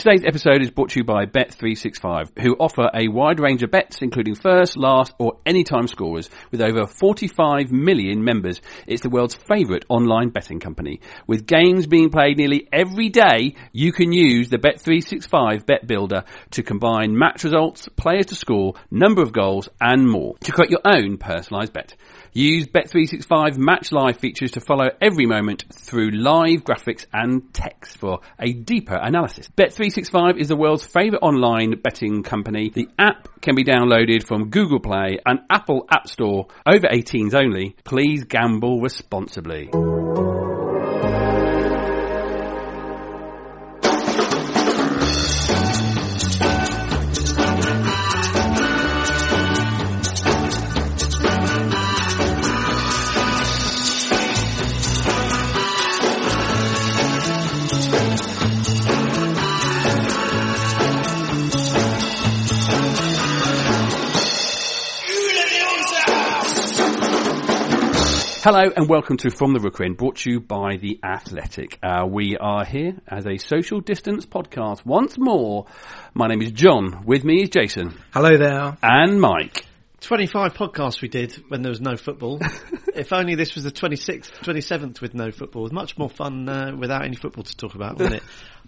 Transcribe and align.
Today's 0.00 0.24
episode 0.24 0.62
is 0.62 0.70
brought 0.70 0.88
to 0.92 1.00
you 1.00 1.04
by 1.04 1.26
Bet365, 1.26 2.38
who 2.38 2.56
offer 2.58 2.88
a 2.94 3.08
wide 3.08 3.38
range 3.38 3.62
of 3.62 3.70
bets, 3.70 4.00
including 4.00 4.34
first, 4.34 4.78
last, 4.78 5.12
or 5.18 5.34
anytime 5.44 5.86
scorers, 5.88 6.30
with 6.50 6.62
over 6.62 6.86
45 6.86 7.70
million 7.70 8.24
members. 8.24 8.62
It's 8.86 9.02
the 9.02 9.10
world's 9.10 9.34
favourite 9.34 9.84
online 9.90 10.30
betting 10.30 10.58
company. 10.58 11.02
With 11.26 11.46
games 11.46 11.86
being 11.86 12.08
played 12.08 12.38
nearly 12.38 12.66
every 12.72 13.10
day, 13.10 13.56
you 13.74 13.92
can 13.92 14.10
use 14.10 14.48
the 14.48 14.56
Bet365 14.56 15.66
Bet 15.66 15.86
Builder 15.86 16.24
to 16.52 16.62
combine 16.62 17.14
match 17.18 17.44
results, 17.44 17.86
players 17.94 18.24
to 18.26 18.34
score, 18.34 18.76
number 18.90 19.20
of 19.20 19.34
goals, 19.34 19.68
and 19.82 20.08
more 20.08 20.34
to 20.38 20.50
create 20.50 20.70
your 20.70 20.80
own 20.82 21.18
personalised 21.18 21.74
bet. 21.74 21.94
Use 22.32 22.68
Bet365 22.68 23.58
Match 23.58 23.90
Live 23.90 24.18
features 24.18 24.52
to 24.52 24.60
follow 24.60 24.88
every 25.00 25.26
moment 25.26 25.64
through 25.72 26.12
live 26.12 26.62
graphics 26.62 27.04
and 27.12 27.52
text 27.52 27.98
for 27.98 28.20
a 28.38 28.52
deeper 28.52 28.94
analysis. 28.94 29.48
Bet365 29.56 30.38
is 30.38 30.48
the 30.48 30.56
world's 30.56 30.86
favourite 30.86 31.22
online 31.22 31.80
betting 31.82 32.22
company. 32.22 32.70
The 32.70 32.88
app 32.98 33.28
can 33.40 33.56
be 33.56 33.64
downloaded 33.64 34.24
from 34.24 34.50
Google 34.50 34.78
Play 34.78 35.18
and 35.26 35.40
Apple 35.50 35.86
App 35.90 36.08
Store. 36.08 36.46
Over 36.64 36.86
18s 36.86 37.34
only. 37.34 37.74
Please 37.82 38.22
gamble 38.24 38.80
responsibly. 38.80 39.68
Hello 68.42 68.72
and 68.74 68.88
welcome 68.88 69.18
to 69.18 69.30
From 69.30 69.52
the 69.52 69.60
Rookery 69.60 69.84
End, 69.84 69.98
brought 69.98 70.16
to 70.16 70.30
you 70.30 70.40
by 70.40 70.78
The 70.78 70.98
Athletic. 71.04 71.78
Uh, 71.82 72.06
we 72.08 72.38
are 72.38 72.64
here 72.64 72.96
as 73.06 73.26
a 73.26 73.36
social 73.36 73.82
distance 73.82 74.24
podcast 74.24 74.86
once 74.86 75.18
more. 75.18 75.66
My 76.14 76.26
name 76.26 76.40
is 76.40 76.50
John. 76.50 77.04
With 77.04 77.22
me 77.22 77.42
is 77.42 77.50
Jason. 77.50 77.98
Hello 78.14 78.38
there. 78.38 78.78
And 78.82 79.20
Mike. 79.20 79.66
25 80.00 80.54
podcasts 80.54 81.02
we 81.02 81.08
did 81.08 81.32
when 81.48 81.62
there 81.62 81.70
was 81.70 81.80
no 81.80 81.96
football. 81.96 82.38
if 82.94 83.12
only 83.12 83.34
this 83.34 83.54
was 83.54 83.64
the 83.64 83.70
26th, 83.70 84.32
27th 84.42 85.00
with 85.00 85.14
no 85.14 85.30
football. 85.30 85.62
It 85.62 85.64
was 85.64 85.72
much 85.72 85.98
more 85.98 86.08
fun 86.08 86.48
uh, 86.48 86.74
without 86.76 87.04
any 87.04 87.16
football 87.16 87.44
to 87.44 87.56
talk 87.56 87.74
about, 87.74 87.98
wasn't 87.98 88.16
it? 88.16 88.22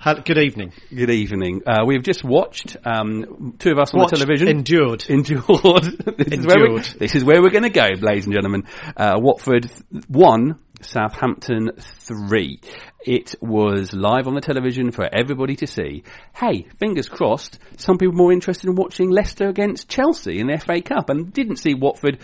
Good 0.24 0.38
evening. 0.38 0.72
Good 0.94 1.10
evening. 1.10 1.62
Uh, 1.66 1.84
we've 1.86 2.02
just 2.02 2.24
watched 2.24 2.76
um, 2.84 3.54
two 3.58 3.70
of 3.70 3.78
us 3.78 3.94
on 3.94 4.00
the 4.00 4.06
television. 4.08 4.48
Endured. 4.48 5.04
Endured. 5.08 5.84
this, 6.18 6.38
Is 6.38 6.46
where 6.46 6.58
we, 6.58 6.66
Endured. 6.66 6.84
this 6.98 7.14
is 7.14 7.24
where 7.24 7.40
we're 7.40 7.50
going 7.58 7.62
to 7.62 7.70
go, 7.70 7.88
ladies 8.00 8.26
and 8.26 8.34
gentlemen. 8.34 8.64
Uh, 8.96 9.14
Watford 9.18 9.70
one, 10.08 10.58
Southampton 10.82 11.72
three. 11.78 12.60
It 13.04 13.34
was 13.40 13.92
live 13.92 14.26
on 14.26 14.34
the 14.34 14.40
television 14.40 14.90
for 14.90 15.08
everybody 15.12 15.56
to 15.56 15.66
see. 15.66 16.04
Hey, 16.34 16.68
fingers 16.78 17.08
crossed, 17.08 17.58
some 17.76 17.98
people 17.98 18.14
more 18.14 18.32
interested 18.32 18.68
in 18.68 18.76
watching 18.76 19.10
Leicester 19.10 19.48
against 19.48 19.88
Chelsea 19.88 20.38
in 20.38 20.46
the 20.46 20.58
FA 20.58 20.82
Cup 20.82 21.10
and 21.10 21.32
didn't 21.32 21.56
see 21.56 21.74
Watford 21.74 22.18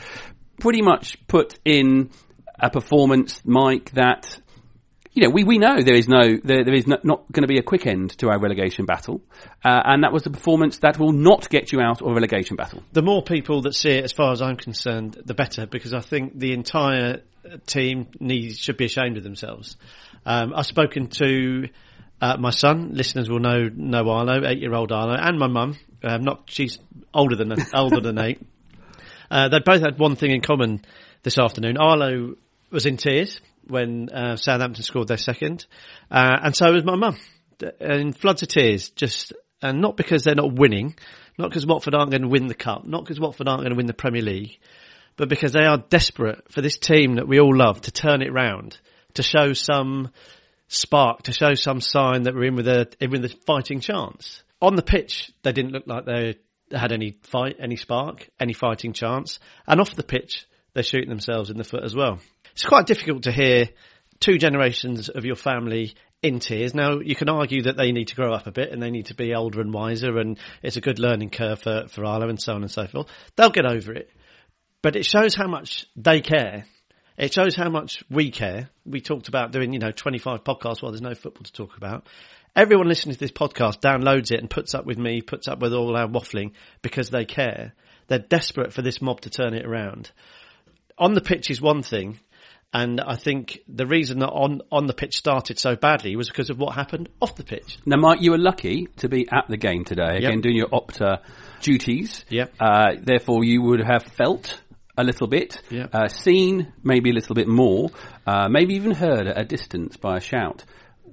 pretty 0.60 0.82
much 0.82 1.16
put 1.26 1.58
in 1.64 2.10
a 2.58 2.70
performance, 2.70 3.40
Mike, 3.44 3.90
that 3.92 4.40
you 5.18 5.24
know, 5.24 5.30
we, 5.30 5.42
we 5.42 5.58
know 5.58 5.82
there 5.82 5.96
is 5.96 6.06
no, 6.06 6.38
there, 6.44 6.64
there 6.64 6.74
is 6.74 6.86
no, 6.86 6.96
not 7.02 7.32
going 7.32 7.42
to 7.42 7.48
be 7.48 7.58
a 7.58 7.62
quick 7.62 7.86
end 7.88 8.16
to 8.18 8.28
our 8.28 8.38
relegation 8.38 8.86
battle. 8.86 9.20
Uh, 9.64 9.80
and 9.84 10.04
that 10.04 10.12
was 10.12 10.24
a 10.26 10.30
performance 10.30 10.78
that 10.78 10.96
will 10.96 11.10
not 11.12 11.50
get 11.50 11.72
you 11.72 11.80
out 11.80 12.00
of 12.00 12.06
a 12.06 12.14
relegation 12.14 12.54
battle. 12.54 12.84
The 12.92 13.02
more 13.02 13.24
people 13.24 13.62
that 13.62 13.74
see 13.74 13.90
it, 13.90 14.04
as 14.04 14.12
far 14.12 14.30
as 14.30 14.40
I'm 14.40 14.56
concerned, 14.56 15.20
the 15.24 15.34
better, 15.34 15.66
because 15.66 15.92
I 15.92 16.00
think 16.00 16.38
the 16.38 16.52
entire 16.52 17.22
team 17.66 18.08
needs, 18.20 18.58
should 18.58 18.76
be 18.76 18.84
ashamed 18.84 19.16
of 19.16 19.22
themselves. 19.22 19.76
Um, 20.26 20.52
I've 20.54 20.66
spoken 20.66 21.08
to 21.08 21.68
uh, 22.20 22.36
my 22.38 22.50
son. 22.50 22.92
Listeners 22.94 23.30
will 23.30 23.40
know 23.40 23.68
know 23.74 24.08
Arlo, 24.08 24.46
eight 24.46 24.58
year 24.58 24.74
old 24.74 24.92
Arlo, 24.92 25.14
and 25.14 25.38
my 25.38 25.46
mum. 25.46 25.76
Um, 26.02 26.22
not 26.22 26.44
she's 26.46 26.78
older 27.12 27.36
than 27.36 27.54
older 27.74 28.00
than 28.00 28.18
eight. 28.18 28.40
Uh, 29.30 29.48
they 29.48 29.58
both 29.64 29.80
had 29.80 29.98
one 29.98 30.16
thing 30.16 30.30
in 30.30 30.40
common 30.40 30.84
this 31.22 31.38
afternoon. 31.38 31.76
Arlo 31.76 32.34
was 32.70 32.86
in 32.86 32.96
tears 32.96 33.40
when 33.66 34.08
uh, 34.10 34.36
Southampton 34.36 34.82
scored 34.82 35.08
their 35.08 35.16
second, 35.16 35.66
uh, 36.10 36.36
and 36.42 36.56
so 36.56 36.72
was 36.72 36.84
my 36.84 36.96
mum, 36.96 37.16
in 37.80 38.12
floods 38.12 38.42
of 38.42 38.48
tears. 38.48 38.90
Just 38.90 39.32
and 39.60 39.80
not 39.80 39.96
because 39.96 40.22
they're 40.22 40.34
not 40.34 40.52
winning, 40.52 40.94
not 41.36 41.50
because 41.50 41.66
Watford 41.66 41.94
aren't 41.94 42.10
going 42.10 42.22
to 42.22 42.28
win 42.28 42.46
the 42.46 42.54
cup, 42.54 42.86
not 42.86 43.04
because 43.04 43.20
Watford 43.20 43.48
aren't 43.48 43.62
going 43.62 43.72
to 43.72 43.76
win 43.76 43.86
the 43.86 43.94
Premier 43.94 44.22
League, 44.22 44.58
but 45.18 45.28
because 45.28 45.52
they 45.52 45.64
are 45.64 45.76
desperate 45.76 46.50
for 46.50 46.62
this 46.62 46.78
team 46.78 47.16
that 47.16 47.28
we 47.28 47.40
all 47.40 47.54
love 47.54 47.82
to 47.82 47.92
turn 47.92 48.22
it 48.22 48.32
round, 48.32 48.78
to 49.14 49.22
show 49.22 49.52
some 49.52 50.10
spark, 50.68 51.24
to 51.24 51.32
show 51.32 51.54
some 51.54 51.80
sign 51.80 52.22
that 52.22 52.34
we're 52.34 52.44
in 52.44 52.54
with 52.54 52.68
a 52.68 52.86
in 53.00 53.10
with 53.10 53.24
a 53.24 53.36
fighting 53.44 53.80
chance. 53.80 54.42
On 54.62 54.76
the 54.76 54.82
pitch, 54.82 55.30
they 55.42 55.52
didn't 55.52 55.72
look 55.72 55.86
like 55.86 56.06
they 56.06 56.36
had 56.72 56.92
any 56.92 57.16
fight, 57.22 57.56
any 57.60 57.76
spark, 57.76 58.28
any 58.40 58.52
fighting 58.52 58.92
chance, 58.92 59.40
and 59.66 59.80
off 59.80 59.94
the 59.94 60.02
pitch, 60.02 60.46
they're 60.72 60.82
shooting 60.82 61.08
themselves 61.08 61.50
in 61.50 61.58
the 61.58 61.64
foot 61.64 61.84
as 61.84 61.96
well. 61.96 62.20
It's 62.52 62.64
quite 62.64 62.86
difficult 62.86 63.24
to 63.24 63.32
hear 63.32 63.68
two 64.20 64.38
generations 64.38 65.08
of 65.08 65.24
your 65.24 65.36
family 65.36 65.94
in 66.22 66.38
tears. 66.40 66.74
Now, 66.74 66.98
you 67.00 67.14
can 67.14 67.28
argue 67.28 67.62
that 67.62 67.76
they 67.76 67.92
need 67.92 68.08
to 68.08 68.16
grow 68.16 68.32
up 68.32 68.46
a 68.46 68.52
bit 68.52 68.72
and 68.72 68.82
they 68.82 68.90
need 68.90 69.06
to 69.06 69.14
be 69.14 69.34
older 69.34 69.60
and 69.60 69.72
wiser, 69.72 70.16
and 70.18 70.38
it's 70.62 70.76
a 70.76 70.80
good 70.80 70.98
learning 70.98 71.30
curve 71.30 71.60
for, 71.60 71.86
for 71.88 72.04
Arlo 72.04 72.28
and 72.28 72.40
so 72.40 72.54
on 72.54 72.62
and 72.62 72.70
so 72.70 72.86
forth. 72.86 73.08
They'll 73.36 73.50
get 73.50 73.66
over 73.66 73.92
it. 73.94 74.10
But 74.82 74.96
it 74.96 75.04
shows 75.04 75.34
how 75.34 75.48
much 75.48 75.86
they 75.96 76.20
care. 76.20 76.64
It 77.16 77.32
shows 77.32 77.56
how 77.56 77.68
much 77.68 78.04
we 78.08 78.30
care. 78.30 78.70
We 78.86 79.00
talked 79.00 79.28
about 79.28 79.50
doing, 79.50 79.72
you 79.72 79.80
know, 79.80 79.90
25 79.90 80.44
podcasts 80.44 80.82
while 80.82 80.92
there's 80.92 81.02
no 81.02 81.14
football 81.14 81.42
to 81.42 81.52
talk 81.52 81.76
about. 81.76 82.06
Everyone 82.54 82.88
listening 82.88 83.14
to 83.14 83.20
this 83.20 83.32
podcast 83.32 83.80
downloads 83.80 84.30
it 84.30 84.38
and 84.40 84.48
puts 84.48 84.74
up 84.74 84.86
with 84.86 84.98
me, 84.98 85.20
puts 85.20 85.48
up 85.48 85.58
with 85.60 85.74
all 85.74 85.96
our 85.96 86.06
waffling 86.06 86.52
because 86.80 87.10
they 87.10 87.24
care. 87.24 87.74
They're 88.06 88.18
desperate 88.20 88.72
for 88.72 88.82
this 88.82 89.02
mob 89.02 89.20
to 89.22 89.30
turn 89.30 89.52
it 89.54 89.66
around. 89.66 90.12
On 90.96 91.12
the 91.12 91.20
pitch 91.20 91.50
is 91.50 91.60
one 91.60 91.82
thing, 91.82 92.18
and 92.72 93.00
I 93.00 93.16
think 93.16 93.60
the 93.68 93.86
reason 93.86 94.20
that 94.20 94.28
on, 94.28 94.60
on 94.70 94.86
the 94.86 94.94
pitch 94.94 95.16
started 95.16 95.58
so 95.58 95.74
badly 95.76 96.16
was 96.16 96.28
because 96.28 96.50
of 96.50 96.58
what 96.58 96.74
happened 96.74 97.08
off 97.20 97.34
the 97.34 97.44
pitch. 97.44 97.78
Now, 97.84 97.96
Mike, 97.96 98.20
you 98.20 98.30
were 98.32 98.38
lucky 98.38 98.86
to 98.98 99.08
be 99.08 99.26
at 99.30 99.46
the 99.48 99.56
game 99.56 99.84
today, 99.84 100.16
again, 100.18 100.34
Yep. 100.34 100.42
doing 100.42 100.56
your 100.56 100.68
Opta 100.68 101.20
duties. 101.62 102.24
Yep. 102.28 102.54
Uh, 102.60 102.90
therefore, 103.00 103.44
you 103.44 103.62
would 103.62 103.80
have 103.80 104.04
felt 104.04 104.60
a 104.98 105.04
little 105.04 105.26
bit, 105.28 105.62
Yep. 105.70 105.94
uh, 105.94 106.08
seen 106.08 106.72
maybe 106.82 107.10
a 107.10 107.14
little 107.14 107.34
bit 107.34 107.48
more, 107.48 107.90
uh, 108.26 108.48
maybe 108.50 108.74
even 108.74 108.90
heard 108.92 109.26
at 109.26 109.40
a 109.40 109.44
distance 109.44 109.96
by 109.96 110.16
a 110.16 110.20
shout 110.20 110.64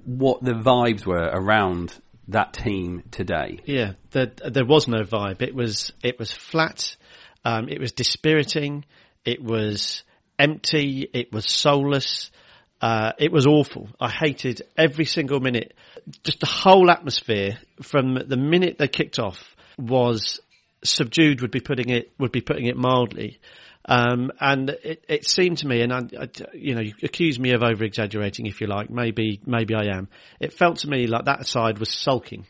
what 0.04 0.42
the 0.42 0.52
vibes 0.52 1.06
were 1.06 1.28
around 1.32 1.92
that 2.28 2.52
team 2.52 3.02
today. 3.10 3.58
Yeah, 3.64 3.92
there, 4.10 4.32
there 4.50 4.64
was 4.66 4.86
no 4.88 5.02
vibe. 5.02 5.42
It 5.42 5.54
was 5.54 5.92
it 6.02 6.18
was 6.18 6.32
flat. 6.32 6.96
Um, 7.44 7.68
it 7.68 7.80
was 7.80 7.92
dispiriting. 7.92 8.84
It 9.24 9.42
was 9.42 10.02
empty. 10.38 11.08
It 11.12 11.32
was 11.32 11.46
soulless. 11.50 12.30
Uh, 12.80 13.12
it 13.18 13.32
was 13.32 13.46
awful. 13.46 13.88
I 14.00 14.10
hated 14.10 14.62
every 14.76 15.04
single 15.06 15.40
minute. 15.40 15.74
Just 16.24 16.40
the 16.40 16.46
whole 16.46 16.90
atmosphere 16.90 17.58
from 17.82 18.14
the 18.14 18.36
minute 18.36 18.76
they 18.78 18.88
kicked 18.88 19.18
off 19.18 19.56
was 19.78 20.40
subdued. 20.84 21.40
Would 21.40 21.50
be 21.50 21.60
putting 21.60 21.88
it 21.90 22.12
would 22.18 22.32
be 22.32 22.40
putting 22.42 22.66
it 22.66 22.76
mildly. 22.76 23.38
Um, 23.88 24.32
and 24.40 24.70
it, 24.70 25.04
it 25.08 25.26
seemed 25.26 25.58
to 25.58 25.68
me, 25.68 25.80
and 25.80 25.92
I, 25.92 26.00
I, 26.20 26.28
you 26.52 26.74
know, 26.74 26.80
you 26.80 26.94
accuse 27.04 27.38
me 27.38 27.52
of 27.52 27.62
over 27.62 27.84
exaggerating 27.84 28.46
if 28.46 28.60
you 28.60 28.66
like. 28.66 28.90
Maybe, 28.90 29.40
maybe 29.46 29.74
I 29.74 29.96
am. 29.96 30.08
It 30.40 30.52
felt 30.52 30.78
to 30.78 30.88
me 30.88 31.06
like 31.06 31.26
that 31.26 31.46
side 31.46 31.78
was 31.78 31.90
sulking. 31.90 32.46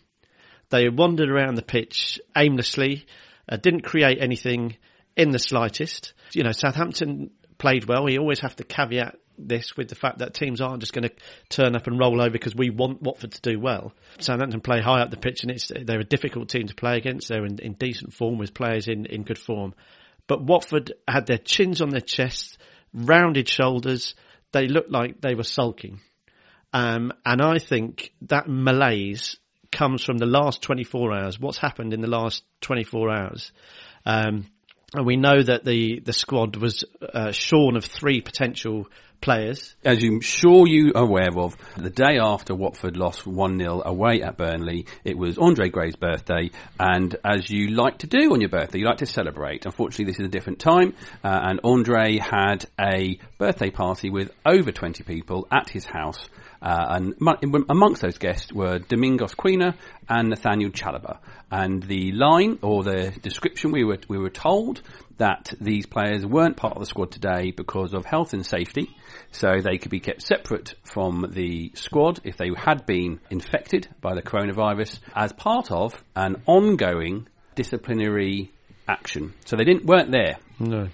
They 0.70 0.88
wandered 0.88 1.30
around 1.30 1.56
the 1.56 1.62
pitch 1.62 2.18
aimlessly, 2.36 3.06
uh, 3.48 3.58
didn't 3.58 3.82
create 3.82 4.18
anything 4.20 4.76
in 5.16 5.30
the 5.30 5.38
slightest. 5.38 6.14
You 6.32 6.42
know, 6.42 6.52
Southampton 6.52 7.30
played 7.58 7.84
well. 7.84 8.04
We 8.04 8.18
always 8.18 8.40
have 8.40 8.56
to 8.56 8.64
caveat 8.64 9.16
this 9.38 9.76
with 9.76 9.88
the 9.88 9.94
fact 9.94 10.18
that 10.18 10.32
teams 10.32 10.62
aren't 10.62 10.80
just 10.80 10.94
going 10.94 11.08
to 11.08 11.14
turn 11.50 11.76
up 11.76 11.86
and 11.86 11.98
roll 11.98 12.20
over 12.20 12.30
because 12.30 12.56
we 12.56 12.70
want 12.70 13.02
Watford 13.02 13.32
to 13.32 13.40
do 13.42 13.60
well. 13.60 13.92
Southampton 14.18 14.62
play 14.62 14.80
high 14.80 15.02
up 15.02 15.10
the 15.10 15.18
pitch 15.18 15.42
and 15.42 15.50
it's, 15.50 15.70
they're 15.84 16.00
a 16.00 16.04
difficult 16.04 16.48
team 16.48 16.66
to 16.66 16.74
play 16.74 16.96
against. 16.96 17.28
They're 17.28 17.44
in, 17.44 17.58
in 17.58 17.74
decent 17.74 18.14
form 18.14 18.38
with 18.38 18.54
players 18.54 18.88
in, 18.88 19.04
in 19.04 19.22
good 19.22 19.38
form. 19.38 19.74
But 20.26 20.42
Watford 20.42 20.92
had 21.06 21.26
their 21.26 21.38
chins 21.38 21.80
on 21.80 21.90
their 21.90 22.00
chests, 22.00 22.58
rounded 22.92 23.48
shoulders. 23.48 24.14
They 24.52 24.66
looked 24.66 24.90
like 24.90 25.20
they 25.20 25.34
were 25.34 25.44
sulking. 25.44 26.00
Um, 26.72 27.12
and 27.24 27.40
I 27.40 27.58
think 27.58 28.12
that 28.22 28.48
malaise 28.48 29.36
comes 29.72 30.02
from 30.02 30.18
the 30.18 30.26
last 30.26 30.62
24 30.62 31.14
hours. 31.14 31.40
What's 31.40 31.58
happened 31.58 31.92
in 31.92 32.00
the 32.00 32.08
last 32.08 32.42
24 32.62 33.10
hours? 33.10 33.52
Um, 34.04 34.46
and 34.94 35.06
we 35.06 35.16
know 35.16 35.42
that 35.42 35.64
the, 35.64 36.00
the 36.00 36.12
squad 36.12 36.56
was 36.56 36.84
uh, 37.02 37.32
shorn 37.32 37.76
of 37.76 37.84
three 37.84 38.20
potential 38.20 38.86
players. 39.20 39.74
As 39.84 40.02
I'm 40.02 40.20
sure 40.20 40.66
you 40.66 40.92
are 40.94 41.04
aware 41.04 41.36
of, 41.36 41.56
the 41.76 41.90
day 41.90 42.18
after 42.20 42.54
Watford 42.54 42.96
lost 42.96 43.24
1-0 43.24 43.84
away 43.84 44.22
at 44.22 44.36
Burnley, 44.36 44.86
it 45.04 45.16
was 45.16 45.38
Andre 45.38 45.68
Gray's 45.68 45.96
birthday, 45.96 46.50
and 46.78 47.16
as 47.24 47.50
you 47.50 47.68
like 47.68 47.98
to 47.98 48.06
do 48.06 48.32
on 48.32 48.40
your 48.40 48.50
birthday, 48.50 48.78
you 48.78 48.86
like 48.86 48.98
to 48.98 49.06
celebrate. 49.06 49.66
Unfortunately, 49.66 50.06
this 50.06 50.20
is 50.20 50.26
a 50.26 50.30
different 50.30 50.58
time, 50.58 50.94
uh, 51.24 51.40
and 51.42 51.60
Andre 51.64 52.18
had 52.18 52.66
a 52.80 53.18
birthday 53.38 53.70
party 53.70 54.10
with 54.10 54.30
over 54.44 54.72
20 54.72 55.04
people 55.04 55.46
at 55.50 55.68
his 55.68 55.86
house, 55.86 56.28
uh, 56.62 56.86
and 56.90 57.14
amongst 57.68 58.02
those 58.02 58.18
guests 58.18 58.52
were 58.52 58.78
Domingos 58.78 59.34
Quina 59.34 59.74
and 60.08 60.30
Nathaniel 60.30 60.70
Chalobah. 60.70 61.18
And 61.50 61.82
the 61.82 62.12
line 62.12 62.58
or 62.62 62.82
the 62.82 63.12
description 63.22 63.70
we 63.70 63.84
were 63.84 63.98
we 64.08 64.18
were 64.18 64.30
told 64.30 64.82
that 65.18 65.54
these 65.60 65.86
players 65.86 66.24
weren't 66.24 66.56
part 66.56 66.74
of 66.74 66.80
the 66.80 66.86
squad 66.86 67.10
today 67.10 67.50
because 67.50 67.94
of 67.94 68.04
health 68.04 68.32
and 68.32 68.44
safety, 68.44 68.94
so 69.30 69.60
they 69.62 69.78
could 69.78 69.90
be 69.90 70.00
kept 70.00 70.22
separate 70.22 70.74
from 70.84 71.26
the 71.30 71.72
squad 71.74 72.20
if 72.24 72.36
they 72.36 72.50
had 72.56 72.86
been 72.86 73.20
infected 73.30 73.88
by 74.00 74.14
the 74.14 74.22
coronavirus 74.22 75.00
as 75.14 75.32
part 75.32 75.70
of 75.70 76.02
an 76.14 76.42
ongoing 76.46 77.28
disciplinary 77.54 78.52
action. 78.88 79.34
So 79.44 79.56
they 79.56 79.64
didn't 79.64 79.86
weren't 79.86 80.12
there. 80.12 80.36
No. 80.58 80.88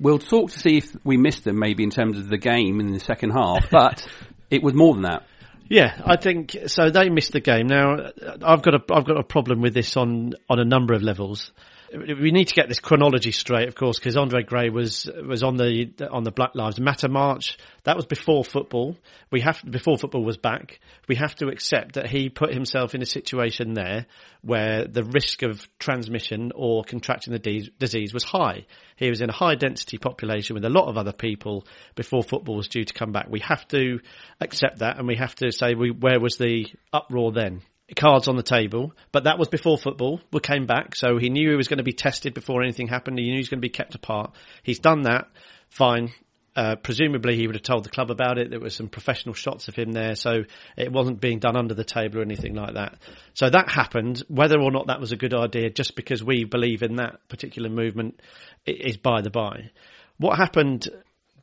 We'll 0.00 0.18
talk 0.18 0.50
to 0.52 0.58
see 0.58 0.78
if 0.78 0.94
we 1.04 1.16
missed 1.16 1.44
them 1.44 1.58
maybe 1.58 1.82
in 1.82 1.90
terms 1.90 2.18
of 2.18 2.28
the 2.28 2.38
game 2.38 2.80
in 2.80 2.92
the 2.92 3.00
second 3.00 3.30
half, 3.30 3.68
but 3.70 4.06
it 4.50 4.62
was 4.62 4.74
more 4.74 4.94
than 4.94 5.02
that. 5.04 5.24
Yeah, 5.70 6.00
I 6.02 6.16
think 6.16 6.56
so. 6.68 6.90
They 6.90 7.10
missed 7.10 7.32
the 7.32 7.40
game. 7.40 7.66
Now, 7.66 8.10
I've 8.42 8.62
got 8.62 8.74
a 8.74 8.80
I've 8.90 9.04
got 9.04 9.18
a 9.18 9.22
problem 9.22 9.60
with 9.60 9.74
this 9.74 9.96
on 9.98 10.32
on 10.48 10.58
a 10.58 10.64
number 10.64 10.94
of 10.94 11.02
levels 11.02 11.52
we 11.92 12.30
need 12.32 12.48
to 12.48 12.54
get 12.54 12.68
this 12.68 12.80
chronology 12.80 13.32
straight, 13.32 13.68
of 13.68 13.74
course, 13.74 13.98
because 13.98 14.16
Andre 14.16 14.42
Gray 14.42 14.68
was 14.68 15.10
was 15.26 15.42
on 15.42 15.56
the 15.56 16.08
on 16.10 16.22
the 16.22 16.30
Black 16.30 16.54
Lives 16.54 16.78
Matter 16.78 17.08
march. 17.08 17.56
That 17.84 17.96
was 17.96 18.06
before 18.06 18.44
football. 18.44 18.96
We 19.30 19.40
have 19.40 19.62
before 19.68 19.96
football 19.96 20.24
was 20.24 20.36
back. 20.36 20.80
We 21.08 21.16
have 21.16 21.34
to 21.36 21.48
accept 21.48 21.94
that 21.94 22.08
he 22.08 22.28
put 22.28 22.52
himself 22.52 22.94
in 22.94 23.02
a 23.02 23.06
situation 23.06 23.74
there 23.74 24.06
where 24.42 24.86
the 24.86 25.04
risk 25.04 25.42
of 25.42 25.66
transmission 25.78 26.52
or 26.54 26.84
contracting 26.84 27.32
the 27.32 27.38
de- 27.38 27.70
disease 27.78 28.12
was 28.12 28.24
high. 28.24 28.66
He 28.96 29.08
was 29.08 29.20
in 29.20 29.30
a 29.30 29.34
high 29.34 29.54
density 29.54 29.98
population 29.98 30.54
with 30.54 30.64
a 30.64 30.70
lot 30.70 30.88
of 30.88 30.98
other 30.98 31.12
people 31.12 31.66
before 31.94 32.22
football 32.22 32.56
was 32.56 32.68
due 32.68 32.84
to 32.84 32.94
come 32.94 33.12
back. 33.12 33.28
We 33.28 33.40
have 33.40 33.66
to 33.68 34.00
accept 34.40 34.80
that, 34.80 34.98
and 34.98 35.06
we 35.08 35.16
have 35.16 35.34
to 35.36 35.50
say, 35.52 35.74
we, 35.74 35.90
where 35.90 36.20
was 36.20 36.36
the 36.36 36.66
uproar 36.92 37.32
then? 37.32 37.62
Cards 37.96 38.28
on 38.28 38.36
the 38.36 38.42
table, 38.42 38.92
but 39.12 39.24
that 39.24 39.38
was 39.38 39.48
before 39.48 39.78
football. 39.78 40.20
We 40.32 40.40
came 40.40 40.66
back, 40.66 40.94
so 40.94 41.16
he 41.18 41.30
knew 41.30 41.50
he 41.50 41.56
was 41.56 41.68
going 41.68 41.78
to 41.78 41.84
be 41.84 41.92
tested 41.92 42.34
before 42.34 42.62
anything 42.62 42.88
happened. 42.88 43.18
He 43.18 43.24
knew 43.24 43.34
he 43.34 43.40
was 43.40 43.48
going 43.48 43.60
to 43.60 43.66
be 43.66 43.70
kept 43.70 43.94
apart. 43.94 44.34
He's 44.62 44.78
done 44.78 45.02
that. 45.02 45.28
Fine. 45.70 46.12
Uh, 46.54 46.74
presumably, 46.76 47.36
he 47.36 47.46
would 47.46 47.54
have 47.54 47.62
told 47.62 47.84
the 47.84 47.90
club 47.90 48.10
about 48.10 48.36
it. 48.36 48.50
There 48.50 48.60
were 48.60 48.68
some 48.68 48.88
professional 48.88 49.34
shots 49.34 49.68
of 49.68 49.76
him 49.76 49.92
there, 49.92 50.16
so 50.16 50.42
it 50.76 50.92
wasn't 50.92 51.20
being 51.20 51.38
done 51.38 51.56
under 51.56 51.72
the 51.72 51.84
table 51.84 52.18
or 52.18 52.22
anything 52.22 52.54
like 52.54 52.74
that. 52.74 52.98
So 53.34 53.48
that 53.48 53.70
happened. 53.70 54.22
Whether 54.28 54.60
or 54.60 54.70
not 54.70 54.88
that 54.88 55.00
was 55.00 55.12
a 55.12 55.16
good 55.16 55.34
idea, 55.34 55.70
just 55.70 55.94
because 55.94 56.22
we 56.22 56.44
believe 56.44 56.82
in 56.82 56.96
that 56.96 57.20
particular 57.28 57.70
movement, 57.70 58.20
is 58.66 58.96
by 58.96 59.22
the 59.22 59.30
by. 59.30 59.70
What 60.18 60.36
happened 60.36 60.88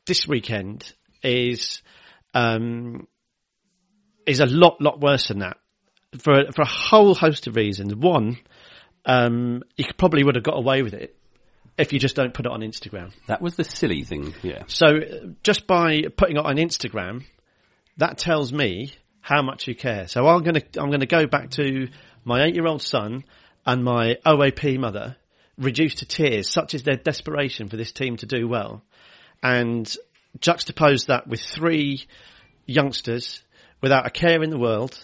this 0.06 0.28
weekend 0.28 0.92
is 1.22 1.82
um, 2.34 3.08
is 4.26 4.40
a 4.40 4.46
lot, 4.46 4.80
lot 4.82 5.00
worse 5.00 5.28
than 5.28 5.38
that 5.38 5.56
for 6.20 6.52
for 6.52 6.62
a 6.62 6.68
whole 6.68 7.14
host 7.14 7.46
of 7.46 7.56
reasons. 7.56 7.94
One, 7.94 8.38
um, 9.04 9.62
you 9.76 9.86
probably 9.96 10.24
would 10.24 10.34
have 10.34 10.44
got 10.44 10.56
away 10.56 10.82
with 10.82 10.94
it 10.94 11.16
if 11.78 11.92
you 11.92 11.98
just 11.98 12.16
don't 12.16 12.32
put 12.32 12.46
it 12.46 12.52
on 12.52 12.60
Instagram. 12.60 13.12
That 13.26 13.42
was 13.42 13.56
the 13.56 13.64
silly 13.64 14.02
thing, 14.02 14.34
yeah. 14.42 14.62
So 14.66 15.00
just 15.42 15.66
by 15.66 16.02
putting 16.16 16.36
it 16.36 16.44
on 16.44 16.56
Instagram, 16.56 17.24
that 17.98 18.18
tells 18.18 18.52
me 18.52 18.92
how 19.20 19.42
much 19.42 19.66
you 19.66 19.74
care. 19.74 20.08
So 20.08 20.26
I'm 20.26 20.42
gonna 20.42 20.62
I'm 20.76 20.90
gonna 20.90 21.06
go 21.06 21.26
back 21.26 21.50
to 21.52 21.88
my 22.24 22.44
eight 22.44 22.54
year 22.54 22.66
old 22.66 22.82
son 22.82 23.24
and 23.64 23.84
my 23.84 24.16
OAP 24.24 24.78
mother, 24.78 25.16
reduced 25.58 25.98
to 25.98 26.06
tears, 26.06 26.48
such 26.48 26.74
is 26.74 26.84
their 26.84 26.96
desperation 26.96 27.68
for 27.68 27.76
this 27.76 27.92
team 27.92 28.16
to 28.18 28.26
do 28.26 28.46
well, 28.46 28.82
and 29.42 29.94
juxtapose 30.38 31.06
that 31.06 31.26
with 31.26 31.40
three 31.40 32.04
youngsters 32.66 33.42
without 33.80 34.06
a 34.06 34.10
care 34.10 34.42
in 34.42 34.50
the 34.50 34.58
world 34.58 34.98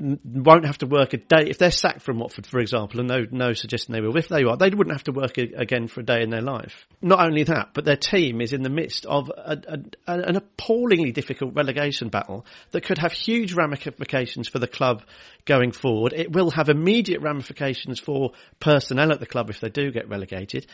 won't 0.00 0.66
have 0.66 0.78
to 0.78 0.86
work 0.86 1.12
a 1.14 1.16
day 1.16 1.48
if 1.48 1.58
they're 1.58 1.70
sacked 1.70 2.02
from 2.02 2.18
Watford, 2.18 2.46
for 2.46 2.58
example, 2.58 3.00
and 3.00 3.08
no 3.08 3.24
no 3.30 3.52
suggestion 3.52 3.92
they 3.92 4.00
will. 4.00 4.16
If 4.16 4.28
they 4.28 4.44
are, 4.44 4.56
they 4.56 4.70
wouldn't 4.70 4.94
have 4.94 5.04
to 5.04 5.12
work 5.12 5.38
a, 5.38 5.42
again 5.56 5.88
for 5.88 6.00
a 6.00 6.04
day 6.04 6.22
in 6.22 6.30
their 6.30 6.42
life. 6.42 6.86
Not 7.00 7.20
only 7.20 7.44
that, 7.44 7.70
but 7.74 7.84
their 7.84 7.96
team 7.96 8.40
is 8.40 8.52
in 8.52 8.62
the 8.62 8.70
midst 8.70 9.06
of 9.06 9.30
a, 9.30 9.58
a, 9.68 10.12
an 10.12 10.36
appallingly 10.36 11.12
difficult 11.12 11.54
relegation 11.54 12.08
battle 12.08 12.46
that 12.72 12.84
could 12.84 12.98
have 12.98 13.12
huge 13.12 13.54
ramifications 13.54 14.48
for 14.48 14.58
the 14.58 14.68
club 14.68 15.02
going 15.44 15.72
forward. 15.72 16.12
It 16.12 16.32
will 16.32 16.50
have 16.50 16.68
immediate 16.68 17.22
ramifications 17.22 17.98
for 17.98 18.32
personnel 18.60 19.12
at 19.12 19.20
the 19.20 19.26
club 19.26 19.50
if 19.50 19.60
they 19.60 19.70
do 19.70 19.90
get 19.90 20.08
relegated, 20.08 20.66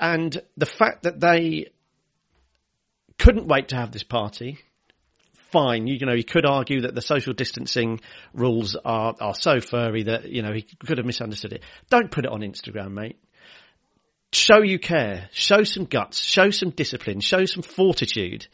and 0.00 0.40
the 0.56 0.66
fact 0.66 1.02
that 1.02 1.20
they 1.20 1.70
couldn't 3.18 3.46
wait 3.46 3.68
to 3.68 3.76
have 3.76 3.92
this 3.92 4.02
party 4.02 4.58
fine. 5.54 5.86
You, 5.86 5.98
you, 6.00 6.06
know, 6.06 6.12
you 6.14 6.24
could 6.24 6.44
argue 6.44 6.80
that 6.80 6.96
the 6.96 7.00
social 7.00 7.32
distancing 7.32 8.00
rules 8.32 8.76
are, 8.84 9.14
are 9.20 9.34
so 9.34 9.60
furry 9.60 10.02
that, 10.02 10.28
you 10.28 10.42
know, 10.42 10.52
he 10.52 10.62
could 10.62 10.98
have 10.98 11.06
misunderstood 11.06 11.52
it. 11.52 11.62
Don't 11.90 12.10
put 12.10 12.24
it 12.24 12.32
on 12.32 12.40
Instagram, 12.40 12.90
mate. 12.90 13.18
Show 14.32 14.62
you 14.62 14.80
care. 14.80 15.28
Show 15.32 15.62
some 15.62 15.84
guts. 15.84 16.18
Show 16.18 16.50
some 16.50 16.70
discipline. 16.70 17.20
Show 17.20 17.44
some 17.44 17.62
fortitude. 17.62 18.48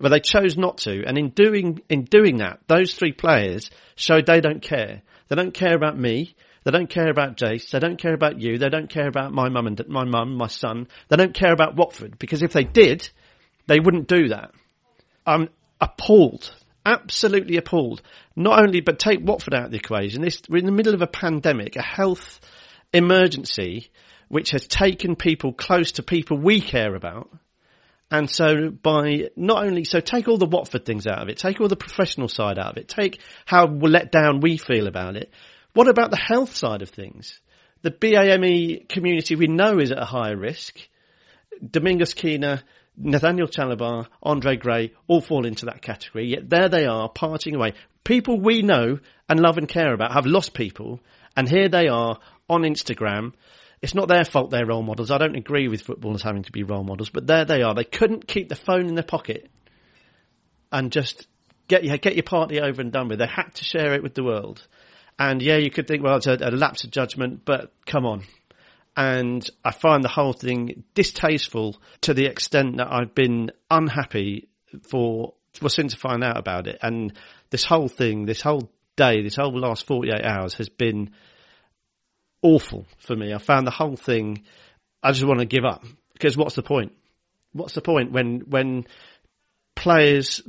But 0.00 0.08
they 0.08 0.20
chose 0.20 0.56
not 0.56 0.78
to. 0.78 1.04
And 1.06 1.18
in 1.18 1.28
doing, 1.28 1.82
in 1.90 2.04
doing 2.04 2.38
that, 2.38 2.60
those 2.68 2.94
three 2.94 3.12
players 3.12 3.70
showed 3.94 4.24
they 4.24 4.40
don't 4.40 4.62
care. 4.62 5.02
They 5.28 5.36
don't 5.36 5.52
care 5.52 5.74
about 5.74 5.98
me. 5.98 6.34
They 6.64 6.70
don't 6.70 6.88
care 6.88 7.10
about 7.10 7.36
Jace. 7.36 7.70
They 7.70 7.80
don't 7.80 8.00
care 8.00 8.14
about 8.14 8.40
you. 8.40 8.56
They 8.56 8.70
don't 8.70 8.88
care 8.88 9.08
about 9.08 9.32
my 9.32 9.50
mum 9.50 9.66
and 9.66 9.88
my 9.88 10.04
mum, 10.04 10.36
my 10.36 10.48
son. 10.48 10.88
They 11.08 11.16
don't 11.16 11.34
care 11.34 11.52
about 11.52 11.76
Watford 11.76 12.18
because 12.18 12.42
if 12.42 12.54
they 12.54 12.64
did, 12.64 13.08
they 13.66 13.78
wouldn't 13.78 14.08
do 14.08 14.28
that. 14.28 14.52
I'm 15.26 15.48
appalled, 15.80 16.54
absolutely 16.84 17.56
appalled. 17.56 18.02
Not 18.34 18.62
only, 18.62 18.80
but 18.80 18.98
take 18.98 19.20
Watford 19.20 19.54
out 19.54 19.66
of 19.66 19.70
the 19.70 19.78
equation. 19.78 20.22
This, 20.22 20.42
we're 20.48 20.58
in 20.58 20.66
the 20.66 20.72
middle 20.72 20.94
of 20.94 21.02
a 21.02 21.06
pandemic, 21.06 21.76
a 21.76 21.82
health 21.82 22.40
emergency, 22.92 23.90
which 24.28 24.50
has 24.50 24.66
taken 24.66 25.16
people 25.16 25.52
close 25.52 25.92
to 25.92 26.02
people 26.02 26.38
we 26.38 26.60
care 26.60 26.94
about. 26.94 27.30
And 28.10 28.30
so 28.30 28.70
by 28.70 29.30
not 29.34 29.64
only, 29.64 29.84
so 29.84 30.00
take 30.00 30.28
all 30.28 30.38
the 30.38 30.46
Watford 30.46 30.84
things 30.84 31.06
out 31.06 31.22
of 31.22 31.28
it, 31.28 31.38
take 31.38 31.60
all 31.60 31.68
the 31.68 31.76
professional 31.76 32.28
side 32.28 32.58
out 32.58 32.72
of 32.72 32.76
it, 32.78 32.88
take 32.88 33.20
how 33.44 33.66
let 33.66 34.12
down 34.12 34.40
we 34.40 34.58
feel 34.58 34.86
about 34.86 35.16
it. 35.16 35.32
What 35.72 35.88
about 35.88 36.10
the 36.10 36.16
health 36.16 36.54
side 36.54 36.82
of 36.82 36.90
things? 36.90 37.40
The 37.82 37.90
BAME 37.90 38.88
community 38.88 39.34
we 39.34 39.48
know 39.48 39.78
is 39.78 39.90
at 39.90 39.98
a 39.98 40.04
higher 40.04 40.36
risk. 40.36 40.78
Domingos 41.68 42.14
Quina 42.14 42.62
Nathaniel 42.96 43.48
Chalobah, 43.48 44.06
Andre 44.22 44.56
Gray 44.56 44.92
all 45.06 45.20
fall 45.20 45.46
into 45.46 45.66
that 45.66 45.82
category. 45.82 46.28
Yet 46.28 46.48
there 46.48 46.68
they 46.68 46.86
are, 46.86 47.08
parting 47.08 47.54
away. 47.54 47.74
People 48.04 48.40
we 48.40 48.62
know 48.62 48.98
and 49.28 49.40
love 49.40 49.58
and 49.58 49.68
care 49.68 49.92
about 49.92 50.12
have 50.12 50.26
lost 50.26 50.54
people, 50.54 51.00
and 51.36 51.48
here 51.48 51.68
they 51.68 51.88
are 51.88 52.18
on 52.48 52.62
Instagram. 52.62 53.32
It's 53.82 53.94
not 53.94 54.08
their 54.08 54.24
fault 54.24 54.50
they're 54.50 54.66
role 54.66 54.82
models. 54.82 55.10
I 55.10 55.18
don't 55.18 55.36
agree 55.36 55.68
with 55.68 55.82
footballers 55.82 56.22
having 56.22 56.44
to 56.44 56.52
be 56.52 56.62
role 56.62 56.84
models, 56.84 57.10
but 57.10 57.26
there 57.26 57.44
they 57.44 57.62
are. 57.62 57.74
They 57.74 57.84
couldn't 57.84 58.26
keep 58.26 58.48
the 58.48 58.56
phone 58.56 58.86
in 58.86 58.94
their 58.94 59.04
pocket 59.04 59.50
and 60.72 60.90
just 60.90 61.26
get 61.68 61.84
your, 61.84 61.98
get 61.98 62.14
your 62.14 62.22
party 62.22 62.60
over 62.60 62.80
and 62.80 62.92
done 62.92 63.08
with. 63.08 63.18
They 63.18 63.26
had 63.26 63.54
to 63.54 63.64
share 63.64 63.92
it 63.92 64.02
with 64.02 64.14
the 64.14 64.24
world. 64.24 64.66
And 65.18 65.42
yeah, 65.42 65.56
you 65.56 65.70
could 65.70 65.86
think, 65.86 66.02
well, 66.02 66.16
it's 66.16 66.26
a, 66.26 66.38
a 66.40 66.50
lapse 66.50 66.84
of 66.84 66.90
judgment, 66.90 67.42
but 67.44 67.72
come 67.84 68.06
on 68.06 68.22
and 68.96 69.48
I 69.64 69.72
find 69.72 70.02
the 70.02 70.08
whole 70.08 70.32
thing 70.32 70.84
distasteful 70.94 71.76
to 72.02 72.14
the 72.14 72.26
extent 72.26 72.78
that 72.78 72.90
I've 72.90 73.14
been 73.14 73.50
unhappy 73.70 74.48
for 74.88 75.34
well 75.60 75.68
since 75.68 75.94
I 75.94 75.98
find 75.98 76.24
out 76.24 76.38
about 76.38 76.66
it. 76.66 76.78
And 76.82 77.12
this 77.50 77.64
whole 77.64 77.88
thing, 77.88 78.26
this 78.26 78.40
whole 78.40 78.70
day, 78.96 79.22
this 79.22 79.36
whole 79.36 79.58
last 79.58 79.86
forty 79.86 80.10
eight 80.10 80.24
hours 80.24 80.54
has 80.54 80.68
been 80.68 81.10
awful 82.42 82.86
for 82.98 83.14
me. 83.14 83.34
I 83.34 83.38
found 83.38 83.66
the 83.66 83.72
whole 83.72 83.96
thing. 83.96 84.44
I 85.02 85.12
just 85.12 85.26
want 85.26 85.40
to 85.40 85.46
give 85.46 85.64
up 85.64 85.84
because 86.14 86.36
what's 86.36 86.54
the 86.54 86.62
point? 86.62 86.92
What's 87.52 87.74
the 87.74 87.82
point 87.82 88.12
when 88.12 88.40
when 88.48 88.86
players 89.74 90.42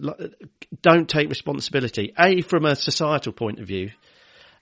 don't 0.82 1.10
take 1.10 1.28
responsibility? 1.28 2.14
A 2.18 2.42
from 2.42 2.66
a 2.66 2.76
societal 2.76 3.34
point 3.34 3.60
of 3.60 3.68
view 3.68 3.92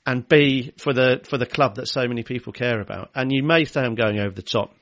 and 0.05 0.27
B 0.27 0.73
for 0.77 0.93
the 0.93 1.21
for 1.27 1.37
the 1.37 1.45
club 1.45 1.75
that 1.75 1.87
so 1.87 2.07
many 2.07 2.23
people 2.23 2.53
care 2.53 2.79
about. 2.79 3.09
And 3.15 3.31
you 3.31 3.43
may 3.43 3.65
say 3.65 3.81
I'm 3.81 3.95
going 3.95 4.19
over 4.19 4.33
the 4.33 4.41
top, 4.41 4.73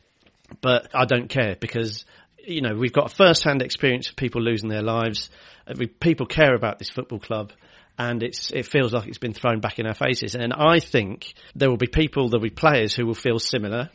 but 0.61 0.89
I 0.93 1.05
don't 1.05 1.29
care 1.29 1.55
because 1.59 2.05
you 2.45 2.61
know 2.61 2.75
we've 2.75 2.93
got 2.93 3.11
a 3.11 3.15
first-hand 3.15 3.61
experience 3.61 4.09
of 4.09 4.15
people 4.15 4.41
losing 4.41 4.69
their 4.69 4.81
lives. 4.81 5.29
Uh, 5.67 5.73
people 5.99 6.25
care 6.25 6.53
about 6.53 6.79
this 6.79 6.89
football 6.89 7.19
club. 7.19 7.53
And 7.95 8.23
it's, 8.23 8.49
it 8.49 8.65
feels 8.65 8.91
like 8.91 9.07
it's 9.07 9.19
been 9.19 9.33
thrown 9.33 9.59
back 9.59 9.77
in 9.77 9.85
our 9.85 9.93
faces. 9.93 10.33
And 10.33 10.51
I 10.51 10.79
think 10.79 11.35
there 11.53 11.69
will 11.69 11.77
be 11.77 11.85
people, 11.85 12.27
there'll 12.27 12.41
be 12.41 12.49
players 12.49 12.95
who 12.95 13.05
will 13.05 13.13
feel 13.13 13.37
similar. 13.37 13.91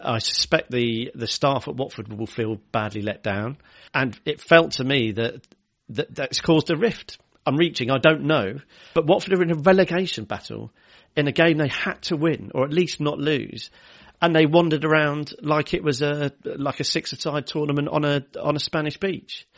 I 0.00 0.18
suspect 0.18 0.72
the, 0.72 1.12
the 1.14 1.28
staff 1.28 1.68
at 1.68 1.76
Watford 1.76 2.12
will 2.12 2.26
feel 2.26 2.56
badly 2.72 3.02
let 3.02 3.22
down. 3.22 3.58
And 3.94 4.18
it 4.24 4.40
felt 4.40 4.72
to 4.72 4.84
me 4.84 5.12
that 5.12 5.46
that, 5.90 6.14
that's 6.14 6.40
caused 6.40 6.70
a 6.70 6.76
rift. 6.76 7.18
I'm 7.50 7.56
reaching, 7.56 7.90
I 7.90 7.98
don't 7.98 8.22
know. 8.22 8.60
But 8.94 9.06
Watford 9.06 9.32
are 9.32 9.42
in 9.42 9.50
a 9.50 9.56
relegation 9.56 10.24
battle 10.24 10.72
in 11.16 11.26
a 11.26 11.32
game 11.32 11.58
they 11.58 11.66
had 11.68 12.00
to 12.02 12.16
win, 12.16 12.52
or 12.54 12.64
at 12.64 12.72
least 12.72 13.00
not 13.00 13.18
lose. 13.18 13.70
And 14.22 14.36
they 14.36 14.46
wandered 14.46 14.84
around 14.84 15.34
like 15.42 15.74
it 15.74 15.82
was 15.82 16.00
a, 16.00 16.30
like 16.44 16.78
a 16.78 16.84
six-a-side 16.84 17.48
tournament 17.48 17.88
on 17.88 18.04
a, 18.04 18.24
on 18.40 18.54
a 18.54 18.60
Spanish 18.60 18.98
beach. 18.98 19.48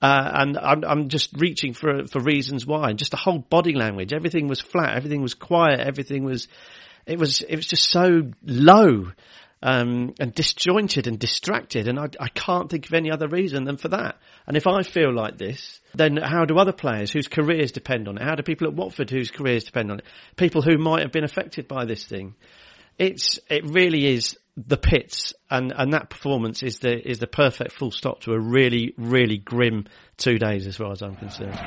Uh, 0.00 0.30
and 0.34 0.56
I'm, 0.56 0.84
I'm 0.84 1.08
just 1.08 1.30
reaching 1.36 1.74
for, 1.74 2.06
for 2.06 2.20
reasons 2.20 2.66
why. 2.66 2.94
Just 2.94 3.10
the 3.10 3.18
whole 3.18 3.38
body 3.38 3.74
language, 3.74 4.14
everything 4.14 4.48
was 4.48 4.60
flat, 4.60 4.96
everything 4.96 5.20
was 5.20 5.34
quiet, 5.34 5.80
everything 5.80 6.24
was, 6.24 6.48
it 7.04 7.18
was, 7.18 7.42
it 7.42 7.56
was 7.56 7.66
just 7.66 7.90
so 7.90 8.30
low 8.42 9.12
um, 9.64 10.14
and 10.20 10.34
disjointed 10.34 11.06
and 11.06 11.18
distracted. 11.18 11.88
And 11.88 11.98
I, 11.98 12.08
I 12.20 12.28
can't 12.28 12.70
think 12.70 12.86
of 12.86 12.92
any 12.92 13.10
other 13.10 13.26
reason 13.26 13.64
than 13.64 13.78
for 13.78 13.88
that. 13.88 14.18
And 14.46 14.58
if 14.58 14.66
I 14.66 14.82
feel 14.82 15.12
like 15.12 15.38
this, 15.38 15.80
then 15.94 16.18
how 16.18 16.44
do 16.44 16.58
other 16.58 16.72
players 16.72 17.10
whose 17.10 17.28
careers 17.28 17.72
depend 17.72 18.06
on 18.06 18.18
it? 18.18 18.22
How 18.22 18.34
do 18.34 18.42
people 18.42 18.68
at 18.68 18.74
Watford 18.74 19.08
whose 19.08 19.30
careers 19.30 19.64
depend 19.64 19.90
on 19.90 20.00
it? 20.00 20.04
People 20.36 20.60
who 20.60 20.76
might 20.76 21.00
have 21.00 21.12
been 21.12 21.24
affected 21.24 21.66
by 21.66 21.86
this 21.86 22.04
thing. 22.04 22.34
It's, 22.98 23.40
it 23.48 23.64
really 23.64 24.06
is 24.06 24.38
the 24.54 24.76
pits 24.76 25.32
and, 25.50 25.72
and 25.74 25.94
that 25.94 26.10
performance 26.10 26.62
is 26.62 26.80
the, 26.80 26.96
is 26.96 27.18
the 27.18 27.26
perfect 27.26 27.72
full 27.72 27.90
stop 27.90 28.20
to 28.20 28.32
a 28.32 28.38
really, 28.38 28.92
really 28.98 29.38
grim 29.38 29.86
two 30.18 30.38
days 30.38 30.66
as 30.66 30.76
far 30.76 30.92
as 30.92 31.00
I'm 31.00 31.16
concerned. 31.16 31.58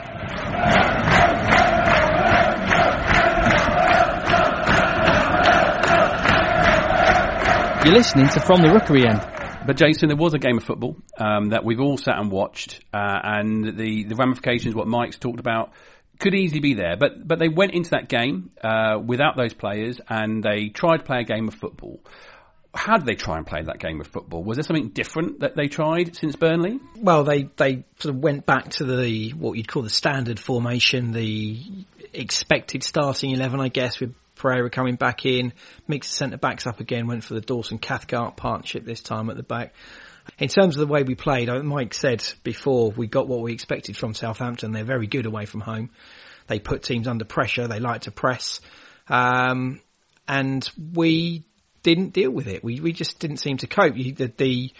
You're 7.85 7.93
listening 7.93 8.27
to 8.29 8.39
From 8.39 8.61
the 8.61 8.69
Rookery 8.69 9.07
End. 9.07 9.21
But 9.65 9.77
Jason, 9.77 10.07
there 10.09 10.17
was 10.17 10.33
a 10.33 10.39
game 10.39 10.57
of 10.57 10.63
football 10.63 10.97
um, 11.17 11.49
that 11.49 11.63
we've 11.63 11.79
all 11.79 11.97
sat 11.97 12.17
and 12.17 12.31
watched, 12.31 12.83
uh, 12.93 13.19
and 13.23 13.77
the 13.77 14.03
the 14.03 14.15
ramifications, 14.15 14.73
what 14.75 14.87
Mike's 14.87 15.17
talked 15.17 15.39
about, 15.39 15.71
could 16.19 16.33
easily 16.33 16.59
be 16.59 16.73
there. 16.73 16.97
But 16.97 17.27
but 17.27 17.39
they 17.39 17.49
went 17.49 17.73
into 17.73 17.91
that 17.91 18.09
game 18.09 18.51
uh, 18.63 18.99
without 19.05 19.37
those 19.37 19.53
players, 19.53 20.01
and 20.09 20.43
they 20.43 20.69
tried 20.69 20.97
to 20.97 21.03
play 21.03 21.19
a 21.19 21.23
game 21.23 21.47
of 21.47 21.53
football. 21.53 21.99
How 22.73 22.97
did 22.97 23.05
they 23.05 23.15
try 23.15 23.37
and 23.37 23.45
play 23.45 23.61
that 23.63 23.79
game 23.79 24.01
of 24.01 24.07
football? 24.07 24.43
Was 24.43 24.57
there 24.57 24.63
something 24.63 24.89
different 24.89 25.39
that 25.39 25.55
they 25.55 25.67
tried 25.67 26.15
since 26.15 26.35
Burnley? 26.35 26.79
Well, 26.97 27.23
they 27.23 27.43
they 27.57 27.85
sort 27.99 28.15
of 28.15 28.21
went 28.21 28.45
back 28.45 28.69
to 28.71 28.85
the 28.85 29.29
what 29.31 29.57
you'd 29.57 29.67
call 29.67 29.83
the 29.83 29.89
standard 29.89 30.39
formation, 30.39 31.11
the 31.11 31.59
expected 32.13 32.83
starting 32.83 33.31
eleven, 33.31 33.59
I 33.59 33.69
guess, 33.69 33.99
with 33.99 34.13
Pereira 34.37 34.69
coming 34.69 34.95
back 34.95 35.25
in, 35.25 35.53
mixed 35.87 36.13
centre 36.13 36.37
backs 36.37 36.67
up 36.67 36.79
again, 36.79 37.07
went 37.07 37.23
for 37.23 37.33
the 37.33 37.41
Dawson 37.41 37.77
Cathcart 37.77 38.37
partnership 38.37 38.85
this 38.85 39.01
time 39.01 39.29
at 39.29 39.37
the 39.37 39.43
back. 39.43 39.73
In 40.39 40.49
terms 40.49 40.75
of 40.75 40.87
the 40.87 40.91
way 40.91 41.03
we 41.03 41.15
played, 41.15 41.49
Mike 41.49 41.93
said 41.93 42.23
before 42.43 42.91
we 42.91 43.07
got 43.07 43.27
what 43.27 43.41
we 43.41 43.53
expected 43.53 43.95
from 43.95 44.13
Southampton. 44.13 44.71
They're 44.71 44.83
very 44.83 45.07
good 45.07 45.25
away 45.25 45.45
from 45.45 45.61
home. 45.61 45.89
They 46.47 46.59
put 46.59 46.83
teams 46.83 47.07
under 47.07 47.25
pressure. 47.25 47.67
They 47.67 47.79
like 47.79 48.01
to 48.01 48.11
press. 48.11 48.61
Um, 49.07 49.81
and 50.27 50.69
we 50.93 51.45
didn't 51.83 52.13
deal 52.13 52.31
with 52.31 52.47
it. 52.47 52.63
We, 52.63 52.79
we 52.81 52.91
just 52.91 53.19
didn't 53.19 53.37
seem 53.37 53.57
to 53.57 53.67
cope. 53.67 53.95
The, 53.95 54.31
the, 54.37 54.73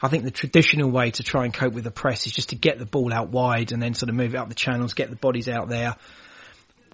I 0.00 0.08
think 0.08 0.24
the 0.24 0.30
traditional 0.30 0.90
way 0.90 1.10
to 1.12 1.22
try 1.22 1.44
and 1.44 1.52
cope 1.52 1.72
with 1.72 1.84
the 1.84 1.90
press 1.90 2.26
is 2.26 2.32
just 2.32 2.50
to 2.50 2.56
get 2.56 2.78
the 2.78 2.86
ball 2.86 3.12
out 3.12 3.30
wide 3.30 3.72
and 3.72 3.82
then 3.82 3.94
sort 3.94 4.10
of 4.10 4.14
move 4.14 4.34
it 4.34 4.38
up 4.38 4.48
the 4.48 4.54
channels, 4.54 4.94
get 4.94 5.10
the 5.10 5.16
bodies 5.16 5.48
out 5.48 5.68
there 5.68 5.96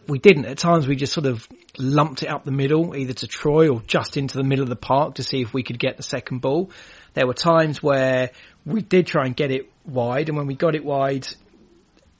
we 0.06 0.18
didn't. 0.18 0.46
At 0.46 0.58
times 0.58 0.86
we 0.86 0.96
just 0.96 1.12
sort 1.12 1.26
of 1.26 1.46
lumped 1.78 2.22
it 2.22 2.28
up 2.28 2.44
the 2.44 2.50
middle, 2.50 2.96
either 2.96 3.12
to 3.12 3.26
Troy 3.26 3.68
or 3.68 3.82
just 3.86 4.16
into 4.16 4.36
the 4.36 4.44
middle 4.44 4.62
of 4.62 4.68
the 4.68 4.76
park 4.76 5.16
to 5.16 5.22
see 5.22 5.40
if 5.40 5.54
we 5.54 5.62
could 5.62 5.78
get 5.78 5.96
the 5.96 6.02
second 6.02 6.40
ball. 6.40 6.70
There 7.14 7.26
were 7.26 7.34
times 7.34 7.82
where 7.82 8.30
we 8.64 8.82
did 8.82 9.06
try 9.06 9.26
and 9.26 9.36
get 9.36 9.50
it 9.50 9.70
wide, 9.84 10.28
and 10.28 10.36
when 10.36 10.46
we 10.46 10.54
got 10.54 10.74
it 10.74 10.84
wide, 10.84 11.26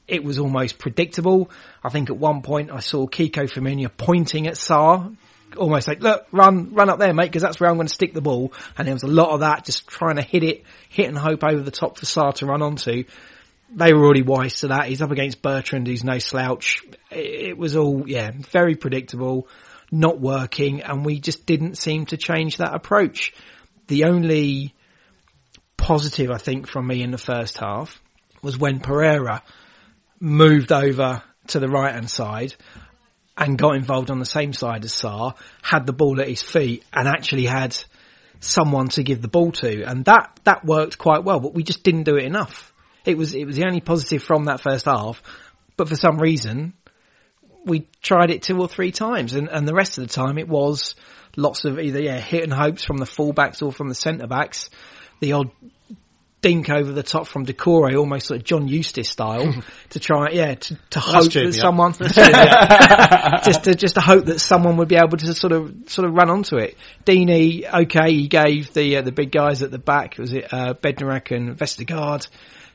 it 0.09 0.25
was 0.25 0.39
almost 0.39 0.79
predictable. 0.79 1.51
I 1.85 1.89
think 1.89 2.11
at 2.11 2.17
one 2.17 2.43
point 2.43 2.71
I 2.71 2.81
saw 2.81 3.07
Kiko 3.07 3.51
Femenia 3.51 3.91
pointing 3.97 4.47
at 4.47 4.55
Sarr, 4.55 5.17
almost 5.57 5.89
like, 5.89 6.01
look, 6.01 6.27
run, 6.33 6.75
run 6.75 6.91
up 6.91 6.99
there, 6.99 7.13
mate, 7.15 7.27
because 7.27 7.43
that's 7.43 7.61
where 7.61 7.71
I'm 7.71 7.77
going 7.77 7.87
to 7.87 7.95
stick 7.95 8.15
the 8.15 8.21
ball. 8.21 8.53
And 8.77 8.87
there 8.87 8.95
was 8.95 9.03
a 9.03 9.09
lot 9.09 9.31
of 9.31 9.41
that, 9.41 9.65
just 9.65 9.87
trying 9.87 10.17
to 10.17 10.23
hit 10.23 10.43
it, 10.43 10.65
hit 10.89 11.09
and 11.09 11.19
hope 11.19 11.45
over 11.45 11.63
the 11.63 11.71
top 11.71 11.99
for 11.99 12.07
Sarr 12.07 12.35
to 12.35 12.47
run 12.47 12.63
onto 12.63 13.05
they 13.73 13.93
were 13.93 14.05
already 14.05 14.23
wise 14.23 14.57
to 14.61 14.69
that. 14.69 14.87
He's 14.87 15.03
up 15.03 15.11
against 15.11 15.43
Bertrand, 15.43 15.87
who's 15.87 16.05
no 16.05 16.19
slouch. 16.19 16.83
It, 17.11 17.57
was 17.57 17.77
all, 17.77 18.05
yeah, 18.07 18.31
very 18.51 18.75
predictable, 18.75 19.49
not 19.91 20.21
working, 20.21 20.83
and 20.83 21.05
we 21.05 21.21
just 21.21 21.47
didn't 21.47 21.77
seem 21.77 22.07
to 22.07 22.17
change 22.17 22.57
that 22.57 22.75
approach. 22.75 23.33
The 23.87 24.05
only 24.05 24.75
positive, 25.77 26.31
I 26.31 26.39
think, 26.39 26.69
from 26.69 26.87
me 26.87 27.03
in 27.03 27.11
the 27.11 27.19
first 27.19 27.59
half 27.59 28.01
was 28.43 28.59
when 28.59 28.81
Pereira 28.81 29.43
moved 30.19 30.73
over 30.73 31.23
to 31.49 31.59
the 31.59 31.69
right 31.69 31.95
hand 31.95 32.11
side 32.11 32.55
and 33.37 33.57
got 33.57 33.77
involved 33.77 34.11
on 34.11 34.19
the 34.19 34.27
same 34.27 34.53
side 34.53 34.85
as 34.85 34.93
Sarr, 34.93 35.35
had 35.63 35.87
the 35.87 35.93
ball 35.93 36.21
at 36.21 36.29
his 36.29 36.43
feet 36.43 36.85
and 36.93 37.09
actually 37.09 37.47
had 37.47 37.77
someone 38.41 38.89
to 38.89 39.03
give 39.03 39.23
the 39.23 39.29
ball 39.29 39.53
to. 39.53 39.83
And 39.85 40.05
that, 40.05 40.39
that 40.45 40.65
worked 40.65 40.99
quite 40.99 41.25
well, 41.25 41.41
but 41.41 41.55
we 41.55 41.63
just 41.63 41.83
didn't 41.83 42.03
do 42.03 42.17
it 42.17 42.25
enough. 42.25 42.73
It 43.05 43.17
was 43.17 43.35
it 43.35 43.45
was 43.45 43.57
the 43.57 43.65
only 43.65 43.81
positive 43.81 44.23
from 44.23 44.45
that 44.45 44.61
first 44.61 44.87
half, 44.87 45.23
but 45.77 45.89
for 45.89 45.97
some 45.97 46.19
reason 46.19 46.75
we 47.65 47.87
tried 48.03 48.31
it 48.31 48.43
two 48.43 48.59
or 48.59 48.69
three 48.69 48.93
times, 48.93 49.35
and, 49.35 49.49
and 49.49 49.69
the 49.69 49.75
rest 49.75 49.99
of 49.99 50.07
the 50.07 50.13
time 50.13 50.39
it 50.39 50.49
was 50.49 50.95
lots 51.37 51.65
of 51.65 51.79
either 51.79 52.01
yeah 52.01 52.19
hit 52.19 52.43
and 52.43 52.53
hopes 52.53 52.85
from 52.85 52.97
the 52.97 53.05
fullbacks 53.05 53.63
or 53.63 53.73
from 53.73 53.89
the 53.89 53.95
centre 53.95 54.27
backs, 54.27 54.71
the 55.21 55.33
odd 55.33 55.51
dink 56.41 56.71
over 56.71 56.91
the 56.93 57.03
top 57.03 57.27
from 57.27 57.45
Doucouré, 57.45 57.99
almost 57.99 58.27
sort 58.27 58.41
of 58.41 58.45
John 58.45 58.67
Eustace 58.67 59.09
style, 59.09 59.55
to 59.91 60.01
try, 60.01 60.31
yeah, 60.31 60.55
to, 60.55 60.79
to 60.91 61.01
hope 61.01 61.33
that 61.33 61.53
someone, 61.55 61.93
just 63.45 63.65
to 63.65 63.75
just 63.75 63.95
to 63.97 64.01
hope 64.01 64.27
that 64.27 64.41
someone 64.41 64.77
would 64.79 64.89
be 64.89 64.97
able 64.97 65.17
to 65.19 65.35
sort 65.35 65.53
of 65.53 65.75
sort 65.87 66.09
of 66.09 66.15
run 66.15 66.31
onto 66.31 66.57
it. 66.57 66.77
Deeney, 67.05 67.73
okay, 67.73 68.13
he 68.13 68.29
gave 68.29 68.73
the 68.73 68.99
uh, 68.99 69.03
the 69.03 69.13
big 69.13 69.31
guys 69.31 69.63
at 69.63 69.71
the 69.71 69.79
back, 69.79 70.19
was 70.19 70.33
it 70.33 70.53
uh, 70.53 70.75
Bednarek 70.75 71.35
and 71.35 71.57
Vestergaard, 71.57 72.27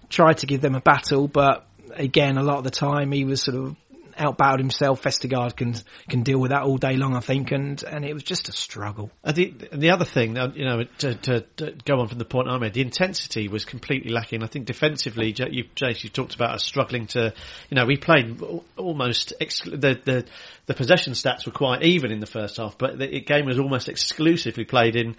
tried 0.10 0.40
to 0.40 0.46
give 0.46 0.62
them 0.62 0.76
a 0.76 0.82
battle, 0.82 1.28
but 1.28 1.68
again, 1.94 2.38
a 2.38 2.44
lot 2.44 2.58
of 2.58 2.64
the 2.64 2.72
time 2.72 3.12
he 3.12 3.26
was 3.26 3.42
sort 3.42 3.58
of 3.58 3.76
outbowed 4.18 4.60
himself. 4.60 5.02
Vestergaard 5.04 5.56
can 5.56 5.76
can 6.10 6.24
deal 6.24 6.40
with 6.40 6.52
that 6.52 6.64
all 6.64 6.78
day 6.78 6.96
long, 6.96 7.16
I 7.16 7.20
think, 7.20 7.52
and 7.52 7.82
and 7.84 8.06
it 8.06 8.14
was 8.14 8.24
just 8.24 8.50
a 8.50 8.52
struggle. 8.52 9.12
And 9.24 9.36
the 9.36 9.54
the 9.74 9.90
other 9.92 10.06
thing, 10.06 10.38
uh, 10.38 10.52
you 10.56 10.66
know, 10.66 10.84
to, 11.00 11.16
to, 11.16 11.42
to, 11.58 11.72
go 11.86 12.00
on 12.00 12.08
from 12.08 12.18
the 12.18 12.26
point 12.26 12.48
I 12.48 12.58
made, 12.58 12.74
the 12.74 12.82
intensity 12.82 13.48
was 13.48 13.66
completely 13.66 14.12
lacking. 14.12 14.44
I 14.44 14.48
think 14.48 14.66
defensively, 14.66 15.28
you, 15.28 15.66
Jace, 15.76 16.04
you 16.04 16.10
talked 16.10 16.36
about 16.36 16.56
us 16.56 16.64
struggling 16.64 17.08
to, 17.08 17.34
you 17.70 17.76
know, 17.76 17.86
we 17.86 17.98
played 17.98 18.42
almost 18.78 19.34
the 19.40 20.00
the 20.04 20.26
the 20.66 20.74
possession 20.74 21.14
stats 21.14 21.46
were 21.46 21.52
quite 21.52 21.84
even 21.84 22.12
in 22.12 22.20
the 22.20 22.28
first 22.28 22.58
half, 22.58 22.78
but 22.78 22.98
the 22.98 23.22
game 23.22 23.46
was 23.46 23.60
almost 23.60 23.90
exclusively 23.90 24.66
played 24.66 24.96
in 24.96 25.16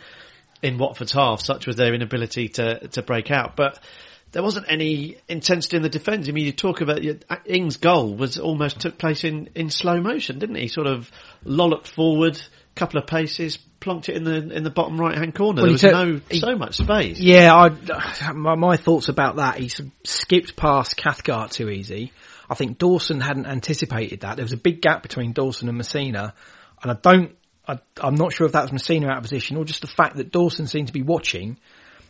in 0.63 0.79
Watford's 0.79 1.13
half. 1.13 1.41
Such 1.41 1.67
was 1.67 1.77
their 1.77 1.95
inability 1.95 2.49
to 2.51 2.89
to 2.89 3.03
break 3.03 3.31
out, 3.31 3.57
but 3.57 3.79
there 4.33 4.43
wasn't 4.43 4.67
any 4.69 5.17
intensity 5.29 5.77
in 5.77 5.83
the 5.83 5.89
defence. 5.89 6.29
I 6.29 6.33
mean, 6.33 6.45
you 6.45 6.53
talk 6.53 6.81
about 6.81 7.01
Ings' 7.47 7.77
goal 7.77 8.15
was 8.15 8.39
almost 8.39 8.81
took 8.81 8.99
place 8.99 9.25
in, 9.25 9.49
in 9.55 9.71
slow 9.71 10.01
motion, 10.01 10.39
didn't 10.39 10.57
he? 10.57 10.69
Sort 10.69 10.87
of 10.87 11.11
lolloped 11.45 11.89
forward, 11.89 12.37
a 12.37 12.75
couple 12.79 13.01
of 13.01 13.07
paces, 13.07 13.59
plonked 13.81 14.09
it 14.09 14.17
in 14.17 14.25
the 14.25 14.37
in 14.55 14.65
the 14.65 14.71
bottom 14.71 15.01
right 15.01 15.17
hand 15.17 15.35
corner. 15.35 15.63
Well, 15.63 15.67
there 15.67 15.73
was 15.73 15.81
took, 15.81 15.93
no 15.93 16.21
he, 16.29 16.41
so 16.41 16.57
much 16.57 16.77
space. 16.77 17.19
Yeah, 17.19 17.55
I, 17.55 18.33
my, 18.33 18.57
my 18.57 18.77
thoughts 18.77 19.09
about 19.09 19.37
that. 19.37 19.59
He 19.59 19.71
skipped 20.05 20.57
past 20.57 20.97
Cathcart 20.97 21.53
too 21.53 21.71
easy. 21.71 22.13
I 22.49 22.55
think 22.55 22.79
Dawson 22.79 23.21
hadn't 23.21 23.47
anticipated 23.47 24.21
that. 24.21 24.37
There 24.37 24.45
was 24.45 24.53
a 24.53 24.59
big 24.59 24.81
gap 24.81 25.03
between 25.03 25.33
Dawson 25.33 25.69
and 25.69 25.81
Masina, 25.81 26.33
and 26.83 26.93
I 26.93 26.97
don't. 27.01 27.37
I, 27.69 27.79
I'm 28.01 28.15
not 28.15 28.33
sure 28.33 28.47
if 28.47 28.53
that 28.53 28.71
was 28.71 28.83
Masina 28.83 29.11
out 29.11 29.17
of 29.17 29.23
position 29.23 29.57
or 29.57 29.65
just 29.65 29.81
the 29.81 29.89
fact 29.89 30.17
that 30.17 30.31
Dawson 30.31 30.67
seemed 30.69 30.87
to 30.87 30.93
be 30.93 31.03
watching 31.03 31.59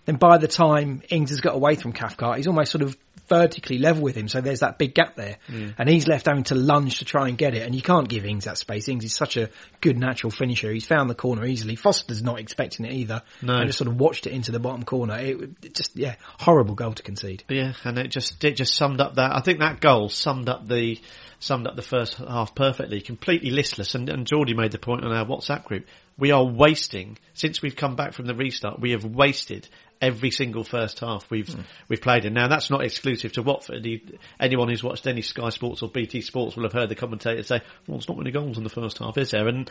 then 0.06 0.16
by 0.16 0.38
the 0.38 0.48
time 0.48 1.02
Ings 1.10 1.30
has 1.30 1.40
got 1.40 1.54
away 1.54 1.74
from 1.74 1.92
Cathcart, 1.92 2.38
he's 2.38 2.46
almost 2.46 2.72
sort 2.72 2.82
of 2.82 2.96
vertically 3.28 3.78
level 3.78 4.02
with 4.02 4.16
him. 4.16 4.28
So 4.28 4.40
there's 4.40 4.60
that 4.60 4.78
big 4.78 4.94
gap 4.94 5.16
there. 5.16 5.38
Mm. 5.48 5.74
And 5.78 5.88
he's 5.88 6.06
left 6.06 6.26
having 6.26 6.44
to 6.44 6.54
lunge 6.54 6.98
to 6.98 7.04
try 7.04 7.28
and 7.28 7.36
get 7.36 7.54
it. 7.54 7.62
And 7.62 7.74
you 7.74 7.82
can't 7.82 8.08
give 8.08 8.24
Ings 8.24 8.44
that 8.44 8.56
space. 8.58 8.88
Ings 8.88 9.04
is 9.04 9.14
such 9.14 9.36
a 9.36 9.50
good 9.80 9.98
natural 9.98 10.30
finisher. 10.30 10.72
He's 10.72 10.86
found 10.86 11.10
the 11.10 11.14
corner 11.14 11.44
easily. 11.44 11.74
Foster's 11.74 12.22
not 12.22 12.38
expecting 12.38 12.86
it 12.86 12.92
either. 12.92 13.22
No. 13.42 13.56
And 13.56 13.66
just 13.66 13.78
sort 13.78 13.88
of 13.88 13.98
watched 13.98 14.26
it 14.26 14.32
into 14.32 14.52
the 14.52 14.60
bottom 14.60 14.84
corner. 14.84 15.18
It, 15.18 15.40
it 15.62 15.74
just, 15.74 15.96
yeah, 15.96 16.14
horrible 16.38 16.74
goal 16.74 16.92
to 16.92 17.02
concede. 17.02 17.42
Yeah. 17.48 17.72
And 17.84 17.98
it 17.98 18.08
just, 18.08 18.42
it 18.44 18.56
just 18.56 18.74
summed 18.76 19.00
up 19.00 19.16
that. 19.16 19.34
I 19.34 19.40
think 19.40 19.58
that 19.58 19.80
goal 19.80 20.08
summed 20.08 20.48
up 20.48 20.68
the, 20.68 21.00
summed 21.40 21.66
up 21.66 21.74
the 21.74 21.82
first 21.82 22.14
half 22.14 22.54
perfectly, 22.54 23.00
completely 23.00 23.50
listless. 23.50 23.94
And, 23.94 24.08
and 24.08 24.26
Geordie 24.26 24.54
made 24.54 24.72
the 24.72 24.78
point 24.78 25.04
on 25.04 25.12
our 25.12 25.26
WhatsApp 25.26 25.64
group. 25.64 25.86
We 26.18 26.30
are 26.30 26.44
wasting, 26.44 27.18
since 27.34 27.60
we've 27.60 27.76
come 27.76 27.94
back 27.96 28.14
from 28.14 28.24
the 28.24 28.34
restart, 28.34 28.80
we 28.80 28.92
have 28.92 29.04
wasted 29.04 29.68
every 30.00 30.30
single 30.30 30.64
first 30.64 31.00
half 31.00 31.28
we've 31.30 31.46
mm. 31.46 31.64
we've 31.88 32.00
played 32.00 32.24
in. 32.24 32.34
Now 32.34 32.48
that's 32.48 32.70
not 32.70 32.84
exclusive 32.84 33.32
to 33.32 33.42
Watford. 33.42 33.84
He, 33.84 34.02
anyone 34.38 34.68
who's 34.68 34.82
watched 34.82 35.06
any 35.06 35.22
Sky 35.22 35.48
Sports 35.50 35.82
or 35.82 35.88
BT 35.88 36.20
Sports 36.20 36.56
will 36.56 36.64
have 36.64 36.72
heard 36.72 36.88
the 36.88 36.94
commentator 36.94 37.42
say, 37.42 37.60
"Well, 37.86 37.98
it's 37.98 38.08
not 38.08 38.18
many 38.18 38.30
goals 38.30 38.58
in 38.58 38.64
the 38.64 38.70
first 38.70 38.98
half, 38.98 39.16
is 39.18 39.30
there?" 39.30 39.48
And 39.48 39.70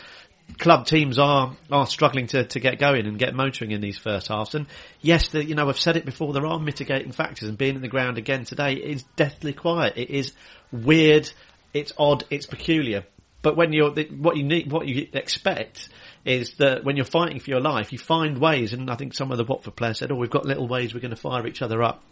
club 0.58 0.86
teams 0.86 1.20
are 1.20 1.55
are 1.72 1.88
struggling 1.88 2.27
to, 2.27 2.46
to 2.46 2.60
get 2.60 2.79
going 2.79 3.05
and 3.05 3.20
get 3.20 3.34
motoring 3.34 3.72
in 3.72 3.82
these 3.82 3.98
first 3.98 4.27
halves. 4.27 4.55
And 4.55 4.67
yes, 5.01 5.29
the, 5.29 5.44
you 5.44 5.55
know 5.55 5.70
I've 5.70 5.79
said 5.79 5.98
it 5.98 6.05
before. 6.05 6.34
There 6.34 6.46
are 6.46 6.60
mitigating 6.60 7.12
factors, 7.12 7.48
and 7.50 7.58
being 7.58 7.75
in 7.75 7.82
the 7.82 7.88
ground 7.88 8.17
again 8.17 8.46
today 8.46 8.74
is 8.74 9.03
deathly 9.15 9.53
quiet. 9.53 9.94
It 9.98 10.10
is 10.10 10.34
weird. 10.72 11.29
It's 11.74 11.94
odd. 11.98 12.24
It's 12.29 12.46
peculiar. 12.46 13.05
But 13.41 13.55
when 13.55 13.74
you're 13.74 13.91
what 13.91 14.38
you 14.38 14.44
need, 14.44 14.72
what 14.72 14.88
you 14.88 15.08
expect 15.13 15.89
is 16.25 16.55
that 16.55 16.84
when 16.84 16.96
you're 16.96 17.05
fighting 17.05 17.39
for 17.39 17.50
your 17.51 17.62
life, 17.62 17.94
you 17.94 18.00
find 18.00 18.39
ways. 18.39 18.74
And 18.74 18.89
I 18.89 18.96
think 18.96 19.13
some 19.13 19.32
of 19.32 19.38
the 19.38 19.46
Watford 19.46 19.75
players 19.75 20.00
said, 20.00 20.12
"Oh, 20.12 20.15
we've 20.15 20.29
got 20.29 20.46
little 20.46 20.67
ways 20.67 20.94
we're 20.94 21.00
going 21.00 21.12
to 21.12 21.15
fire 21.15 21.46
each 21.48 21.62
other 21.62 21.82
up." 21.84 22.03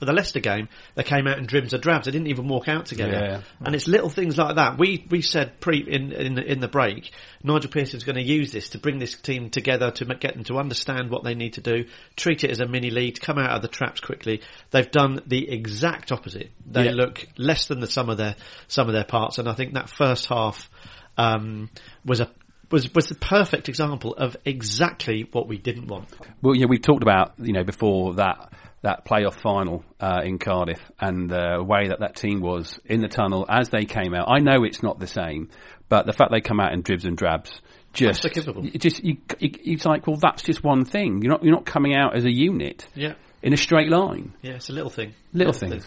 For 0.00 0.06
the 0.06 0.12
Leicester 0.12 0.40
game, 0.40 0.68
they 0.96 1.04
came 1.04 1.28
out 1.28 1.38
in 1.38 1.46
dribs 1.46 1.72
or 1.72 1.78
drabs. 1.78 2.06
They 2.06 2.10
didn't 2.10 2.26
even 2.26 2.48
walk 2.48 2.66
out 2.66 2.86
together. 2.86 3.12
Yeah. 3.12 3.40
And 3.64 3.76
it's 3.76 3.86
little 3.86 4.08
things 4.08 4.36
like 4.36 4.56
that. 4.56 4.76
We 4.76 5.06
we 5.08 5.22
said 5.22 5.60
pre 5.60 5.78
in 5.78 6.10
in, 6.10 6.36
in 6.38 6.58
the 6.58 6.66
break, 6.66 7.12
Nigel 7.44 7.70
Pearson's 7.70 8.02
going 8.02 8.16
to 8.16 8.22
use 8.22 8.50
this 8.50 8.70
to 8.70 8.78
bring 8.78 8.98
this 8.98 9.14
team 9.14 9.50
together 9.50 9.92
to 9.92 10.04
get 10.04 10.34
them 10.34 10.42
to 10.44 10.56
understand 10.58 11.10
what 11.10 11.22
they 11.22 11.36
need 11.36 11.52
to 11.54 11.60
do, 11.60 11.84
treat 12.16 12.42
it 12.42 12.50
as 12.50 12.58
a 12.58 12.66
mini 12.66 12.90
league, 12.90 13.20
come 13.20 13.38
out 13.38 13.52
of 13.52 13.62
the 13.62 13.68
traps 13.68 14.00
quickly. 14.00 14.42
They've 14.72 14.90
done 14.90 15.20
the 15.28 15.48
exact 15.48 16.10
opposite. 16.10 16.50
They 16.66 16.86
Yeah. 16.86 16.94
look 16.94 17.24
less 17.38 17.68
than 17.68 17.78
the 17.78 17.86
some 17.86 18.10
of 18.10 18.16
their 18.16 18.34
some 18.66 18.88
of 18.88 18.94
their 18.94 19.04
parts, 19.04 19.38
and 19.38 19.48
I 19.48 19.52
think 19.52 19.74
that 19.74 19.88
first 19.88 20.26
half 20.26 20.68
um, 21.16 21.70
was 22.04 22.18
a 22.18 22.28
was 22.70 22.92
was 22.94 23.08
the 23.08 23.14
perfect 23.14 23.68
example 23.68 24.14
of 24.14 24.36
exactly 24.44 25.28
what 25.32 25.48
we 25.48 25.58
didn't 25.58 25.88
want. 25.88 26.08
Well, 26.42 26.54
yeah, 26.54 26.66
we've 26.68 26.82
talked 26.82 27.02
about 27.02 27.34
you 27.38 27.52
know 27.52 27.64
before 27.64 28.14
that 28.14 28.52
that 28.82 29.06
playoff 29.06 29.34
final 29.34 29.82
uh, 29.98 30.20
in 30.22 30.38
Cardiff 30.38 30.80
and 31.00 31.30
the 31.30 31.64
way 31.66 31.88
that 31.88 32.00
that 32.00 32.16
team 32.16 32.40
was 32.40 32.78
in 32.84 33.00
the 33.00 33.08
tunnel 33.08 33.46
as 33.48 33.70
they 33.70 33.86
came 33.86 34.14
out. 34.14 34.28
I 34.30 34.40
know 34.40 34.62
it's 34.64 34.82
not 34.82 34.98
the 34.98 35.06
same, 35.06 35.48
but 35.88 36.04
the 36.04 36.12
fact 36.12 36.30
they 36.30 36.42
come 36.42 36.60
out 36.60 36.72
in 36.72 36.82
dribs 36.82 37.06
and 37.06 37.16
drabs 37.16 37.50
just 37.94 38.22
just 38.78 39.02
you, 39.02 39.16
you, 39.38 39.50
it's 39.64 39.86
like 39.86 40.06
well 40.06 40.18
that's 40.20 40.42
just 40.42 40.62
one 40.62 40.84
thing. 40.84 41.22
You're 41.22 41.32
not 41.32 41.44
you're 41.44 41.54
not 41.54 41.64
coming 41.64 41.94
out 41.94 42.16
as 42.16 42.24
a 42.24 42.32
unit 42.32 42.86
Yeah, 42.94 43.14
in 43.44 43.52
a 43.52 43.56
straight 43.56 43.88
line. 43.90 44.32
yeah, 44.42 44.54
it's 44.54 44.70
a 44.70 44.72
little 44.72 44.90
thing. 44.90 45.14
Little 45.32 45.52
thing. 45.52 45.82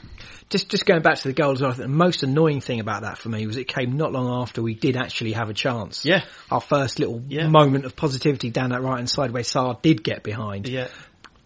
Just 0.50 0.70
just 0.70 0.86
going 0.86 1.02
back 1.02 1.18
to 1.18 1.28
the 1.28 1.34
goals, 1.34 1.62
I 1.62 1.72
think 1.72 1.80
the 1.82 1.88
most 1.90 2.24
annoying 2.24 2.62
thing 2.62 2.80
about 2.80 3.02
that 3.02 3.18
for 3.18 3.28
me 3.30 3.46
was 3.48 3.58
it 3.58 3.68
came 3.68 3.98
not 3.98 4.14
long 4.14 4.42
after 4.42 4.62
we 4.62 4.76
did 4.76 4.96
actually 4.96 5.34
have 5.34 5.50
a 5.50 5.54
chance. 5.54 6.06
Yeah. 6.06 6.24
Our 6.50 6.62
first 6.62 7.00
little 7.00 7.22
Yeah. 7.28 7.48
moment 7.50 7.84
of 7.86 7.96
positivity 7.96 8.52
down 8.52 8.70
that 8.70 8.82
right 8.82 8.98
hand 8.98 9.10
side 9.10 9.32
where 9.32 9.44
Sarr 9.44 9.82
did 9.82 10.04
get 10.04 10.24
behind. 10.24 10.70
Yeah, 10.70 10.88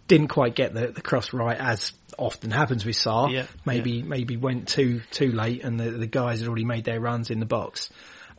Didn't 0.08 0.28
quite 0.28 0.54
get 0.54 0.74
the, 0.74 0.88
the 0.88 1.02
cross 1.02 1.34
right 1.34 1.58
as 1.58 1.94
often 2.18 2.52
happens 2.52 2.86
with 2.86 2.96
Sarr. 2.98 3.32
Yeah. 3.32 3.46
Maybe 3.66 4.04
maybe 4.04 4.36
went 4.38 4.68
too 4.68 5.02
too 5.12 5.32
late 5.32 5.64
and 5.64 5.80
the, 5.80 5.90
the 5.92 6.08
guys 6.08 6.40
had 6.42 6.48
already 6.50 6.66
made 6.66 6.84
their 6.84 7.00
runs 7.00 7.30
in 7.32 7.40
the 7.40 7.46
box. 7.46 7.90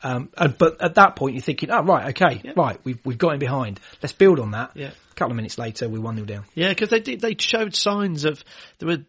Um, 0.02 0.30
but 0.59 0.82
at 0.82 0.97
that 0.97 1.16
point 1.16 1.35
you're 1.35 1.42
thinking, 1.42 1.71
oh 1.71 1.82
right, 1.82 2.09
okay, 2.11 2.52
right, 2.56 2.78
we've 2.85 2.99
we've 3.04 3.18
got 3.18 3.35
him 3.35 3.38
behind. 3.38 3.80
Let's 4.02 4.12
build 4.12 4.40
on 4.40 4.52
that. 4.52 4.73
Yeah. 4.75 4.90
A 5.11 5.14
couple 5.14 5.32
of 5.32 5.37
minutes 5.37 5.59
later, 5.59 5.88
we're 5.88 6.00
one 6.00 6.16
0 6.16 6.26
down. 6.26 6.44
yeah, 6.54 6.71
because 6.71 6.88
they 6.88 7.00
did. 7.00 7.21
They 7.21 7.37
showed 7.38 7.75
signs 7.75 8.25
of 8.25 8.42
there 8.78 8.88
were 8.88 9.04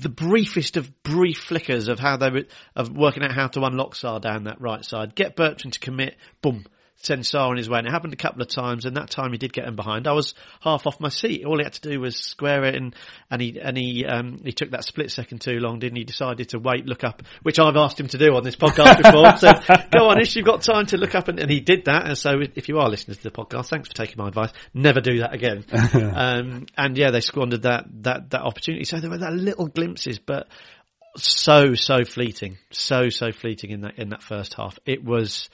the 0.00 0.08
briefest 0.08 0.76
of 0.76 1.02
brief 1.02 1.38
flickers 1.38 1.88
of 1.88 1.98
how 1.98 2.16
they 2.16 2.30
were 2.30 2.44
of 2.74 2.90
working 2.90 3.22
out 3.22 3.32
how 3.32 3.46
to 3.48 3.62
unlock 3.62 3.94
Sarr 3.94 4.20
down 4.20 4.44
that 4.44 4.60
right 4.60 4.84
side. 4.84 5.14
Get 5.14 5.36
Bertrand 5.36 5.74
to 5.74 5.80
commit. 5.80 6.16
Boom. 6.42 6.66
Send 7.02 7.22
Sarr 7.22 7.50
on 7.50 7.56
his 7.56 7.68
way, 7.68 7.78
and 7.78 7.86
it 7.86 7.90
happened 7.90 8.14
a 8.14 8.16
couple 8.16 8.42
of 8.42 8.48
times. 8.48 8.84
And 8.84 8.96
that 8.96 9.10
time 9.10 9.30
he 9.32 9.38
did 9.38 9.52
get 9.52 9.66
him 9.66 9.76
behind. 9.76 10.08
I 10.08 10.12
was 10.12 10.34
half 10.60 10.86
off 10.86 10.98
my 10.98 11.08
seat. 11.08 11.44
All 11.44 11.58
he 11.58 11.64
had 11.64 11.74
to 11.74 11.88
do 11.88 12.00
was 12.00 12.16
square 12.16 12.64
it, 12.64 12.74
and 12.74 12.94
and 13.30 13.40
he 13.40 13.60
and 13.60 13.76
he 13.76 14.04
um, 14.04 14.40
he 14.44 14.52
took 14.52 14.70
that 14.70 14.84
split 14.84 15.10
second 15.10 15.40
too 15.40 15.58
long, 15.58 15.78
didn't 15.78 15.96
he? 15.96 16.04
Decided 16.04 16.48
to 16.50 16.58
wait, 16.58 16.86
look 16.86 17.04
up, 17.04 17.22
which 17.42 17.58
I've 17.58 17.76
asked 17.76 18.00
him 18.00 18.08
to 18.08 18.18
do 18.18 18.34
on 18.34 18.44
this 18.44 18.56
podcast 18.56 19.02
before. 19.02 19.36
so 19.36 19.52
go 19.96 20.08
on, 20.08 20.20
if 20.20 20.34
you've 20.34 20.46
got 20.46 20.62
time 20.62 20.86
to 20.86 20.96
look 20.96 21.14
up, 21.14 21.28
and, 21.28 21.38
and 21.38 21.50
he 21.50 21.60
did 21.60 21.84
that. 21.84 22.06
And 22.06 22.18
so 22.18 22.40
if 22.54 22.68
you 22.68 22.78
are 22.78 22.88
listening 22.88 23.16
to 23.16 23.22
the 23.22 23.30
podcast, 23.30 23.68
thanks 23.68 23.88
for 23.88 23.94
taking 23.94 24.16
my 24.18 24.28
advice. 24.28 24.50
Never 24.74 25.00
do 25.00 25.18
that 25.18 25.34
again. 25.34 25.64
um, 26.14 26.66
and 26.76 26.96
yeah, 26.96 27.10
they 27.10 27.20
squandered 27.20 27.62
that 27.62 27.84
that 28.02 28.30
that 28.30 28.42
opportunity. 28.42 28.84
So 28.84 29.00
there 29.00 29.10
were 29.10 29.18
that 29.18 29.34
little 29.34 29.68
glimpses, 29.68 30.18
but 30.18 30.48
so 31.16 31.74
so 31.74 32.04
fleeting, 32.04 32.58
so 32.70 33.10
so 33.10 33.32
fleeting 33.32 33.70
in 33.70 33.80
that 33.82 33.98
in 33.98 34.08
that 34.10 34.22
first 34.22 34.54
half. 34.54 34.78
It 34.86 35.04
was 35.04 35.48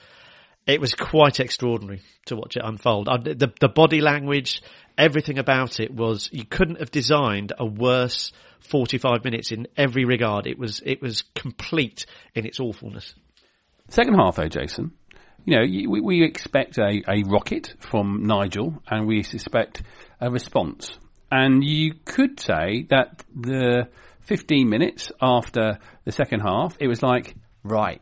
it 0.65 0.79
was 0.79 0.93
quite 0.93 1.39
extraordinary 1.39 2.01
to 2.25 2.35
watch 2.35 2.55
it 2.55 2.63
unfold. 2.63 3.07
The 3.07 3.51
the 3.59 3.69
body 3.69 4.01
language, 4.01 4.61
everything 4.97 5.37
about 5.37 5.79
it 5.79 5.93
was 5.93 6.29
you 6.31 6.45
couldn't 6.45 6.79
have 6.79 6.91
designed 6.91 7.53
a 7.57 7.65
worse 7.65 8.31
forty 8.59 8.97
five 8.97 9.23
minutes 9.23 9.51
in 9.51 9.67
every 9.75 10.05
regard. 10.05 10.47
It 10.47 10.57
was 10.57 10.81
it 10.85 11.01
was 11.01 11.23
complete 11.35 12.05
in 12.33 12.45
its 12.45 12.59
awfulness. 12.59 13.13
Second 13.89 14.15
half, 14.15 14.37
though, 14.37 14.47
Jason. 14.47 14.91
You 15.45 15.57
know, 15.57 15.89
we, 15.91 15.99
we 15.99 16.23
expect 16.23 16.77
a, 16.77 17.01
a 17.05 17.23
rocket 17.23 17.75
from 17.79 18.25
Nigel, 18.25 18.81
and 18.87 19.05
we 19.05 19.23
suspect 19.23 19.83
a 20.21 20.31
response. 20.31 20.97
And 21.29 21.63
you 21.63 21.95
could 22.05 22.39
say 22.39 22.85
that 22.91 23.23
the 23.35 23.89
15 24.21 24.69
minutes 24.69 25.11
after 25.21 25.79
the 26.05 26.11
second 26.13 26.39
half, 26.41 26.77
it 26.79 26.87
was 26.87 27.03
like, 27.03 27.35
right, 27.63 28.01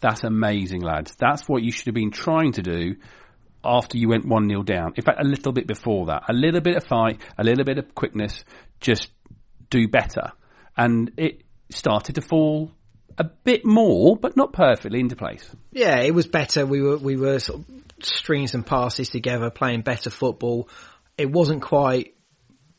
that's 0.00 0.24
amazing, 0.24 0.82
lads. 0.82 1.14
That's 1.18 1.48
what 1.48 1.62
you 1.62 1.72
should 1.72 1.86
have 1.86 1.94
been 1.94 2.10
trying 2.10 2.52
to 2.52 2.62
do 2.62 2.96
after 3.64 3.98
you 3.98 4.08
went 4.08 4.26
1 4.26 4.48
0 4.48 4.62
down. 4.62 4.92
In 4.96 5.02
fact, 5.02 5.20
a 5.20 5.24
little 5.26 5.52
bit 5.52 5.66
before 5.66 6.06
that. 6.06 6.24
A 6.28 6.32
little 6.32 6.60
bit 6.60 6.76
of 6.76 6.84
fight, 6.84 7.20
a 7.36 7.44
little 7.44 7.64
bit 7.64 7.78
of 7.78 7.94
quickness, 7.94 8.44
just 8.80 9.10
do 9.70 9.88
better. 9.88 10.32
And 10.76 11.12
it 11.16 11.42
started 11.70 12.16
to 12.16 12.20
fall 12.20 12.70
a 13.18 13.24
bit 13.24 13.64
more, 13.64 14.16
but 14.16 14.36
not 14.36 14.52
perfectly 14.52 15.00
into 15.00 15.16
place. 15.16 15.48
Yeah, 15.72 16.00
it 16.00 16.14
was 16.14 16.26
better. 16.26 16.66
We 16.66 16.82
were 16.82 16.98
we 16.98 17.16
were 17.16 17.38
sort 17.38 17.60
of 17.60 17.64
stringing 18.00 18.48
some 18.48 18.62
passes 18.62 19.08
together, 19.08 19.50
playing 19.50 19.82
better 19.82 20.10
football. 20.10 20.68
It 21.16 21.30
wasn't 21.30 21.62
quite 21.62 22.14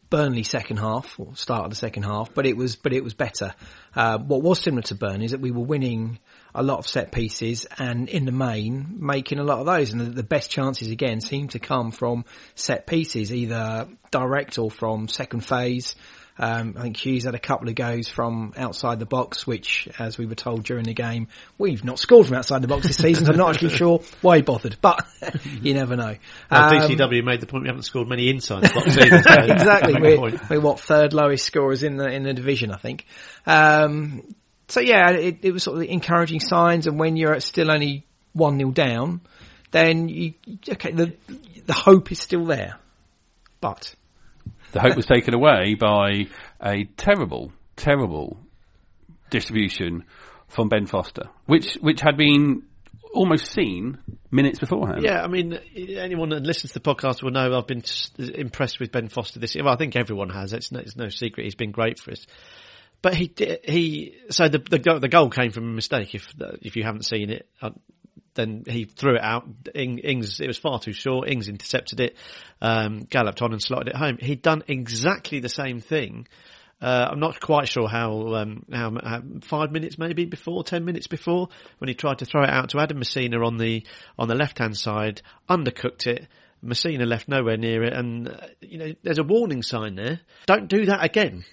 Burnley 0.10 0.44
second 0.44 0.78
half 0.78 1.20
or 1.20 1.36
start 1.36 1.66
of 1.66 1.70
the 1.72 1.76
second 1.76 2.04
half, 2.04 2.34
but 2.34 2.46
it 2.46 2.56
was 2.56 2.76
but 2.76 2.94
it 2.94 3.04
was 3.04 3.14
better. 3.14 3.54
Uh, 3.96 4.20
what 4.20 4.42
was 4.42 4.60
similar 4.62 4.84
to 4.84 4.96
Burnley 4.96 5.26
is 5.26 5.32
that 5.32 5.42
we 5.42 5.52
were 5.52 5.66
winning 5.66 6.20
a 6.58 6.64
lot 6.64 6.80
of 6.80 6.88
set 6.88 7.12
pieces 7.12 7.66
and 7.78 8.10
in 8.10 8.26
the 8.26 8.32
main 8.32 8.98
making 9.00 9.40
a 9.40 9.44
lot 9.44 9.60
of 9.60 9.66
those, 9.66 9.92
and 9.92 10.02
the, 10.02 10.06
the 10.06 10.24
best 10.24 10.50
chances 10.50 10.90
again 10.90 11.22
seem 11.22 11.48
to 11.50 11.60
come 11.60 11.92
from 11.92 12.26
set 12.56 12.86
pieces, 12.88 13.32
either 13.34 13.88
direct 14.12 14.58
or 14.58 14.70
from 14.72 15.08
second 15.08 15.42
phase. 15.46 15.96
Um, 16.40 16.76
I 16.78 16.84
think 16.84 16.98
Hughes 16.98 17.24
had 17.24 17.34
a 17.34 17.40
couple 17.40 17.68
of 17.68 17.74
goes 17.74 18.08
from 18.08 18.54
outside 18.58 19.00
the 19.00 19.08
box, 19.08 19.48
which, 19.48 19.88
as 19.98 20.20
we 20.20 20.28
were 20.28 20.36
told 20.36 20.66
during 20.66 20.84
the 20.84 20.94
game, 20.94 21.30
we've 21.58 21.84
not 21.84 21.98
scored 21.98 22.28
from 22.28 22.36
outside 22.36 22.62
the 22.62 22.68
box 22.68 22.86
this 22.86 22.98
season. 22.98 23.26
so 23.26 23.32
I'm 23.32 23.40
not 23.40 23.56
actually 23.56 23.76
sure 23.76 24.02
why 24.22 24.36
he 24.36 24.42
bothered, 24.44 24.78
but 24.80 25.04
you 25.64 25.74
never 25.74 25.96
know. 25.96 26.16
Well, 26.52 26.64
Um, 26.76 26.90
DCW 26.92 27.24
made 27.24 27.42
the 27.42 27.48
point 27.48 27.64
we 27.64 27.70
haven't 27.70 27.84
scored 27.84 28.08
many 28.08 28.30
inside 28.30 28.64
the 28.66 28.74
box 28.74 28.98
either. 28.98 29.24
so 29.24 29.34
exactly. 29.54 29.96
We're, 30.00 30.40
we're 30.50 30.60
what 30.62 30.80
third 30.80 31.14
lowest 31.14 31.44
scorers 31.44 31.82
in 31.82 31.98
the 31.98 32.08
in 32.08 32.22
the 32.22 32.34
division, 32.34 32.72
I 32.72 32.78
think. 32.78 33.06
Um, 33.48 34.36
so 34.68 34.80
yeah, 34.80 35.12
it, 35.12 35.40
it 35.44 35.52
was 35.52 35.64
sort 35.64 35.78
of 35.78 35.84
encouraging 35.84 36.40
signs. 36.40 36.88
And 36.88 37.00
when 37.00 37.16
you're 37.16 37.40
still 37.40 37.72
only 37.72 38.06
one 38.34 38.58
0 38.58 38.72
down, 38.72 39.22
then 39.72 40.10
you 40.10 40.34
okay. 40.70 40.92
The 40.92 41.14
the 41.66 41.74
hope 41.74 42.12
is 42.12 42.20
still 42.20 42.46
there, 42.46 42.78
but 43.62 43.94
The 44.72 44.82
hope 44.82 44.96
was 44.96 45.06
taken 45.06 45.34
away 45.34 45.76
by 45.76 46.28
a 46.62 46.86
terrible, 46.98 47.52
terrible 47.76 48.38
distribution 49.30 50.04
from 50.48 50.70
Ben 50.70 50.86
Foster, 50.86 51.30
which 51.46 51.76
which 51.82 52.02
had 52.02 52.18
been 52.18 52.64
almost 53.14 53.52
seen 53.52 53.98
minutes 54.32 54.60
beforehand. 54.60 55.02
Yeah, 55.04 55.22
I 55.24 55.28
mean, 55.28 55.60
anyone 55.76 56.30
that 56.30 56.44
listens 56.44 56.74
to 56.74 56.80
the 56.80 56.94
podcast 56.94 57.24
will 57.24 57.32
know 57.32 57.58
I've 57.58 57.68
been 57.68 57.84
impressed 58.18 58.80
with 58.80 58.92
Ben 58.92 59.10
Foster 59.10 59.40
this 59.40 59.56
year. 59.56 59.64
Well, 59.64 59.74
I 59.74 59.78
think 59.78 59.96
everyone 59.96 60.30
has. 60.30 60.54
It's 60.54 60.72
no, 60.72 60.80
it's 60.80 60.96
no 60.96 61.10
secret. 61.10 61.46
He's 61.46 61.56
been 61.56 61.72
great 61.72 62.00
for 62.00 62.12
us. 62.12 62.26
But 63.02 63.14
he 63.14 63.32
he, 63.64 64.16
so 64.30 64.50
the, 64.50 64.58
the, 64.58 64.80
goal, 64.80 65.00
the 65.00 65.08
goal 65.08 65.30
came 65.30 65.52
from 65.52 65.66
a 65.66 65.74
mistake. 65.74 66.16
If, 66.16 66.28
if 66.62 66.76
you 66.76 66.84
haven't 66.84 67.06
seen 67.06 67.30
it, 67.30 67.48
uh, 67.62 67.70
then 68.38 68.64
he 68.68 68.86
threw 68.86 69.16
it 69.16 69.22
out. 69.22 69.48
Ing, 69.76 70.00
Ings, 70.00 70.40
it 70.40 70.48
was 70.48 70.58
far 70.58 70.80
too 70.80 70.94
short. 70.94 71.30
Ings 71.30 71.50
intercepted 71.50 72.00
it, 72.00 72.16
um, 72.62 73.02
galloped 73.02 73.42
on 73.42 73.52
and 73.52 73.62
slotted 73.62 73.90
it 73.90 73.96
home. 73.96 74.18
He'd 74.20 74.42
done 74.42 74.64
exactly 74.68 75.40
the 75.40 75.50
same 75.50 75.82
thing. 75.82 76.28
Uh, 76.80 77.08
I'm 77.12 77.20
not 77.20 77.40
quite 77.42 77.68
sure 77.68 77.88
how, 77.88 78.36
um, 78.36 78.64
how, 78.72 78.92
how, 79.04 79.22
five 79.42 79.72
minutes 79.72 79.98
maybe 79.98 80.26
before, 80.26 80.64
ten 80.64 80.86
minutes 80.86 81.08
before, 81.08 81.50
when 81.80 81.88
he 81.88 81.96
tried 81.96 82.20
to 82.20 82.26
throw 82.26 82.44
it 82.44 82.50
out 82.50 82.70
to 82.70 82.80
Adam 82.80 83.00
Masina 83.00 83.44
on 83.46 83.58
the, 83.58 83.84
on 84.18 84.28
the 84.28 84.36
left 84.36 84.60
hand 84.60 84.78
side, 84.78 85.22
undercooked 85.50 86.06
it. 86.06 86.28
Masina 86.64 87.08
left 87.08 87.28
nowhere 87.28 87.58
near 87.58 87.84
it 87.84 87.94
and, 87.94 88.30
uh, 88.30 88.48
you 88.62 88.78
know, 88.78 88.94
there's 89.04 89.20
a 89.20 89.24
warning 89.24 89.62
sign 89.62 89.96
there. 89.96 90.20
Don't 90.46 90.68
do 90.68 90.86
that 90.86 91.04
again 91.04 91.44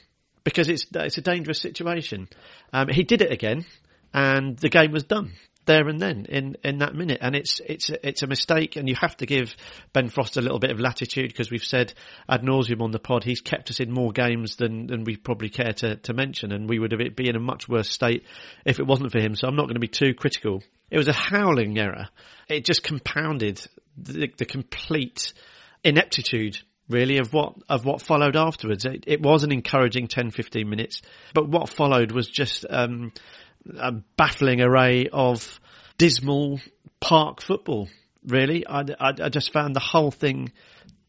because 0.45 0.69
it's, 0.69 0.87
it's 0.95 1.19
a 1.19 1.23
dangerous 1.23 1.61
situation. 1.61 2.29
Um, 2.73 2.89
he 2.89 3.03
did 3.03 3.23
it 3.23 3.33
again 3.33 3.65
and 4.13 4.57
the 4.59 4.69
game 4.69 4.93
was 4.93 5.05
done. 5.05 5.33
there 5.67 5.89
and 5.89 5.99
then 5.99 6.27
in, 6.27 6.57
in 6.63 6.79
that 6.79 6.95
minute. 6.95 7.19
And 7.21 7.35
it's, 7.35 7.61
it's, 7.67 7.91
it's 8.03 8.23
a 8.23 8.27
mistake 8.27 8.77
and 8.77 8.89
you 8.89 8.95
have 9.01 9.17
to 9.17 9.27
give 9.27 9.57
Ben 9.93 10.09
Foster 10.09 10.41
a 10.41 10.43
little 10.43 10.59
bit 10.59 10.71
of 10.71 10.79
latitude 10.79 11.29
because 11.29 11.51
we've 11.51 11.65
said 11.65 11.95
ad 12.29 12.43
nauseum 12.43 12.83
on 12.83 12.91
the 12.91 12.99
pod, 12.99 13.25
he's 13.25 13.41
kept 13.41 13.71
us 13.71 13.81
in 13.81 13.91
more 13.91 14.13
games 14.13 14.57
than, 14.57 14.87
than 14.87 15.05
we 15.05 15.17
probably 15.17 15.49
care 15.49 15.73
to, 15.73 15.97
to 15.97 16.13
mention 16.13 16.53
and 16.53 16.69
we 16.69 16.79
would 16.79 16.93
have 16.93 17.17
be 17.17 17.29
in 17.29 17.37
a 17.37 17.41
much 17.41 17.69
worse 17.69 17.89
state 17.89 18.25
if 18.65 18.79
it 18.79 18.87
wasn't 18.87 19.11
for 19.11 19.21
him. 19.21 19.35
So 19.35 19.49
I'm 19.49 19.57
not 19.57 19.65
going 19.65 19.75
to 19.75 19.81
be 19.81 19.89
too 19.89 20.15
critical. 20.15 20.63
It 20.91 20.99
was 20.99 21.09
a 21.09 21.13
howling 21.13 21.79
error. 21.79 22.09
It 22.49 22.65
just 22.65 22.83
compounded 22.83 23.67
the, 23.97 24.31
the 24.37 24.45
complete 24.45 25.33
ineptitude 25.83 26.59
really 26.89 27.19
of 27.19 27.33
what 27.33 27.55
of 27.69 27.85
what 27.85 28.03
followed 28.03 28.37
afterwards. 28.37 28.85
It, 28.85 29.05
it, 29.07 29.23
was 29.23 29.43
an 29.45 29.53
encouraging 29.53 30.09
10, 30.09 30.31
15 30.31 30.69
minutes, 30.69 31.03
but 31.33 31.49
what 31.49 31.69
followed 31.69 32.13
was 32.13 32.29
just 32.29 32.67
um, 32.69 33.13
a 33.79 33.93
baffling 34.17 34.61
array 34.61 35.09
of 35.13 35.61
dismal 35.99 36.61
park 37.01 37.41
football. 37.41 37.89
Really, 38.27 38.67
I, 38.67 38.81
I, 38.81 39.13
I 39.23 39.29
just 39.29 39.53
found 39.53 39.77
the 39.77 39.81
whole 39.81 40.11
thing 40.11 40.53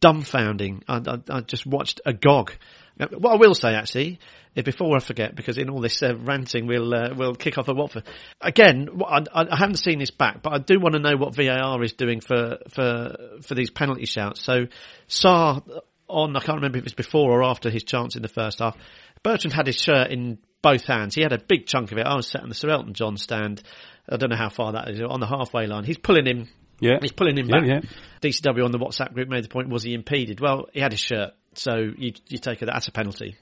dumbfounding. 0.00 0.82
I, 0.88 1.18
I, 1.30 1.40
just 1.40 1.66
watched 1.66 2.00
agog. 2.04 2.52
What 2.98 3.32
I 3.32 3.36
will 3.36 3.54
say 3.54 3.74
actually, 3.74 4.18
before 4.54 4.96
I 4.96 5.00
forget, 5.00 5.36
because 5.36 5.58
in 5.58 5.68
all 5.68 5.80
this 5.80 6.02
uh, 6.02 6.16
ranting, 6.16 6.66
we'll 6.66 6.94
uh, 6.94 7.14
we'll 7.14 7.34
kick 7.34 7.58
off 7.58 7.68
at 7.68 7.76
Watford 7.76 8.04
again. 8.40 8.88
I, 9.06 9.22
I, 9.34 9.56
haven't 9.56 9.76
seen 9.76 9.98
this 9.98 10.10
back, 10.10 10.42
but 10.42 10.54
I 10.54 10.58
do 10.58 10.80
want 10.80 10.94
to 10.94 11.00
know 11.00 11.16
what 11.16 11.34
VAR 11.34 11.82
is 11.82 11.92
doing 11.92 12.20
for 12.20 12.58
for 12.70 13.16
for 13.42 13.54
these 13.54 13.70
penalty 13.70 14.06
shouts. 14.06 14.42
So, 14.42 14.66
Sarr 15.08 15.62
on 16.08 16.36
I 16.36 16.40
can't 16.40 16.56
remember 16.56 16.78
if 16.78 16.82
it 16.82 16.86
was 16.86 16.94
before 16.94 17.32
or 17.32 17.44
after 17.44 17.68
his 17.68 17.84
chance 17.84 18.16
in 18.16 18.22
the 18.22 18.28
first 18.28 18.60
half. 18.60 18.76
Bertrand 19.22 19.52
had 19.52 19.66
his 19.66 19.76
shirt 19.76 20.10
in 20.10 20.38
both 20.62 20.84
hands. 20.84 21.14
He 21.14 21.22
had 21.22 21.32
a 21.32 21.38
big 21.38 21.66
chunk 21.66 21.92
of 21.92 21.98
it. 21.98 22.06
I 22.06 22.14
was 22.14 22.28
sat 22.28 22.42
on 22.42 22.48
the 22.48 22.54
Sir 22.54 22.70
Elton 22.70 22.94
John 22.94 23.16
stand. 23.16 23.62
I 24.08 24.16
don't 24.16 24.30
know 24.30 24.36
how 24.36 24.48
far 24.48 24.72
that 24.72 24.88
is 24.88 25.00
on 25.00 25.20
the 25.20 25.26
halfway 25.26 25.66
line. 25.66 25.84
He's 25.84 25.98
pulling 25.98 26.26
him. 26.26 26.48
Yeah, 26.80 26.98
he's 27.00 27.12
pulling 27.12 27.38
him 27.38 27.48
yeah, 27.48 27.60
back. 27.60 27.66
Yeah. 27.66 27.80
DCW 28.22 28.64
on 28.64 28.70
the 28.70 28.78
WhatsApp 28.78 29.14
group 29.14 29.28
made 29.28 29.44
the 29.44 29.48
point: 29.48 29.68
was 29.68 29.82
he 29.82 29.94
impeded? 29.94 30.40
Well, 30.40 30.66
he 30.72 30.80
had 30.80 30.92
his 30.92 31.00
shirt, 31.00 31.32
so 31.58 31.92
you 31.96 32.12
you 32.28 32.38
take 32.38 32.62
it 32.62 32.66
that's 32.66 32.88
a 32.88 32.92
penalty. 32.92 33.36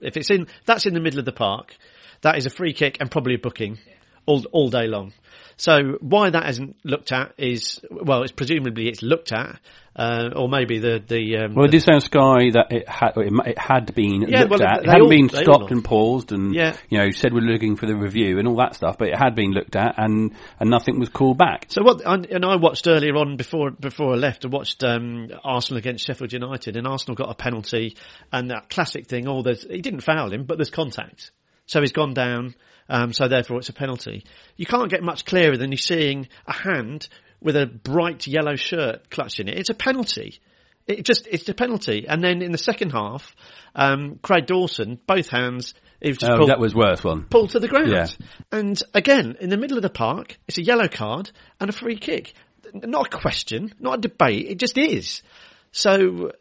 If 0.00 0.16
it's 0.16 0.30
in 0.30 0.46
that's 0.66 0.86
in 0.86 0.94
the 0.94 1.00
middle 1.00 1.18
of 1.18 1.24
the 1.24 1.32
park, 1.32 1.76
that 2.22 2.36
is 2.36 2.46
a 2.46 2.50
free 2.50 2.72
kick 2.72 2.98
and 3.00 3.10
probably 3.10 3.34
a 3.34 3.38
booking 3.38 3.78
all 4.26 4.44
all 4.52 4.70
day 4.70 4.86
long. 4.86 5.12
So 5.56 5.98
why 6.00 6.30
that 6.30 6.48
isn't 6.48 6.76
looked 6.84 7.12
at 7.12 7.34
is 7.38 7.80
well, 7.90 8.22
it's 8.22 8.32
presumably 8.32 8.88
it's 8.88 9.02
looked 9.02 9.32
at, 9.32 9.60
uh, 9.94 10.30
or 10.34 10.48
maybe 10.48 10.78
the 10.78 11.00
the. 11.06 11.36
Um, 11.36 11.54
well, 11.54 11.66
it 11.66 11.70
did 11.70 11.82
say 11.82 11.92
on 11.92 12.00
Sky 12.00 12.50
that 12.54 12.66
it 12.70 12.88
had 12.88 13.12
it, 13.16 13.58
had 13.58 13.94
been 13.94 14.22
Yeah, 14.22 14.40
looked 14.40 14.50
well, 14.50 14.62
at. 14.64 14.82
It 14.82 14.86
hadn't 14.88 15.02
all- 15.02 15.08
been 15.08 15.28
stopped 15.28 15.70
and 15.70 15.84
paused, 15.84 16.32
and 16.32 16.54
Yeah. 16.54 16.74
you 16.88 16.98
know 16.98 17.10
said 17.10 17.32
we're 17.32 17.40
looking 17.42 17.76
for 17.76 17.86
the 17.86 17.94
review 17.94 18.38
and 18.38 18.48
all 18.48 18.56
that 18.56 18.74
stuff. 18.74 18.96
But 18.98 19.08
it 19.08 19.16
had 19.18 19.34
been 19.36 19.52
looked 19.52 19.76
at, 19.76 19.94
and 19.98 20.32
and 20.58 20.70
nothing 20.70 20.98
was 20.98 21.10
called 21.10 21.38
back. 21.38 21.66
So 21.68 21.82
what? 21.82 22.00
And 22.04 22.26
and 22.26 22.44
I 22.44 22.56
watched 22.56 22.88
earlier 22.88 23.14
on 23.16 23.36
before 23.36 23.70
before 23.70 24.14
I 24.14 24.16
left. 24.16 24.44
I 24.44 24.48
watched 24.48 24.82
um, 24.82 25.28
Arsenal 25.44 25.78
against 25.78 26.06
Sheffield 26.06 26.32
United, 26.32 26.76
and 26.76 26.88
Arsenal 26.88 27.14
got 27.14 27.30
a 27.30 27.34
penalty, 27.34 27.96
and 28.32 28.50
that 28.50 28.68
classic 28.68 29.06
thing. 29.06 29.28
Oh, 29.28 29.42
there's 29.42 29.62
he 29.62 29.80
didn't 29.80 30.00
foul 30.00 30.32
him, 30.32 30.44
but 30.44 30.56
there's 30.58 30.70
contact, 30.70 31.30
so 31.72 31.80
he's 31.80 31.92
gone 31.92 32.12
down. 32.14 32.54
Um, 32.88 33.12
so 33.14 33.26
therefore, 33.28 33.58
it's 33.58 33.70
a 33.70 33.72
penalty. 33.72 34.24
You 34.56 34.66
can't 34.66 34.90
get 34.90 35.02
much 35.02 35.24
clearer 35.24 35.56
than 35.56 35.70
you're 35.72 35.78
seeing 35.78 36.28
a 36.46 36.52
hand 36.52 37.08
with 37.40 37.56
a 37.56 37.66
bright 37.66 38.26
yellow 38.26 38.56
shirt 38.56 39.08
clutching 39.10 39.48
it. 39.48 39.56
It's 39.58 39.70
a 39.70 39.74
penalty. 39.74 40.40
It 40.86 41.04
just 41.04 41.26
it's 41.30 41.48
a 41.48 41.54
penalty. 41.54 42.06
And 42.06 42.22
then 42.22 42.42
in 42.42 42.52
the 42.52 42.58
second 42.58 42.90
half, 42.90 43.34
um, 43.74 44.18
Craig 44.20 44.46
Dawson, 44.46 44.98
both 45.06 45.28
hands. 45.28 45.74
Was 46.04 46.18
just 46.18 46.30
Oh, 46.32 46.36
pulled- 46.38 46.50
that 46.50 46.58
was 46.58 46.74
worse 46.74 47.02
one. 47.04 47.22
pulled 47.24 47.50
to 47.50 47.60
the 47.60 47.68
ground. 47.68 47.92
Yeah. 47.92 48.06
And 48.50 48.82
again, 48.92 49.36
in 49.40 49.48
the 49.50 49.56
middle 49.56 49.78
of 49.78 49.82
the 49.82 49.88
park, 49.90 50.36
it's 50.48 50.58
a 50.58 50.62
yellow 50.62 50.88
card 50.88 51.30
and 51.60 51.70
a 51.70 51.72
free 51.72 51.96
kick. 51.96 52.34
Not 52.74 53.06
a 53.14 53.18
question, 53.18 53.72
not 53.78 53.98
a 53.98 54.00
debate, 54.08 54.46
it 54.50 54.58
just 54.58 54.76
is. 54.76 55.22
So, 55.70 56.32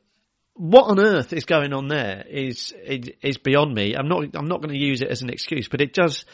what 0.55 0.85
on 0.85 0.99
earth 0.99 1.33
is 1.33 1.45
going 1.45 1.73
on 1.73 1.87
there 1.87 2.23
is, 2.29 2.73
is, 2.83 3.37
beyond 3.37 3.73
me. 3.73 3.95
I'm 3.95 4.07
not, 4.07 4.35
I'm 4.35 4.47
not 4.47 4.61
going 4.61 4.73
to 4.73 4.79
use 4.79 5.01
it 5.01 5.09
as 5.09 5.21
an 5.21 5.29
excuse, 5.29 5.67
but 5.67 5.81
it 5.81 5.93
does, 5.93 6.25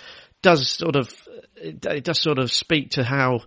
does 0.41 0.69
sort 0.69 0.95
of, 0.95 1.13
it, 1.56 2.03
does 2.03 2.19
sort 2.19 2.39
of 2.39 2.51
speak 2.51 2.91
to 2.91 3.03
how 3.03 3.41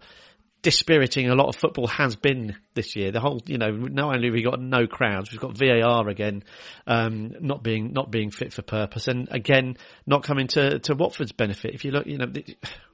dispiriting 0.62 1.30
a 1.30 1.35
lot 1.35 1.48
of 1.48 1.56
football 1.56 1.87
has 1.87 2.16
been 2.16 2.56
this 2.74 2.94
year. 2.94 3.11
The 3.11 3.20
whole, 3.20 3.40
you 3.46 3.59
know, 3.59 3.70
not 3.70 4.14
only 4.14 4.30
we 4.30 4.42
got 4.42 4.61
no 4.61 4.87
crowds, 4.87 5.30
we've 5.30 5.40
got 5.40 5.56
VAR 5.56 6.09
again, 6.09 6.44
um, 6.87 7.33
not 7.40 7.62
being 7.62 7.92
not 7.92 8.11
being 8.11 8.30
fit 8.30 8.52
for 8.52 8.62
purpose, 8.62 9.09
and 9.09 9.28
again 9.30 9.76
not 10.06 10.22
coming 10.22 10.48
to 10.48 10.78
to 10.80 10.94
Watford's 10.94 11.33
benefit. 11.33 11.74
If 11.74 11.85
you 11.85 11.92
look, 11.92 12.06
you 12.06 12.18
know, 12.18 12.30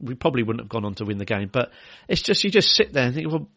we 0.01 0.15
probably 0.15 0.43
wouldn't 0.43 0.63
have 0.63 0.69
gone 0.69 0.85
on 0.85 0.95
to 0.97 1.05
win 1.05 1.19
the 1.19 1.25
game, 1.25 1.51
but 1.53 1.73
it's 2.09 2.23
just 2.23 2.45
you 2.45 2.51
just 2.51 2.75
sit 2.75 2.93
there 2.93 3.05
and 3.05 3.15
think, 3.15 3.31
well, 3.31 3.49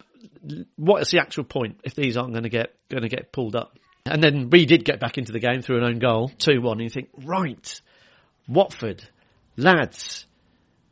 what 0.76 1.02
is 1.02 1.10
the 1.12 1.20
actual 1.20 1.44
point 1.44 1.80
if 1.84 1.94
these 1.94 2.18
aren't 2.18 2.32
going 2.32 2.44
to 2.44 2.50
get 2.50 2.74
going 2.90 3.04
to 3.04 3.10
get 3.10 3.32
pulled 3.32 3.56
up? 3.56 3.78
And 4.10 4.24
then 4.24 4.50
we 4.50 4.66
did 4.66 4.84
get 4.84 5.00
back 5.00 5.18
into 5.18 5.32
the 5.32 5.40
game 5.40 5.62
through 5.62 5.78
an 5.78 5.84
own 5.84 6.00
goal, 6.00 6.32
two 6.38 6.62
one, 6.62 6.80
and 6.80 6.84
you 6.84 6.90
think, 6.90 7.10
right, 7.24 7.82
Watford, 8.48 9.04
lads, 9.56 10.26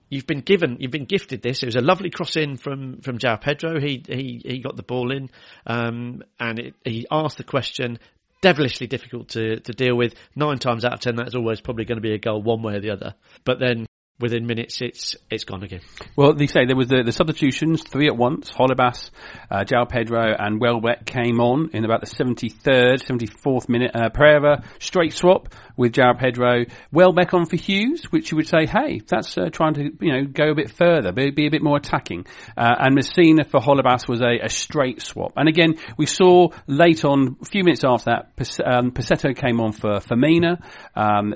you've 0.09 0.27
been 0.27 0.41
given, 0.41 0.77
you've 0.79 0.91
been 0.91 1.05
gifted 1.05 1.41
this. 1.41 1.63
It 1.63 1.65
was 1.65 1.75
a 1.75 1.81
lovely 1.81 2.11
cross 2.11 2.35
in 2.35 2.57
from 2.57 3.01
from 3.01 3.17
João 3.17 3.41
Pedro. 3.41 3.79
He 3.79 4.03
he 4.07 4.41
he 4.45 4.59
got 4.59 4.75
the 4.75 4.83
ball 4.83 5.11
in, 5.11 5.29
um, 5.65 6.23
and 6.39 6.59
it, 6.59 6.75
he 6.83 7.07
asked 7.11 7.37
the 7.37 7.43
question. 7.43 7.99
Devilishly 8.39 8.85
difficult 8.85 9.29
to 9.29 9.59
to 9.61 9.73
deal 9.73 9.97
with. 9.97 10.13
Nine 10.35 10.59
times 10.59 10.85
out 10.85 10.93
of 10.93 10.99
ten, 10.99 11.15
that's 11.15 11.33
always 11.33 11.59
probably 11.59 11.85
going 11.85 11.97
to 11.97 12.07
be 12.07 12.13
a 12.13 12.19
goal, 12.19 12.39
one 12.39 12.61
way 12.61 12.75
or 12.75 12.79
the 12.79 12.91
other. 12.91 13.15
But 13.43 13.59
then 13.59 13.87
within 14.19 14.45
minutes, 14.45 14.81
it's 14.81 15.15
it's 15.29 15.43
gone 15.43 15.63
again. 15.63 15.81
Well, 16.15 16.33
they 16.33 16.47
say 16.47 16.65
there 16.65 16.75
was 16.75 16.87
the, 16.87 17.03
the 17.03 17.11
substitutions, 17.11 17.83
three 17.83 18.07
at 18.07 18.17
once. 18.17 18.51
Holebas, 18.51 19.11
uh, 19.51 19.63
João 19.63 19.87
Pedro 19.87 20.35
and 20.37 20.59
Welbeck 20.59 21.05
came 21.05 21.39
on 21.39 21.69
in 21.73 21.85
about 21.85 22.01
the 22.01 22.07
73rd, 22.07 23.03
74th 23.03 23.69
minute. 23.69 23.91
Uh, 23.93 24.09
Pereira, 24.09 24.63
straight 24.79 25.13
swap 25.13 25.49
with 25.77 25.93
João 25.93 26.17
Pedro. 26.17 26.65
Welbeck 26.91 27.33
on 27.33 27.45
for 27.45 27.55
Hughes, 27.55 28.05
which 28.11 28.31
you 28.31 28.37
would 28.37 28.47
say, 28.47 28.65
hey, 28.65 28.99
that's 29.07 29.37
uh, 29.37 29.49
trying 29.51 29.75
to, 29.75 29.91
you 30.01 30.11
know, 30.11 30.25
go 30.25 30.51
a 30.51 30.55
bit 30.55 30.71
further, 30.71 31.11
be, 31.11 31.29
be 31.29 31.47
a 31.47 31.51
bit 31.51 31.61
more 31.61 31.77
attacking. 31.77 32.25
Uh, 32.57 32.75
and 32.79 32.97
Masina 32.97 33.45
for 33.45 33.59
Holebas 33.59 34.09
was 34.09 34.21
a, 34.21 34.45
a 34.45 34.49
straight 34.49 35.01
swap. 35.01 35.33
And 35.35 35.47
again, 35.47 35.75
we 35.97 36.07
saw 36.07 36.49
late 36.65 37.05
on, 37.05 37.37
a 37.41 37.45
few 37.45 37.63
minutes 37.63 37.83
after 37.85 38.11
that, 38.11 38.59
um, 38.65 38.91
came 39.35 39.61
on 39.61 39.71
for 39.71 39.99
Femenia. 39.99 40.61
Um, 40.95 41.35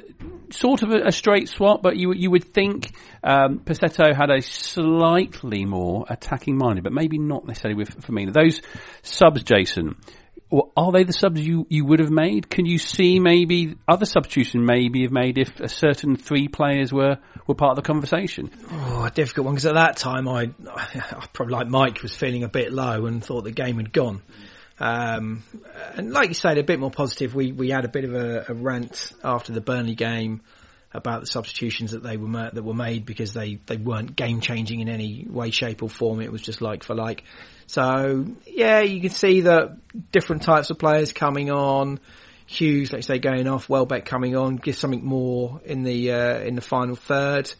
sort 0.49 0.81
of 0.81 0.89
a, 0.89 1.07
a 1.07 1.11
straight 1.11 1.47
swap, 1.47 1.81
but 1.81 1.95
you, 1.95 2.13
you 2.13 2.31
would 2.31 2.43
think 2.43 2.70
um, 3.23 3.59
Pussetto 3.59 4.15
had 4.15 4.29
a 4.29 4.41
slightly 4.41 5.65
more 5.65 6.05
attacking 6.09 6.57
minded, 6.57 6.83
but 6.83 6.93
maybe 6.93 7.17
not 7.17 7.45
necessarily 7.45 7.77
with 7.77 8.01
Femenia. 8.01 8.33
Those 8.33 8.61
subs, 9.01 9.43
Jason, 9.43 9.95
are 10.75 10.91
they 10.91 11.03
the 11.03 11.13
subs 11.13 11.39
you, 11.39 11.65
you 11.69 11.85
would 11.85 11.99
have 11.99 12.11
made? 12.11 12.49
Can 12.49 12.65
you 12.65 12.77
see 12.77 13.19
maybe 13.19 13.75
other 13.87 14.05
substitution 14.05 14.65
maybe 14.65 15.03
have 15.03 15.11
made 15.11 15.37
if 15.37 15.59
a 15.59 15.69
certain 15.69 16.17
three 16.17 16.47
players 16.47 16.91
were, 16.91 17.17
were 17.47 17.55
part 17.55 17.71
of 17.71 17.75
the 17.77 17.87
conversation? 17.87 18.51
Oh, 18.69 19.03
a 19.05 19.11
difficult 19.11 19.45
one 19.45 19.55
because 19.55 19.67
at 19.67 19.75
that 19.75 19.97
time 19.97 20.27
I, 20.27 20.51
I 20.75 21.25
probably 21.31 21.53
like 21.53 21.67
Mike 21.67 22.01
was 22.01 22.13
feeling 22.13 22.43
a 22.43 22.49
bit 22.49 22.73
low 22.73 23.05
and 23.05 23.23
thought 23.23 23.43
the 23.43 23.51
game 23.51 23.77
had 23.77 23.93
gone. 23.93 24.21
Um, 24.79 25.43
and 25.95 26.11
like 26.11 26.29
you 26.29 26.33
said, 26.33 26.57
a 26.57 26.63
bit 26.63 26.79
more 26.79 26.91
positive. 26.91 27.35
We 27.35 27.51
we 27.51 27.69
had 27.69 27.85
a 27.85 27.87
bit 27.87 28.03
of 28.03 28.15
a, 28.15 28.45
a 28.49 28.53
rant 28.53 29.13
after 29.23 29.53
the 29.53 29.61
Burnley 29.61 29.93
game 29.93 30.41
about 30.93 31.21
the 31.21 31.27
substitutions 31.27 31.91
that 31.91 32.03
they 32.03 32.17
were 32.17 32.27
ma- 32.27 32.49
that 32.49 32.63
were 32.63 32.73
made 32.73 33.05
because 33.05 33.33
they, 33.33 33.59
they 33.65 33.77
weren't 33.77 34.15
game 34.15 34.41
changing 34.41 34.81
in 34.81 34.89
any 34.89 35.25
way, 35.29 35.51
shape, 35.51 35.83
or 35.83 35.89
form. 35.89 36.21
It 36.21 36.31
was 36.31 36.41
just 36.41 36.61
like 36.61 36.83
for 36.83 36.95
like. 36.95 37.23
So 37.67 38.25
yeah, 38.45 38.81
you 38.81 39.01
can 39.01 39.09
see 39.09 39.41
that 39.41 39.77
different 40.11 40.43
types 40.43 40.69
of 40.69 40.77
players 40.77 41.13
coming 41.13 41.51
on. 41.51 41.99
Hughes, 42.45 42.91
let's 42.91 43.07
say, 43.07 43.17
going 43.19 43.47
off. 43.47 43.69
Welbeck 43.69 44.03
coming 44.05 44.35
on, 44.35 44.57
gives 44.57 44.77
something 44.77 45.05
more 45.05 45.61
in 45.63 45.83
the 45.83 46.11
uh, 46.11 46.39
in 46.39 46.55
the 46.55 46.61
final 46.61 46.95
third 46.95 47.51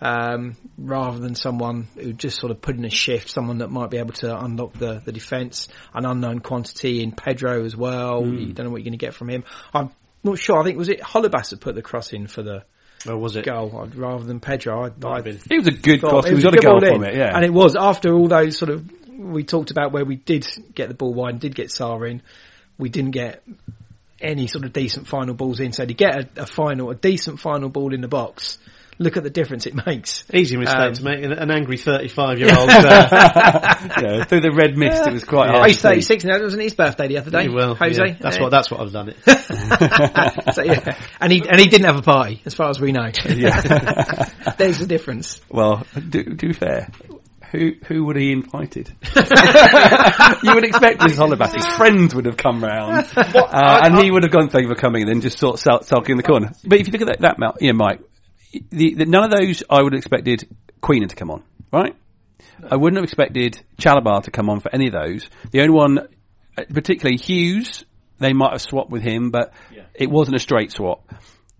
um, 0.00 0.56
rather 0.78 1.18
than 1.18 1.34
someone 1.34 1.88
who 1.94 2.12
just 2.12 2.38
sort 2.40 2.50
of 2.50 2.60
put 2.60 2.76
in 2.76 2.84
a 2.84 2.90
shift, 2.90 3.28
someone 3.28 3.58
that 3.58 3.70
might 3.70 3.90
be 3.90 3.98
able 3.98 4.14
to 4.14 4.38
unlock 4.38 4.72
the, 4.74 5.02
the 5.04 5.12
defence, 5.12 5.68
an 5.94 6.06
unknown 6.06 6.40
quantity 6.40 7.02
in 7.02 7.12
Pedro 7.12 7.64
as 7.64 7.76
well. 7.76 8.26
You 8.26 8.52
don't 8.52 8.66
know 8.66 8.70
what 8.72 8.78
you're 8.78 8.90
going 8.90 8.98
to 8.98 9.04
get 9.04 9.14
from 9.14 9.28
him. 9.28 9.44
I'm 9.74 9.90
not 10.22 10.38
sure. 10.38 10.58
I 10.60 10.64
think 10.64 10.78
was 10.78 10.88
it 10.88 11.00
Holebas 11.00 11.50
that 11.50 11.60
put 11.60 11.74
the 11.74 11.82
cross 11.82 12.12
in 12.12 12.26
for 12.26 12.42
the 12.42 12.64
Or 13.08 13.16
was 13.16 13.36
it? 13.36 13.44
goal 13.44 13.74
I'd- 13.82 13.96
rather 13.96 14.24
than 14.24 14.40
Pedro. 14.40 14.84
I, 14.84 15.06
I 15.06 15.18
It 15.20 15.56
was 15.58 15.68
a 15.68 15.72
good 15.72 16.00
cross. 16.00 16.26
it 16.26 16.30
We 16.30 16.34
was 16.36 16.44
got 16.44 16.54
a 16.54 16.58
goal 16.58 16.80
ball 16.80 16.94
from 16.94 17.04
in. 17.04 17.10
it, 17.10 17.16
yeah. 17.16 17.34
And 17.34 17.44
it 17.44 17.52
was 17.52 17.76
after 17.76 18.12
all 18.14 18.28
those 18.28 18.58
sort 18.58 18.70
of 18.70 18.90
we 19.18 19.44
talked 19.44 19.70
about 19.70 19.92
where 19.92 20.04
we 20.04 20.16
did 20.16 20.46
get 20.74 20.88
the 20.88 20.94
ball 20.94 21.12
wide 21.12 21.32
and 21.32 21.40
did 21.40 21.54
get 21.54 21.68
Sarr 21.68 22.10
in, 22.10 22.22
we 22.78 22.88
didn't 22.88 23.10
get 23.10 23.42
any 24.20 24.46
sort 24.46 24.64
of 24.64 24.72
decent 24.72 25.06
final 25.06 25.34
balls 25.34 25.60
in. 25.60 25.72
So 25.72 25.84
to 25.84 25.92
get 25.94 26.16
a, 26.38 26.42
a 26.42 26.46
final, 26.46 26.90
a 26.90 26.94
decent 26.94 27.38
final 27.40 27.68
ball 27.68 27.92
in 27.94 28.00
the 28.00 28.08
box, 28.08 28.58
look 29.00 29.16
at 29.16 29.24
the 29.24 29.30
difference 29.30 29.66
it 29.66 29.74
makes. 29.86 30.22
Easy 30.32 30.56
mistake 30.56 30.76
Um, 30.78 30.92
to 30.92 31.02
make. 31.02 31.24
An 31.24 31.32
an 31.32 31.50
angry 31.50 31.76
thirty-five-year-old. 31.88 32.68
Uh, 32.70 33.08
yeah, 34.02 34.24
through 34.24 34.42
the 34.42 34.52
red 34.54 34.76
mist, 34.76 35.06
it 35.06 35.12
was 35.12 35.24
quite 35.24 35.46
Yeah. 35.50 35.56
hard. 35.56 35.68
He's 35.70 35.80
36 35.80 36.24
now. 36.24 36.36
It 36.36 36.42
wasn't 36.42 36.62
his 36.62 36.74
birthday 36.74 37.08
the 37.08 37.18
other 37.18 37.30
day. 37.30 37.48
well, 37.48 37.74
Jose. 37.74 38.00
yeah, 38.00 38.16
that's 38.20 38.36
Yeah. 38.36 38.42
what. 38.42 38.50
That's 38.50 38.70
what 38.70 38.80
I've 38.80 38.92
done 38.92 39.08
it. 39.08 39.16
So, 40.54 40.62
yeah. 40.62 40.96
And 41.20 41.32
he 41.32 41.42
and 41.48 41.58
he 41.60 41.66
didn't 41.66 41.86
have 41.86 41.96
a 41.98 42.02
party, 42.02 42.42
as 42.44 42.54
far 42.54 42.68
as 42.70 42.78
we 42.80 42.92
know. 42.92 43.10
Yeah. 43.26 43.60
There's 44.58 44.78
the 44.78 44.86
difference. 44.86 45.40
well, 45.48 45.84
do, 46.08 46.22
do 46.24 46.52
fair. 46.52 46.88
who 47.52 47.72
who 47.86 48.04
would 48.04 48.16
he 48.16 48.32
invited? 48.32 48.90
you 49.14 50.54
would 50.54 50.64
expect 50.64 51.02
his 51.02 51.16
Hollerback. 51.18 51.54
His 51.54 51.66
friends 51.76 52.14
would 52.14 52.26
have 52.26 52.36
come 52.36 52.62
round, 52.62 53.06
uh, 53.16 53.80
and 53.84 53.98
he 54.02 54.10
would 54.10 54.22
have 54.24 54.32
gone, 54.32 54.48
"Thank 54.48 54.68
you 54.68 54.74
for 54.74 54.80
coming," 54.80 55.02
and 55.02 55.10
then 55.10 55.20
just 55.20 55.38
sort 55.38 55.54
of 55.54 55.60
sul- 55.60 55.82
sulking 55.82 56.12
in 56.12 56.16
the 56.16 56.22
corner. 56.22 56.50
But 56.64 56.80
if 56.80 56.86
you 56.86 56.92
look 56.92 57.02
at 57.02 57.08
that, 57.08 57.20
that 57.20 57.38
Mal- 57.38 57.56
yeah, 57.60 57.72
Mike, 57.72 58.00
the, 58.52 58.94
the, 58.94 59.06
none 59.06 59.24
of 59.24 59.30
those 59.30 59.62
I 59.68 59.82
would 59.82 59.92
have 59.92 59.98
expected 59.98 60.48
Quina 60.82 61.08
to 61.08 61.16
come 61.16 61.30
on, 61.30 61.42
right? 61.72 61.96
I 62.68 62.76
wouldn't 62.76 62.96
have 62.96 63.04
expected 63.04 63.60
Chalobah 63.78 64.24
to 64.24 64.30
come 64.30 64.50
on 64.50 64.60
for 64.60 64.74
any 64.74 64.88
of 64.88 64.92
those. 64.92 65.28
The 65.50 65.60
only 65.60 65.74
one, 65.74 65.98
uh, 65.98 66.64
particularly 66.72 67.16
Hughes, 67.16 67.84
they 68.18 68.32
might 68.32 68.52
have 68.52 68.62
swapped 68.62 68.90
with 68.90 69.02
him, 69.02 69.30
but 69.30 69.52
it 69.94 70.10
wasn't 70.10 70.36
a 70.36 70.40
straight 70.40 70.72
swap. 70.72 71.10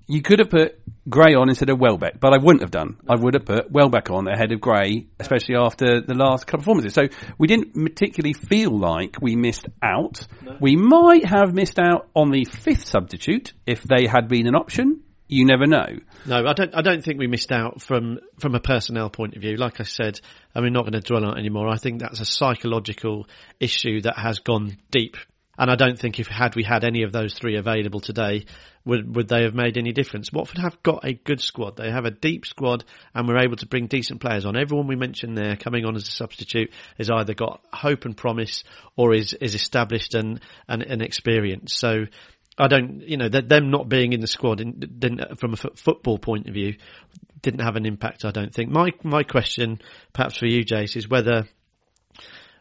You 0.07 0.22
could 0.22 0.40
have 0.40 0.50
put 0.50 0.81
Gray 1.09 1.35
on 1.35 1.48
instead 1.48 1.70
of 1.70 1.79
Welbeck, 1.79 2.20
but 2.20 2.35
I 2.35 2.42
wouldn't 2.42 2.62
have 2.62 2.70
done. 2.70 2.96
I 3.09 3.14
would 3.14 3.35
have 3.35 3.44
put 3.44 3.70
Welbeck 3.70 4.11
on 4.11 4.29
ahead 4.29 4.53
of 4.53 4.61
Gray, 4.61 5.07
especially 5.18 5.55
after 5.57 6.00
the 6.00 6.14
last 6.14 6.46
couple 6.46 6.61
of 6.61 6.64
performances. 6.64 6.94
So 6.94 7.09
we 7.38 7.46
didn't 7.46 7.74
particularly 7.74 8.35
feel 8.35 8.76
like 8.76 9.16
we 9.22 9.37
missed 9.37 9.66
out. 9.83 10.26
We 10.61 10.76
might 10.76 11.24
have 11.24 11.55
missed 11.55 11.79
out 11.79 12.09
on 12.14 12.31
the 12.31 12.44
fifth 12.44 12.87
substitute 12.87 13.53
if 13.66 13.83
they 13.85 14.07
had 14.07 14.29
been 14.29 14.46
an 14.46 14.57
option. 14.57 15.03
You 15.31 15.45
never 15.45 15.64
know. 15.64 15.87
No, 16.27 16.45
I 16.45 16.53
don't. 16.55 16.75
I 16.75 16.83
don't 16.83 17.05
think 17.05 17.21
we 17.21 17.29
missed 17.29 17.53
out 17.53 17.81
from 17.81 18.19
from 18.40 18.57
a 18.57 18.61
personnel 18.61 19.11
point 19.11 19.37
of 19.37 19.43
view. 19.43 19.57
Like 19.57 19.79
I 19.79 19.85
said, 19.85 20.21
and 20.55 20.64
we're 20.64 20.71
not 20.71 20.83
going 20.83 21.01
to 21.01 21.01
dwell 21.01 21.25
on 21.25 21.37
it 21.37 21.40
anymore. 21.40 21.69
I 21.69 21.77
think 21.77 22.01
that's 22.01 22.19
a 22.19 22.25
psychological 22.25 23.29
issue 23.61 24.01
that 24.01 24.19
has 24.19 24.40
gone 24.40 24.77
deep, 24.90 25.16
and 25.57 25.71
I 25.71 25.77
don't 25.77 25.97
think 25.97 26.19
if 26.19 26.27
had 26.27 26.57
we 26.57 26.64
had 26.64 26.83
any 26.83 27.05
of 27.05 27.12
those 27.12 27.35
three 27.35 27.57
available 27.57 28.01
today, 28.01 28.45
would 28.85 29.14
would 29.14 29.29
they 29.29 29.45
have 29.45 29.55
made 29.55 29.79
any 29.79 29.93
difference? 29.93 30.33
Watford 30.33 30.59
have 30.59 30.83
got 30.83 31.05
a 31.05 31.12
good 31.12 31.40
squad. 31.40 31.77
They 31.77 31.93
have 31.93 32.07
a 32.07 32.11
deep 32.11 32.45
squad, 32.45 32.85
and 33.14 33.29
we're 33.29 33.45
able 33.45 33.57
to 33.59 33.66
bring 33.66 33.87
decent 33.87 34.21
players 34.21 34.45
on. 34.45 34.57
Everyone 34.57 34.88
we 34.88 34.97
mentioned 34.97 35.38
there 35.38 35.55
coming 35.55 35.85
on 35.85 35.95
as 35.95 36.09
a 36.09 36.11
substitute 36.11 36.73
has 36.99 37.09
either 37.09 37.35
got 37.35 37.61
hope 37.73 38.05
and 38.05 38.16
promise, 38.16 38.64
or 38.97 39.14
is 39.14 39.33
is 39.35 39.55
established 39.55 40.16
and 40.16 40.40
and, 40.66 40.83
and 40.83 41.03
experienced. 41.03 41.79
So. 41.79 42.07
I 42.61 42.68
don't, 42.68 43.01
you 43.09 43.16
know, 43.16 43.29
them 43.29 43.70
not 43.70 43.88
being 43.88 44.12
in 44.12 44.20
the 44.20 44.27
squad 44.27 44.59
didn't, 44.59 45.01
didn't, 45.01 45.38
from 45.38 45.53
a 45.53 45.57
f- 45.57 45.77
football 45.79 46.18
point 46.18 46.46
of 46.46 46.55
view, 46.55 46.77
didn't 47.40 47.61
have 47.61 47.77
an 47.77 47.87
impact. 47.87 48.25
I 48.25 48.31
don't 48.31 48.55
think. 48.55 48.70
My 48.70 48.90
my 49.03 49.23
question, 49.23 49.81
perhaps 50.12 50.37
for 50.37 50.46
you, 50.46 50.64
Jace, 50.64 50.96
is 50.96 51.09
whether 51.09 51.49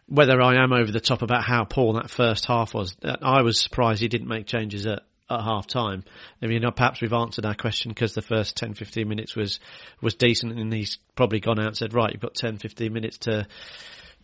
whether 0.07 0.41
I 0.41 0.63
am 0.63 0.73
over 0.73 0.91
the 0.91 0.99
top 0.99 1.21
about 1.21 1.43
how 1.43 1.65
poor 1.65 1.93
that 1.93 2.09
first 2.09 2.45
half 2.45 2.73
was. 2.73 2.95
Uh, 3.03 3.17
I 3.21 3.41
was 3.43 3.59
surprised 3.59 4.01
he 4.01 4.07
didn't 4.07 4.27
make 4.27 4.47
changes 4.47 4.87
at, 4.87 5.03
at 5.29 5.41
half 5.41 5.67
time. 5.67 6.03
I 6.41 6.47
mean, 6.47 6.65
uh, 6.65 6.71
perhaps 6.71 7.01
we've 7.01 7.13
answered 7.13 7.45
our 7.45 7.53
question 7.53 7.89
because 7.89 8.13
the 8.13 8.23
first 8.23 8.57
10, 8.57 8.73
15 8.73 9.07
minutes 9.07 9.35
was, 9.35 9.59
was 10.01 10.15
decent 10.15 10.57
and 10.57 10.73
he's 10.73 10.97
probably 11.15 11.39
gone 11.39 11.59
out 11.59 11.67
and 11.67 11.77
said, 11.77 11.93
right, 11.93 12.11
you've 12.11 12.21
got 12.21 12.33
10, 12.33 12.57
15 12.57 12.91
minutes 12.91 13.19
to, 13.19 13.47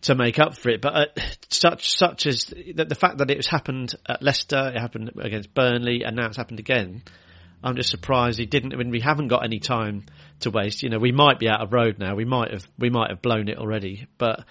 to 0.02 0.14
make 0.14 0.38
up 0.38 0.56
for 0.56 0.70
it. 0.70 0.80
But 0.80 0.94
uh, 0.94 1.20
such, 1.48 1.96
such 1.96 2.26
as 2.26 2.44
the, 2.44 2.84
the 2.84 2.94
fact 2.94 3.18
that 3.18 3.30
it 3.30 3.38
has 3.38 3.46
happened 3.46 3.94
at 4.08 4.22
Leicester, 4.22 4.72
it 4.74 4.80
happened 4.80 5.12
against 5.20 5.54
Burnley 5.54 6.02
and 6.04 6.16
now 6.16 6.26
it's 6.26 6.36
happened 6.36 6.60
again. 6.60 7.02
I'm 7.62 7.76
just 7.76 7.90
surprised 7.90 8.38
he 8.38 8.46
didn't. 8.46 8.74
I 8.74 8.76
mean, 8.76 8.90
we 8.90 9.00
haven't 9.00 9.28
got 9.28 9.44
any 9.44 9.58
time 9.58 10.04
to 10.40 10.50
waste. 10.50 10.82
You 10.82 10.90
know, 10.90 10.98
we 10.98 11.12
might 11.12 11.38
be 11.38 11.48
out 11.48 11.62
of 11.62 11.72
road 11.72 11.98
now. 11.98 12.14
We 12.14 12.24
might 12.24 12.52
have, 12.52 12.66
we 12.78 12.90
might 12.90 13.10
have 13.10 13.22
blown 13.22 13.48
it 13.48 13.58
already, 13.58 14.06
but 14.18 14.44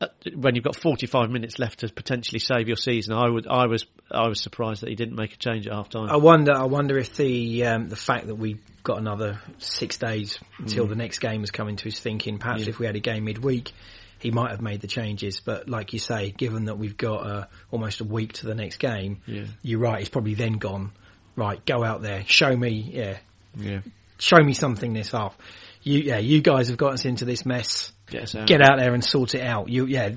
uh, 0.00 0.06
when 0.34 0.54
you've 0.54 0.64
got 0.64 0.76
45 0.76 1.30
minutes 1.30 1.58
left 1.58 1.80
to 1.80 1.88
potentially 1.88 2.38
save 2.38 2.68
your 2.68 2.76
season, 2.76 3.14
I 3.14 3.28
would, 3.28 3.46
I 3.46 3.66
was, 3.66 3.84
I 4.10 4.28
was 4.28 4.40
surprised 4.40 4.82
that 4.82 4.88
he 4.88 4.94
didn't 4.94 5.16
make 5.16 5.34
a 5.34 5.36
change 5.36 5.66
at 5.66 5.72
half 5.72 5.88
time. 5.88 6.08
I 6.08 6.16
wonder. 6.16 6.54
I 6.54 6.64
wonder 6.64 6.96
if 6.98 7.16
the 7.16 7.66
um, 7.66 7.88
the 7.88 7.96
fact 7.96 8.26
that 8.26 8.36
we've 8.36 8.62
got 8.82 8.98
another 8.98 9.40
six 9.58 9.98
days 9.98 10.38
until 10.58 10.86
the 10.86 10.94
next 10.94 11.18
game 11.18 11.40
has 11.40 11.50
come 11.50 11.68
into 11.68 11.84
his 11.84 12.00
thinking. 12.00 12.38
Perhaps 12.38 12.66
if 12.66 12.78
we 12.78 12.86
had 12.86 12.96
a 12.96 13.00
game 13.00 13.24
midweek, 13.24 13.72
he 14.20 14.30
might 14.30 14.50
have 14.50 14.60
made 14.60 14.80
the 14.80 14.86
changes. 14.86 15.40
But 15.40 15.68
like 15.68 15.92
you 15.92 15.98
say, 15.98 16.30
given 16.30 16.66
that 16.66 16.78
we've 16.78 16.96
got 16.96 17.26
uh, 17.26 17.44
almost 17.70 18.00
a 18.00 18.04
week 18.04 18.34
to 18.34 18.46
the 18.46 18.54
next 18.54 18.76
game, 18.78 19.20
Yeah. 19.26 19.44
you're 19.62 19.80
right. 19.80 19.98
He's 19.98 20.08
probably 20.08 20.34
then 20.34 20.54
gone. 20.54 20.92
Right, 21.36 21.64
go 21.64 21.82
out 21.84 22.02
there, 22.02 22.24
show 22.26 22.54
me. 22.54 22.90
Yeah, 22.92 23.18
Yeah. 23.56 23.80
show 24.18 24.42
me 24.42 24.52
something 24.52 24.92
this 24.92 25.12
half. 25.12 25.36
You, 25.82 26.00
yeah, 26.00 26.18
you 26.18 26.42
guys 26.42 26.68
have 26.68 26.76
got 26.76 26.92
us 26.92 27.04
into 27.06 27.24
this 27.24 27.46
mess. 27.46 27.92
Get 28.10 28.34
out. 28.34 28.46
Get 28.46 28.60
out 28.60 28.78
there 28.78 28.92
and 28.92 29.02
sort 29.02 29.34
it 29.34 29.40
out. 29.42 29.68
You, 29.68 29.86
yeah, 29.86 30.10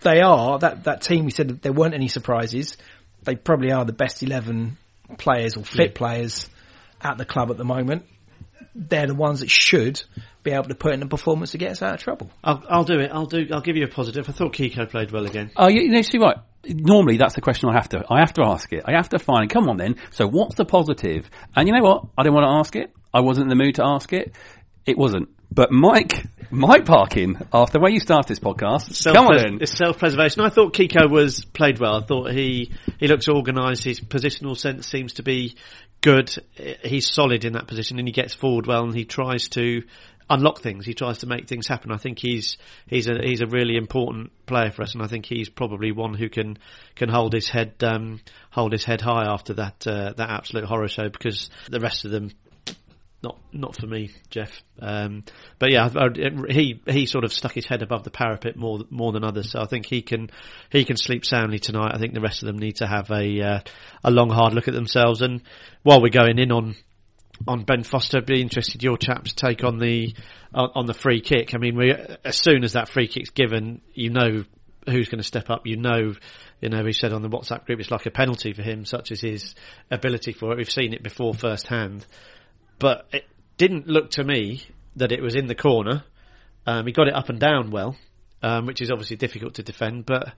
they 0.00 0.20
are 0.20 0.58
that 0.60 0.84
that 0.84 1.02
team. 1.02 1.24
We 1.26 1.30
said 1.32 1.48
that 1.48 1.62
there 1.62 1.72
weren't 1.72 1.92
any 1.94 2.08
surprises. 2.08 2.76
They 3.24 3.34
probably 3.34 3.72
are 3.72 3.84
the 3.84 3.92
best 3.92 4.22
eleven 4.22 4.78
players 5.18 5.56
or 5.56 5.64
fit 5.64 5.94
players 5.94 6.48
at 7.02 7.18
the 7.18 7.24
club 7.26 7.50
at 7.50 7.56
the 7.58 7.64
moment. 7.64 8.04
They're 8.78 9.08
the 9.08 9.14
ones 9.14 9.40
that 9.40 9.50
should 9.50 10.02
be 10.44 10.52
able 10.52 10.68
to 10.68 10.74
put 10.74 10.94
in 10.94 11.02
a 11.02 11.06
performance 11.06 11.50
to 11.50 11.58
get 11.58 11.72
us 11.72 11.82
out 11.82 11.94
of 11.94 12.00
trouble. 12.00 12.30
I'll, 12.44 12.62
I'll 12.68 12.84
do 12.84 13.00
it. 13.00 13.10
I'll 13.12 13.26
do. 13.26 13.48
I'll 13.52 13.60
give 13.60 13.76
you 13.76 13.84
a 13.84 13.88
positive. 13.88 14.28
I 14.28 14.32
thought 14.32 14.54
Kiko 14.54 14.88
played 14.88 15.10
well 15.10 15.26
again. 15.26 15.50
Oh, 15.56 15.68
you, 15.68 15.82
you 15.82 15.90
know, 15.90 16.02
see 16.02 16.18
what? 16.18 16.44
Normally, 16.64 17.16
that's 17.16 17.34
the 17.34 17.40
question 17.40 17.68
I 17.68 17.74
have 17.74 17.88
to. 17.90 18.04
I 18.08 18.20
have 18.20 18.34
to 18.34 18.42
ask 18.44 18.72
it. 18.72 18.84
I 18.86 18.92
have 18.92 19.08
to 19.10 19.18
find. 19.18 19.50
Come 19.50 19.68
on, 19.68 19.76
then. 19.76 19.96
So, 20.12 20.26
what's 20.28 20.54
the 20.54 20.64
positive? 20.64 21.28
And 21.56 21.66
you 21.68 21.74
know 21.74 21.82
what? 21.82 22.04
I 22.16 22.22
didn't 22.22 22.34
want 22.34 22.44
to 22.44 22.58
ask 22.58 22.76
it. 22.76 22.94
I 23.12 23.20
wasn't 23.20 23.50
in 23.50 23.58
the 23.58 23.62
mood 23.64 23.76
to 23.76 23.84
ask 23.84 24.12
it. 24.12 24.34
It 24.86 24.96
wasn't. 24.96 25.28
But 25.50 25.72
Mike, 25.72 26.26
Mike 26.50 26.84
Parkin, 26.84 27.46
after 27.52 27.78
the 27.78 27.80
way 27.80 27.90
you 27.90 28.00
started 28.00 28.28
this 28.28 28.38
podcast, 28.38 29.02
come 29.12 29.28
on 29.28 29.36
then. 29.36 29.58
It's 29.60 29.76
self-preservation. 29.76 30.42
I 30.42 30.50
thought 30.50 30.74
Kiko 30.74 31.10
was 31.10 31.44
played 31.44 31.80
well. 31.80 31.96
I 31.96 32.04
thought 32.04 32.32
he 32.32 32.72
he 32.98 33.08
looks 33.08 33.28
organised. 33.28 33.82
His 33.82 34.00
positional 34.00 34.56
sense 34.56 34.86
seems 34.86 35.14
to 35.14 35.22
be 35.22 35.56
good. 36.00 36.34
He's 36.84 37.12
solid 37.12 37.44
in 37.44 37.54
that 37.54 37.66
position, 37.66 37.98
and 37.98 38.08
he 38.08 38.12
gets 38.12 38.34
forward 38.34 38.66
well, 38.66 38.84
and 38.84 38.94
he 38.94 39.04
tries 39.04 39.48
to 39.50 39.82
unlock 40.30 40.60
things. 40.60 40.84
He 40.84 40.94
tries 40.94 41.18
to 41.18 41.26
make 41.26 41.48
things 41.48 41.66
happen. 41.66 41.90
I 41.90 41.96
think 41.96 42.18
he's 42.18 42.58
he's 42.86 43.08
a 43.08 43.14
he's 43.22 43.40
a 43.40 43.46
really 43.46 43.76
important 43.76 44.30
player 44.46 44.70
for 44.70 44.82
us, 44.82 44.94
and 44.94 45.02
I 45.02 45.06
think 45.06 45.26
he's 45.26 45.48
probably 45.48 45.92
one 45.92 46.14
who 46.14 46.28
can 46.28 46.58
can 46.94 47.08
hold 47.08 47.32
his 47.32 47.48
head 47.48 47.74
um, 47.82 48.20
hold 48.50 48.72
his 48.72 48.84
head 48.84 49.00
high 49.00 49.24
after 49.26 49.54
that 49.54 49.86
uh, 49.86 50.12
that 50.16 50.30
absolute 50.30 50.64
horror 50.64 50.88
show 50.88 51.08
because 51.08 51.50
the 51.70 51.80
rest 51.80 52.04
of 52.04 52.10
them 52.10 52.30
not 53.22 53.38
not 53.52 53.76
for 53.76 53.86
me, 53.86 54.10
Jeff. 54.30 54.62
Um, 54.80 55.24
but 55.58 55.72
yeah, 55.72 55.88
I- 55.94 56.04
I- 56.04 56.52
he 56.52 56.80
he 56.86 57.06
sort 57.06 57.24
of 57.24 57.32
stuck 57.32 57.52
his 57.52 57.66
head 57.66 57.82
above 57.82 58.04
the 58.04 58.10
parapet 58.10 58.56
more 58.56 58.80
more 58.90 59.12
than 59.12 59.24
others. 59.24 59.50
So 59.50 59.60
I 59.60 59.66
think 59.66 59.86
he 59.86 60.02
can 60.02 60.30
he 60.70 60.84
can 60.84 60.96
sleep 60.96 61.24
soundly 61.24 61.58
tonight. 61.58 61.92
I 61.94 61.98
think 61.98 62.14
the 62.14 62.20
rest 62.20 62.42
of 62.42 62.46
them 62.46 62.58
need 62.58 62.76
to 62.76 62.86
have 62.86 63.10
a 63.10 63.40
uh, 63.40 63.60
a 64.04 64.10
long 64.10 64.30
hard 64.30 64.54
look 64.54 64.68
at 64.68 64.74
themselves. 64.74 65.20
And 65.22 65.42
while 65.82 66.00
we're 66.00 66.10
going 66.10 66.38
in 66.38 66.52
on 66.52 66.76
on 67.46 67.64
Ben 67.64 67.82
Foster, 67.82 68.18
I'd 68.18 68.26
be 68.26 68.40
interested 68.40 68.82
your 68.82 68.96
chaps 68.98 69.32
take 69.32 69.64
on 69.64 69.78
the 69.78 70.14
on, 70.54 70.86
the 70.86 70.94
free 70.94 71.20
kick. 71.20 71.54
I 71.54 71.58
mean, 71.58 71.76
we 71.76 71.92
as 72.24 72.36
soon 72.36 72.64
as 72.64 72.72
that 72.72 72.88
free 72.88 73.08
kick's 73.08 73.30
given, 73.30 73.80
you 73.94 74.10
know 74.10 74.44
who's 74.86 75.08
going 75.08 75.18
to 75.18 75.24
step 75.24 75.50
up. 75.50 75.66
You 75.66 75.76
know, 75.76 76.14
you 76.60 76.68
know, 76.68 76.84
he 76.84 76.92
said 76.92 77.12
on 77.12 77.22
the 77.22 77.28
WhatsApp 77.28 77.66
group, 77.66 77.80
it's 77.80 77.90
like 77.90 78.06
a 78.06 78.10
penalty 78.10 78.52
for 78.54 78.62
him, 78.62 78.84
such 78.84 79.12
as 79.12 79.20
his 79.20 79.54
ability 79.90 80.32
for 80.32 80.52
it. 80.52 80.56
We've 80.58 80.70
seen 80.70 80.94
it 80.94 81.02
before 81.02 81.34
firsthand 81.34 82.06
but 82.78 83.08
it 83.12 83.24
didn't 83.56 83.86
look 83.86 84.10
to 84.12 84.24
me 84.24 84.62
that 84.96 85.12
it 85.12 85.22
was 85.22 85.34
in 85.34 85.46
the 85.46 85.54
corner. 85.54 86.04
Um, 86.66 86.86
he 86.86 86.92
got 86.92 87.08
it 87.08 87.14
up 87.14 87.28
and 87.28 87.40
down 87.40 87.70
well, 87.70 87.96
um, 88.42 88.66
which 88.66 88.80
is 88.80 88.90
obviously 88.90 89.16
difficult 89.16 89.54
to 89.54 89.62
defend, 89.62 90.06
but 90.06 90.32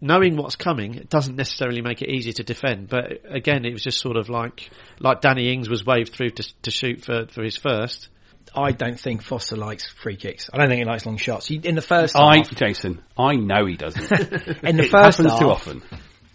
knowing 0.00 0.36
what's 0.36 0.56
coming, 0.56 0.94
it 0.94 1.08
doesn't 1.08 1.36
necessarily 1.36 1.82
make 1.82 2.02
it 2.02 2.10
easy 2.10 2.32
to 2.34 2.44
defend. 2.44 2.88
But 2.88 3.22
again, 3.28 3.64
it 3.64 3.72
was 3.72 3.82
just 3.82 4.00
sort 4.00 4.16
of 4.16 4.28
like, 4.28 4.70
like 5.00 5.20
Danny 5.20 5.52
Ings 5.52 5.68
was 5.68 5.84
waved 5.84 6.12
through 6.12 6.30
to, 6.30 6.54
to 6.62 6.70
shoot 6.70 7.04
for, 7.04 7.26
for 7.26 7.42
his 7.42 7.56
first. 7.56 8.08
I 8.54 8.72
don't 8.72 8.98
think 8.98 9.22
Foster 9.22 9.56
likes 9.56 9.86
free 9.86 10.16
kicks. 10.16 10.48
I 10.52 10.58
don't 10.58 10.68
think 10.68 10.78
he 10.78 10.84
likes 10.84 11.04
long 11.04 11.18
shots. 11.18 11.46
He, 11.46 11.56
in 11.56 11.74
the 11.74 11.82
first 11.82 12.16
I, 12.16 12.36
half, 12.36 12.50
Jason, 12.54 13.02
I 13.18 13.34
know 13.36 13.66
he 13.66 13.76
doesn't. 13.76 14.10
in 14.62 14.76
the 14.76 14.84
it 14.84 14.90
first 14.90 15.18
happens 15.18 15.32
half, 15.32 15.40
too 15.40 15.50
often. 15.50 15.82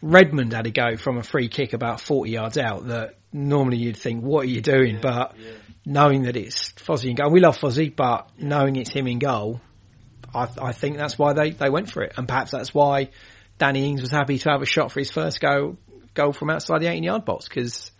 Redmond 0.01 0.53
had 0.53 0.67
a 0.67 0.71
go 0.71 0.97
from 0.97 1.17
a 1.17 1.23
free 1.23 1.47
kick 1.47 1.73
about 1.73 2.01
40 2.01 2.31
yards 2.31 2.57
out 2.57 2.87
that 2.87 3.15
normally 3.31 3.77
you'd 3.77 3.97
think, 3.97 4.23
what 4.23 4.45
are 4.45 4.49
you 4.49 4.61
doing? 4.61 4.99
but 5.01 5.35
knowing 5.85 6.23
that 6.23 6.35
it's 6.35 6.71
Fozzie 6.73 7.09
in 7.09 7.15
goal, 7.15 7.31
we 7.31 7.39
love 7.39 7.57
Fozzie, 7.57 7.95
but 7.95 8.29
knowing 8.37 8.75
it's 8.75 8.91
him 8.91 9.07
in 9.07 9.19
goal, 9.19 9.61
I, 10.33 10.47
I 10.61 10.71
think 10.71 10.97
that's 10.97 11.17
why 11.17 11.33
they, 11.33 11.51
they 11.51 11.69
went 11.69 11.91
for 11.91 12.03
it. 12.03 12.13
And 12.17 12.27
perhaps 12.27 12.51
that's 12.51 12.73
why 12.73 13.09
Danny 13.57 13.87
Ings 13.87 14.01
was 14.01 14.11
happy 14.11 14.37
to 14.39 14.49
have 14.51 14.61
a 14.61 14.65
shot 14.65 14.91
for 14.91 14.99
his 14.99 15.11
first 15.11 15.39
goal, 15.39 15.77
goal 16.13 16.33
from 16.33 16.49
outside 16.49 16.81
the 16.81 16.87
18 16.87 17.03
yard 17.03 17.25
box 17.25 17.47
because 17.47 17.91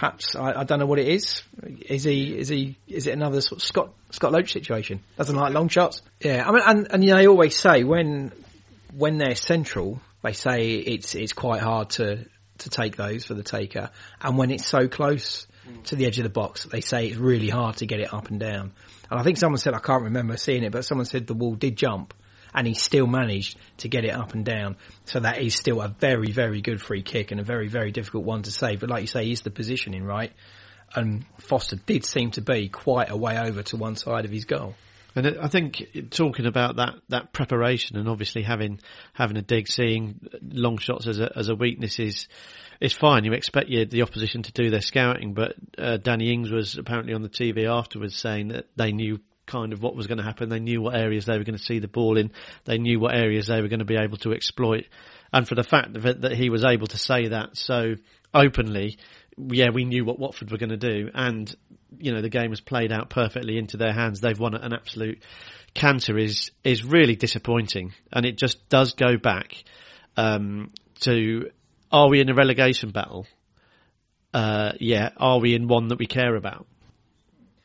perhaps 0.00 0.34
I, 0.34 0.60
I 0.60 0.64
don't 0.64 0.78
know 0.78 0.86
what 0.86 0.98
it 0.98 1.08
is. 1.08 1.42
Is 1.62 2.04
he? 2.04 2.38
Is 2.38 2.48
he? 2.48 2.76
Is 2.88 3.06
it 3.06 3.12
another 3.12 3.40
sort 3.42 3.60
of 3.60 3.66
Scott 3.66 3.92
Scott 4.10 4.32
Loach 4.32 4.52
situation? 4.52 5.02
Doesn't 5.18 5.36
like 5.36 5.52
long 5.52 5.68
shots. 5.68 6.02
Yeah, 6.20 6.42
I 6.46 6.52
mean, 6.52 6.62
and, 6.66 6.88
and 6.90 7.04
you 7.04 7.10
know, 7.10 7.16
they 7.18 7.26
always 7.26 7.56
say 7.56 7.84
when 7.84 8.32
when 8.94 9.18
they're 9.18 9.34
central, 9.34 10.00
they 10.22 10.32
say 10.32 10.72
it's 10.72 11.14
it's 11.14 11.32
quite 11.32 11.60
hard 11.60 11.90
to 11.90 12.26
to 12.58 12.70
take 12.70 12.96
those 12.96 13.24
for 13.24 13.34
the 13.34 13.42
taker, 13.42 13.90
and 14.20 14.36
when 14.36 14.50
it's 14.50 14.66
so 14.66 14.88
close 14.88 15.46
mm. 15.66 15.82
to 15.84 15.96
the 15.96 16.06
edge 16.06 16.18
of 16.18 16.24
the 16.24 16.30
box, 16.30 16.64
they 16.64 16.80
say 16.80 17.06
it's 17.06 17.16
really 17.16 17.48
hard 17.48 17.76
to 17.78 17.86
get 17.86 18.00
it 18.00 18.12
up 18.12 18.28
and 18.28 18.38
down. 18.38 18.72
And 19.10 19.18
I 19.18 19.22
think 19.22 19.38
someone 19.38 19.58
said 19.58 19.74
I 19.74 19.80
can't 19.80 20.04
remember 20.04 20.36
seeing 20.36 20.62
it, 20.62 20.72
but 20.72 20.84
someone 20.84 21.06
said 21.06 21.26
the 21.26 21.34
wall 21.34 21.54
did 21.54 21.76
jump. 21.76 22.14
And 22.52 22.66
he 22.66 22.74
still 22.74 23.06
managed 23.06 23.56
to 23.76 23.88
get 23.88 24.04
it 24.04 24.10
up 24.10 24.34
and 24.34 24.44
down. 24.44 24.76
So 25.04 25.20
that 25.20 25.40
is 25.40 25.54
still 25.54 25.80
a 25.80 25.86
very, 25.86 26.32
very 26.32 26.60
good 26.60 26.82
free 26.82 27.04
kick 27.04 27.30
and 27.30 27.38
a 27.38 27.44
very, 27.44 27.68
very 27.68 27.92
difficult 27.92 28.24
one 28.24 28.42
to 28.42 28.50
save. 28.50 28.80
But 28.80 28.90
like 28.90 29.02
you 29.02 29.06
say, 29.06 29.30
is 29.30 29.42
the 29.42 29.52
positioning 29.52 30.02
right? 30.02 30.32
And 30.92 31.24
Foster 31.38 31.76
did 31.76 32.04
seem 32.04 32.32
to 32.32 32.40
be 32.40 32.68
quite 32.68 33.08
a 33.08 33.16
way 33.16 33.38
over 33.38 33.62
to 33.62 33.76
one 33.76 33.94
side 33.94 34.24
of 34.24 34.32
his 34.32 34.46
goal. 34.46 34.74
And 35.14 35.38
I 35.38 35.48
think 35.48 36.10
talking 36.10 36.46
about 36.46 36.76
that, 36.76 36.94
that 37.08 37.32
preparation 37.32 37.96
and 37.96 38.08
obviously 38.08 38.42
having 38.42 38.80
having 39.12 39.36
a 39.36 39.42
dig, 39.42 39.68
seeing 39.68 40.20
long 40.40 40.78
shots 40.78 41.06
as 41.06 41.20
a 41.20 41.32
as 41.36 41.48
a 41.48 41.54
weakness 41.54 41.98
is 41.98 42.28
is 42.80 42.92
fine. 42.92 43.24
You 43.24 43.32
expect 43.32 43.68
you, 43.68 43.84
the 43.84 44.02
opposition 44.02 44.42
to 44.42 44.52
do 44.52 44.70
their 44.70 44.80
scouting, 44.80 45.34
but 45.34 45.54
uh, 45.76 45.96
Danny 45.96 46.32
Ings 46.32 46.50
was 46.50 46.78
apparently 46.78 47.14
on 47.14 47.22
the 47.22 47.28
TV 47.28 47.66
afterwards 47.68 48.16
saying 48.16 48.48
that 48.48 48.66
they 48.76 48.92
knew 48.92 49.18
kind 49.46 49.72
of 49.72 49.82
what 49.82 49.96
was 49.96 50.06
going 50.06 50.18
to 50.18 50.24
happen. 50.24 50.48
They 50.48 50.60
knew 50.60 50.80
what 50.80 50.94
areas 50.94 51.26
they 51.26 51.36
were 51.36 51.44
going 51.44 51.58
to 51.58 51.62
see 51.62 51.80
the 51.80 51.88
ball 51.88 52.16
in. 52.16 52.30
They 52.64 52.78
knew 52.78 53.00
what 53.00 53.14
areas 53.14 53.48
they 53.48 53.60
were 53.60 53.68
going 53.68 53.80
to 53.80 53.84
be 53.84 53.96
able 53.96 54.16
to 54.18 54.32
exploit. 54.32 54.86
And 55.32 55.46
for 55.46 55.56
the 55.56 55.64
fact 55.64 55.92
that, 55.94 56.22
that 56.22 56.32
he 56.32 56.50
was 56.50 56.64
able 56.64 56.86
to 56.88 56.98
say 56.98 57.28
that 57.28 57.56
so 57.56 57.96
openly, 58.32 58.98
yeah, 59.48 59.70
we 59.72 59.84
knew 59.84 60.04
what 60.04 60.18
Watford 60.18 60.50
were 60.50 60.58
going 60.58 60.70
to 60.70 60.76
do, 60.76 61.10
and 61.14 61.54
you 61.98 62.12
know 62.12 62.22
the 62.22 62.28
game 62.28 62.50
has 62.50 62.60
played 62.60 62.92
out 62.92 63.10
perfectly 63.10 63.58
into 63.58 63.76
their 63.76 63.92
hands. 63.92 64.20
They've 64.20 64.38
won 64.38 64.54
an 64.54 64.72
absolute 64.72 65.22
canter. 65.74 66.18
is 66.18 66.50
is 66.64 66.84
really 66.84 67.16
disappointing, 67.16 67.92
and 68.12 68.26
it 68.26 68.36
just 68.36 68.68
does 68.68 68.94
go 68.94 69.16
back 69.16 69.62
um, 70.16 70.70
to 71.00 71.50
are 71.90 72.08
we 72.08 72.20
in 72.20 72.28
a 72.30 72.34
relegation 72.34 72.90
battle? 72.90 73.26
Uh, 74.32 74.72
yeah, 74.78 75.10
are 75.16 75.40
we 75.40 75.54
in 75.54 75.66
one 75.66 75.88
that 75.88 75.98
we 75.98 76.06
care 76.06 76.36
about? 76.36 76.66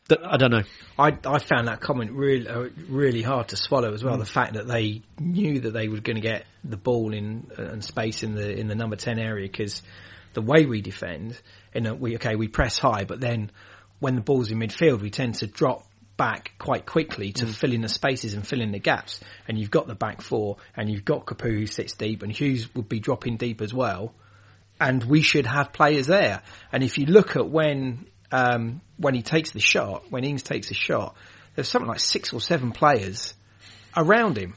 Th- 0.08 0.22
I 0.24 0.38
don't 0.38 0.52
know. 0.52 0.64
I, 1.00 1.18
I 1.26 1.40
found 1.40 1.68
that 1.68 1.80
comment 1.80 2.12
really 2.12 2.48
uh, 2.48 2.70
really 2.88 3.22
hard 3.22 3.50
to 3.50 3.58
swallow 3.58 3.94
as 3.94 4.04
well. 4.04 4.18
The 4.18 4.26
fact 4.26 4.54
that 4.54 4.68
they 4.68 5.02
knew 5.20 5.62
that 5.62 5.72
they 5.72 5.88
were 5.88 6.00
going 6.00 6.16
to 6.16 6.22
get 6.22 6.46
the 6.64 6.78
ball 6.78 7.14
in 7.14 7.52
uh, 7.58 7.64
and 7.64 7.84
space 7.84 8.24
in 8.24 8.36
the 8.36 8.52
in 8.52 8.68
the 8.68 8.76
number 8.76 8.96
ten 8.96 9.20
area 9.20 9.48
because 9.48 9.82
the 10.34 10.42
way 10.42 10.66
we 10.66 10.82
defend, 10.82 11.40
in 11.76 11.84
that 11.84 12.00
we 12.00 12.16
okay 12.16 12.36
we 12.36 12.48
press 12.48 12.80
high, 12.80 13.04
but 13.06 13.20
then 13.20 13.52
when 14.00 14.16
the 14.16 14.22
ball's 14.22 14.52
in 14.52 14.60
midfield, 14.60 15.02
we 15.02 15.10
tend 15.10 15.36
to 15.36 15.48
drop 15.48 15.86
back 16.18 16.54
quite 16.58 16.86
quickly 16.86 17.34
to 17.34 17.46
fill 17.46 17.74
in 17.74 17.82
the 17.82 17.90
spaces 17.90 18.34
and 18.34 18.48
fill 18.48 18.62
in 18.62 18.72
the 18.72 18.80
gaps. 18.80 19.20
And 19.48 19.58
you've 19.58 19.72
got 19.72 19.88
the 19.88 19.96
back 19.96 20.22
four, 20.22 20.58
and 20.76 20.90
you've 20.90 21.06
got 21.06 21.26
Capoue 21.26 21.60
who 21.60 21.66
sits 21.68 21.94
deep, 21.94 22.24
and 22.24 22.32
Hughes 22.32 22.74
would 22.76 22.90
be 22.90 23.00
dropping 23.00 23.38
deep 23.38 23.62
as 23.62 23.74
well 23.74 24.14
and 24.80 25.04
we 25.04 25.22
should 25.22 25.46
have 25.46 25.72
players 25.74 26.08
there. 26.08 26.42
And 26.72 26.84
if 26.84 26.98
you 26.98 27.06
look 27.06 27.36
at 27.36 27.48
when 27.50 28.08
um, 28.32 28.82
when 28.98 29.14
he 29.14 29.22
takes 29.22 29.52
the 29.52 29.60
shot, 29.60 30.04
when 30.10 30.24
Ings 30.24 30.44
takes 30.44 30.70
the 30.70 30.74
shot, 30.74 31.16
there's 31.56 31.70
something 31.70 31.88
like 31.88 32.00
six 32.00 32.34
or 32.34 32.42
seven 32.42 32.72
players 32.72 33.34
around 33.96 34.38
him, 34.38 34.56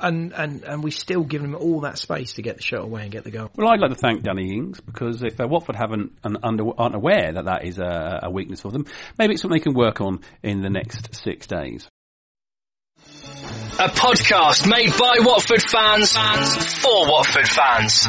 and 0.00 0.32
and 0.32 0.62
and 0.64 0.82
we 0.82 0.90
still 0.90 1.22
give 1.22 1.42
him 1.42 1.54
all 1.54 1.80
that 1.80 1.98
space 1.98 2.34
to 2.34 2.42
get 2.42 2.56
the 2.56 2.62
shot 2.62 2.82
away 2.82 3.02
and 3.02 3.10
get 3.10 3.24
the 3.24 3.30
goal. 3.30 3.50
Well, 3.56 3.68
I'd 3.68 3.80
like 3.80 3.90
to 3.90 3.96
thank 3.96 4.22
Danny 4.22 4.54
Ings 4.54 4.80
because 4.80 5.22
if 5.22 5.40
uh, 5.40 5.46
Watford 5.48 5.76
haven't 5.76 6.12
and 6.24 6.38
under, 6.42 6.64
aren't 6.78 6.94
aware 6.94 7.32
that 7.32 7.44
that 7.46 7.64
is 7.64 7.78
a, 7.78 8.20
a 8.24 8.30
weakness 8.30 8.60
for 8.62 8.70
them, 8.70 8.86
maybe 9.18 9.34
it's 9.34 9.42
something 9.42 9.58
they 9.58 9.62
can 9.62 9.74
work 9.74 10.00
on 10.00 10.20
in 10.42 10.62
the 10.62 10.70
next 10.70 11.14
six 11.14 11.46
days. 11.46 11.88
A 13.80 13.88
podcast 13.88 14.68
made 14.68 14.90
by 14.98 15.18
Watford 15.20 15.62
fans 15.62 16.12
for 16.82 17.08
Watford 17.08 17.48
fans. 17.48 18.04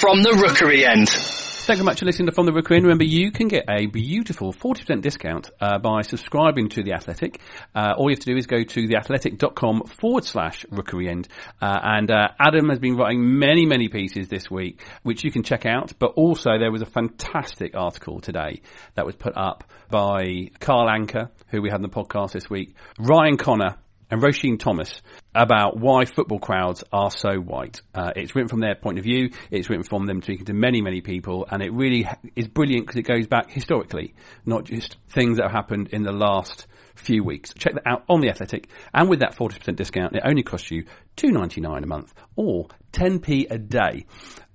From 0.00 0.22
the 0.22 0.32
Rookery 0.32 0.84
end. 0.84 1.41
Thanks 1.64 1.78
so 1.78 1.84
much 1.84 2.00
for 2.00 2.06
listening 2.06 2.26
to 2.26 2.32
From 2.32 2.46
the 2.46 2.52
Rookery. 2.52 2.78
And 2.78 2.86
remember, 2.86 3.04
you 3.04 3.30
can 3.30 3.46
get 3.46 3.66
a 3.70 3.86
beautiful 3.86 4.52
40% 4.52 5.00
discount 5.00 5.48
uh, 5.60 5.78
by 5.78 6.02
subscribing 6.02 6.70
to 6.70 6.82
The 6.82 6.94
Athletic. 6.94 7.40
Uh, 7.72 7.94
all 7.96 8.10
you 8.10 8.16
have 8.16 8.24
to 8.24 8.32
do 8.32 8.36
is 8.36 8.48
go 8.48 8.64
to 8.64 8.88
theathletic.com 8.88 9.84
forward 9.84 10.24
slash 10.24 10.66
Rookery 10.72 11.08
End. 11.08 11.28
Uh, 11.60 11.78
and 11.80 12.10
uh, 12.10 12.30
Adam 12.40 12.68
has 12.68 12.80
been 12.80 12.96
writing 12.96 13.38
many, 13.38 13.64
many 13.64 13.86
pieces 13.86 14.26
this 14.26 14.50
week, 14.50 14.82
which 15.04 15.22
you 15.22 15.30
can 15.30 15.44
check 15.44 15.64
out. 15.64 15.92
But 16.00 16.14
also, 16.16 16.58
there 16.58 16.72
was 16.72 16.82
a 16.82 16.86
fantastic 16.86 17.76
article 17.76 18.20
today 18.20 18.60
that 18.96 19.06
was 19.06 19.14
put 19.14 19.36
up 19.36 19.62
by 19.88 20.50
Carl 20.58 20.88
Anka, 20.88 21.30
who 21.46 21.62
we 21.62 21.70
had 21.70 21.76
in 21.76 21.82
the 21.82 21.88
podcast 21.88 22.32
this 22.32 22.50
week, 22.50 22.74
Ryan 22.98 23.36
Connor, 23.36 23.76
and 24.12 24.20
Roisin 24.20 24.58
Thomas 24.58 25.00
about 25.34 25.78
why 25.78 26.04
football 26.04 26.38
crowds 26.38 26.84
are 26.92 27.10
so 27.10 27.38
white. 27.38 27.80
Uh, 27.94 28.10
it's 28.14 28.34
written 28.34 28.50
from 28.50 28.60
their 28.60 28.74
point 28.74 28.98
of 28.98 29.04
view. 29.04 29.30
It's 29.50 29.70
written 29.70 29.84
from 29.84 30.04
them 30.04 30.20
speaking 30.20 30.44
to 30.44 30.52
many, 30.52 30.82
many 30.82 31.00
people, 31.00 31.46
and 31.50 31.62
it 31.62 31.72
really 31.72 32.06
is 32.36 32.46
brilliant 32.46 32.86
because 32.86 32.98
it 32.98 33.04
goes 33.04 33.26
back 33.26 33.50
historically, 33.50 34.14
not 34.44 34.64
just 34.64 34.98
things 35.08 35.38
that 35.38 35.44
have 35.44 35.52
happened 35.52 35.88
in 35.92 36.02
the 36.02 36.12
last 36.12 36.66
few 36.94 37.24
weeks. 37.24 37.54
Check 37.54 37.72
that 37.72 37.86
out 37.86 38.04
on 38.06 38.20
the 38.20 38.28
Athletic, 38.28 38.68
and 38.92 39.08
with 39.08 39.20
that 39.20 39.34
40% 39.34 39.76
discount, 39.76 40.14
it 40.14 40.22
only 40.26 40.42
costs 40.42 40.70
you 40.70 40.84
two 41.16 41.30
ninety 41.30 41.62
nine 41.62 41.82
a 41.82 41.86
month 41.86 42.12
or 42.36 42.68
10p 42.92 43.50
a 43.50 43.56
day. 43.56 44.04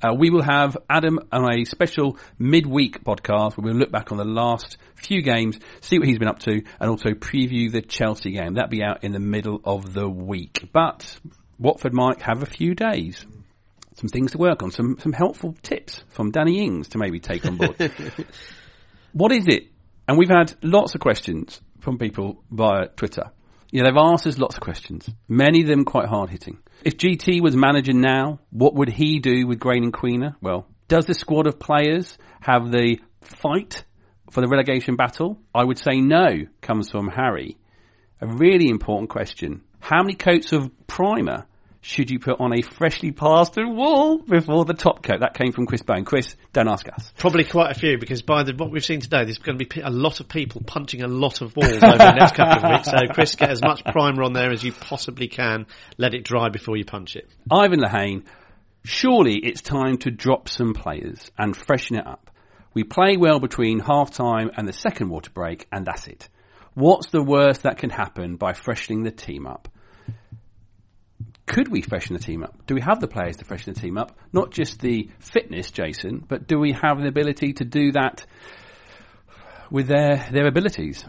Uh, 0.01 0.13
we 0.13 0.29
will 0.29 0.43
have 0.43 0.77
Adam 0.87 1.19
on 1.31 1.51
a 1.51 1.65
special 1.65 2.17
midweek 2.37 3.03
podcast 3.03 3.57
where 3.57 3.65
we'll 3.65 3.75
look 3.79 3.91
back 3.91 4.11
on 4.11 4.19
the 4.19 4.25
last 4.25 4.77
few 4.95 5.23
games, 5.23 5.59
see 5.81 5.97
what 5.97 6.07
he's 6.07 6.19
been 6.19 6.27
up 6.27 6.39
to, 6.39 6.61
and 6.79 6.89
also 6.89 7.11
preview 7.11 7.71
the 7.71 7.81
Chelsea 7.81 8.31
game. 8.31 8.53
That'll 8.53 8.69
be 8.69 8.83
out 8.83 9.03
in 9.03 9.11
the 9.11 9.19
middle 9.19 9.59
of 9.63 9.93
the 9.93 10.07
week. 10.07 10.69
But 10.71 11.19
Watford 11.57 11.93
might 11.93 12.21
have 12.21 12.43
a 12.43 12.45
few 12.45 12.75
days. 12.75 13.25
Some 13.95 14.09
things 14.09 14.33
to 14.33 14.37
work 14.37 14.61
on, 14.61 14.69
some, 14.69 14.97
some 14.99 15.13
helpful 15.13 15.55
tips 15.63 16.03
from 16.09 16.29
Danny 16.29 16.63
Ings 16.63 16.89
to 16.89 16.99
maybe 16.99 17.19
take 17.19 17.47
on 17.47 17.57
board. 17.57 17.75
what 19.13 19.31
is 19.31 19.45
it? 19.47 19.63
And 20.07 20.19
we've 20.19 20.29
had 20.29 20.53
lots 20.61 20.93
of 20.93 21.01
questions 21.01 21.59
from 21.79 21.97
people 21.97 22.43
via 22.51 22.87
Twitter. 22.89 23.31
Know, 23.71 23.83
they've 23.83 23.97
asked 23.97 24.27
us 24.27 24.37
lots 24.37 24.55
of 24.55 24.61
questions, 24.61 25.09
many 25.27 25.61
of 25.61 25.67
them 25.67 25.85
quite 25.85 26.07
hard 26.07 26.29
hitting. 26.29 26.59
If 26.83 26.97
GT 26.97 27.41
was 27.41 27.55
manager 27.55 27.93
now, 27.93 28.39
what 28.49 28.75
would 28.75 28.89
he 28.89 29.19
do 29.19 29.45
with 29.45 29.59
Grain 29.59 29.83
and 29.83 29.93
Quina? 29.93 30.35
Well, 30.41 30.67
does 30.87 31.05
the 31.05 31.13
squad 31.13 31.47
of 31.47 31.59
players 31.59 32.17
have 32.39 32.71
the 32.71 32.99
fight 33.21 33.83
for 34.31 34.41
the 34.41 34.47
relegation 34.47 34.95
battle? 34.95 35.39
I 35.53 35.63
would 35.63 35.77
say 35.77 35.99
no, 35.99 36.45
comes 36.61 36.91
from 36.91 37.09
Harry. 37.09 37.57
A 38.21 38.27
really 38.27 38.69
important 38.69 39.09
question. 39.09 39.63
How 39.79 40.01
many 40.01 40.15
coats 40.15 40.53
of 40.53 40.71
primer 40.87 41.45
should 41.87 42.11
you 42.11 42.19
put 42.19 42.41
on 42.41 42.53
a 42.53 42.61
freshly 42.61 43.11
plastered 43.11 43.65
wall 43.65 44.17
before 44.17 44.65
the 44.65 44.73
top 44.73 45.01
coat? 45.01 45.21
That 45.21 45.33
came 45.33 45.53
from 45.53 45.65
Chris 45.65 45.83
Bone. 45.83 46.03
Chris, 46.03 46.35
don't 46.51 46.67
ask 46.67 46.85
us. 46.89 47.13
Probably 47.17 47.45
quite 47.45 47.71
a 47.71 47.79
few 47.79 47.97
because 47.97 48.21
by 48.21 48.43
the, 48.43 48.53
what 48.53 48.71
we've 48.71 48.83
seen 48.83 48.99
today, 48.99 49.23
there's 49.23 49.37
going 49.37 49.57
to 49.57 49.65
be 49.65 49.79
a 49.79 49.89
lot 49.89 50.19
of 50.19 50.27
people 50.27 50.61
punching 50.65 51.01
a 51.01 51.07
lot 51.07 51.39
of 51.39 51.55
walls 51.55 51.81
over 51.81 51.97
the 51.97 52.15
next 52.19 52.35
couple 52.35 52.61
of 52.61 52.71
weeks. 52.71 52.89
So, 52.89 52.97
Chris, 53.13 53.35
get 53.35 53.51
as 53.51 53.61
much 53.61 53.85
primer 53.85 54.23
on 54.23 54.33
there 54.33 54.51
as 54.51 54.65
you 54.65 54.73
possibly 54.73 55.29
can. 55.29 55.65
Let 55.97 56.13
it 56.13 56.25
dry 56.25 56.49
before 56.49 56.75
you 56.75 56.83
punch 56.83 57.15
it. 57.15 57.29
Ivan 57.49 57.79
Lahane, 57.79 58.25
surely 58.83 59.37
it's 59.37 59.61
time 59.61 59.97
to 59.99 60.11
drop 60.11 60.49
some 60.49 60.73
players 60.73 61.31
and 61.37 61.55
freshen 61.55 61.95
it 61.95 62.05
up. 62.05 62.29
We 62.73 62.83
play 62.83 63.15
well 63.15 63.39
between 63.39 63.79
half 63.79 64.11
time 64.11 64.51
and 64.57 64.67
the 64.67 64.73
second 64.73 65.07
water 65.07 65.31
break, 65.31 65.65
and 65.71 65.85
that's 65.85 66.05
it. 66.07 66.27
What's 66.73 67.07
the 67.11 67.23
worst 67.23 67.63
that 67.63 67.77
can 67.77 67.91
happen 67.91 68.35
by 68.35 68.51
freshening 68.51 69.03
the 69.03 69.11
team 69.11 69.47
up? 69.47 69.69
Could 71.47 71.69
we 71.69 71.81
freshen 71.81 72.13
the 72.13 72.21
team 72.21 72.43
up? 72.43 72.67
Do 72.67 72.75
we 72.75 72.81
have 72.81 72.99
the 72.99 73.07
players 73.07 73.37
to 73.37 73.45
freshen 73.45 73.73
the 73.73 73.79
team 73.79 73.97
up? 73.97 74.15
Not 74.31 74.51
just 74.51 74.79
the 74.79 75.09
fitness, 75.19 75.71
Jason, 75.71 76.23
but 76.27 76.45
do 76.45 76.59
we 76.59 76.73
have 76.73 77.01
the 77.01 77.07
ability 77.07 77.53
to 77.53 77.65
do 77.65 77.93
that 77.93 78.25
with 79.71 79.87
their, 79.87 80.27
their 80.31 80.45
abilities? 80.45 81.05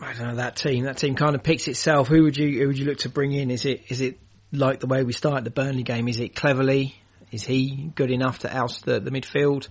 I 0.00 0.14
don't 0.14 0.28
know 0.28 0.36
that 0.36 0.56
team. 0.56 0.84
That 0.84 0.96
team 0.96 1.14
kind 1.14 1.34
of 1.34 1.42
picks 1.42 1.68
itself. 1.68 2.08
Who 2.08 2.22
would 2.22 2.36
you 2.36 2.60
who 2.60 2.68
would 2.68 2.78
you 2.78 2.86
look 2.86 2.98
to 2.98 3.10
bring 3.10 3.32
in? 3.32 3.50
Is 3.50 3.66
it 3.66 3.82
is 3.88 4.00
it 4.00 4.18
like 4.50 4.80
the 4.80 4.86
way 4.86 5.02
we 5.02 5.12
started 5.12 5.44
the 5.44 5.50
Burnley 5.50 5.82
game? 5.82 6.08
Is 6.08 6.20
it 6.20 6.34
Cleverley? 6.34 6.94
Is 7.30 7.44
he 7.44 7.90
good 7.94 8.10
enough 8.10 8.40
to 8.40 8.56
oust 8.56 8.84
the, 8.84 8.98
the 8.98 9.10
midfield? 9.10 9.68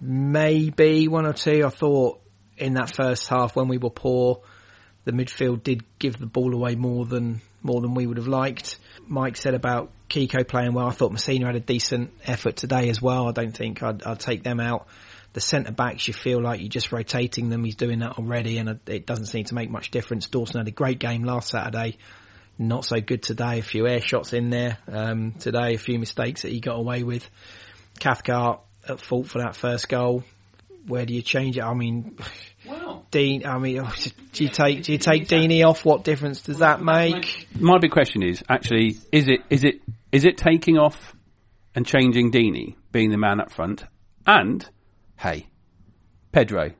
Maybe 0.00 1.08
one 1.08 1.26
or 1.26 1.32
two. 1.32 1.64
I 1.64 1.70
thought 1.70 2.20
in 2.58 2.74
that 2.74 2.94
first 2.94 3.28
half 3.28 3.56
when 3.56 3.68
we 3.68 3.78
were 3.78 3.90
poor, 3.90 4.42
the 5.10 5.24
midfield 5.24 5.62
did 5.62 5.82
give 5.98 6.18
the 6.18 6.26
ball 6.26 6.54
away 6.54 6.74
more 6.74 7.04
than 7.04 7.40
more 7.62 7.80
than 7.80 7.94
we 7.94 8.06
would 8.06 8.16
have 8.16 8.28
liked. 8.28 8.78
Mike 9.06 9.36
said 9.36 9.54
about 9.54 9.90
Kiko 10.08 10.46
playing 10.46 10.72
well. 10.72 10.86
I 10.86 10.92
thought 10.92 11.12
Masina 11.12 11.46
had 11.46 11.56
a 11.56 11.60
decent 11.60 12.10
effort 12.24 12.56
today 12.56 12.88
as 12.88 13.02
well. 13.02 13.28
I 13.28 13.32
don't 13.32 13.54
think 13.54 13.82
I'd, 13.82 14.02
I'd 14.02 14.20
take 14.20 14.42
them 14.42 14.60
out. 14.60 14.86
The 15.32 15.40
centre 15.40 15.72
backs, 15.72 16.08
you 16.08 16.14
feel 16.14 16.42
like 16.42 16.60
you're 16.60 16.68
just 16.68 16.90
rotating 16.90 17.50
them. 17.50 17.62
He's 17.62 17.76
doing 17.76 18.00
that 18.00 18.18
already, 18.18 18.58
and 18.58 18.80
it 18.86 19.06
doesn't 19.06 19.26
seem 19.26 19.44
to 19.44 19.54
make 19.54 19.70
much 19.70 19.90
difference. 19.90 20.26
Dawson 20.26 20.58
had 20.58 20.68
a 20.68 20.72
great 20.72 20.98
game 20.98 21.22
last 21.22 21.50
Saturday. 21.50 21.98
Not 22.58 22.84
so 22.84 23.00
good 23.00 23.22
today. 23.22 23.58
A 23.58 23.62
few 23.62 23.86
air 23.86 24.00
shots 24.00 24.32
in 24.32 24.50
there 24.50 24.78
um, 24.88 25.32
today. 25.32 25.74
A 25.74 25.78
few 25.78 25.98
mistakes 25.98 26.42
that 26.42 26.50
he 26.50 26.60
got 26.60 26.76
away 26.76 27.02
with. 27.02 27.28
Cathcart 28.00 28.60
at 28.88 29.00
fault 29.00 29.28
for 29.28 29.40
that 29.40 29.54
first 29.54 29.88
goal. 29.88 30.24
Where 30.86 31.06
do 31.06 31.14
you 31.14 31.22
change 31.22 31.56
it? 31.58 31.62
I 31.62 31.74
mean, 31.74 32.16
Dean. 33.10 33.46
I 33.46 33.58
mean, 33.58 33.80
oh, 33.80 33.92
do 34.32 34.44
you 34.44 34.50
take 34.50 34.84
do 34.84 34.92
you 34.92 34.98
take 34.98 35.28
Deeney 35.28 35.66
off? 35.66 35.84
What 35.84 36.04
difference 36.04 36.42
does 36.42 36.58
that 36.58 36.82
make? 36.82 37.48
My 37.58 37.78
big 37.78 37.90
question 37.90 38.22
is 38.22 38.42
actually 38.48 38.96
is 39.12 39.28
it 39.28 39.40
is 39.50 39.64
it 39.64 39.76
is 40.12 40.24
it 40.24 40.36
taking 40.36 40.78
off 40.78 41.14
and 41.74 41.86
changing 41.86 42.32
Deeney 42.32 42.76
being 42.92 43.10
the 43.10 43.18
man 43.18 43.40
up 43.40 43.50
front 43.52 43.84
and 44.26 44.68
hey 45.16 45.46
Pedro 46.32 46.72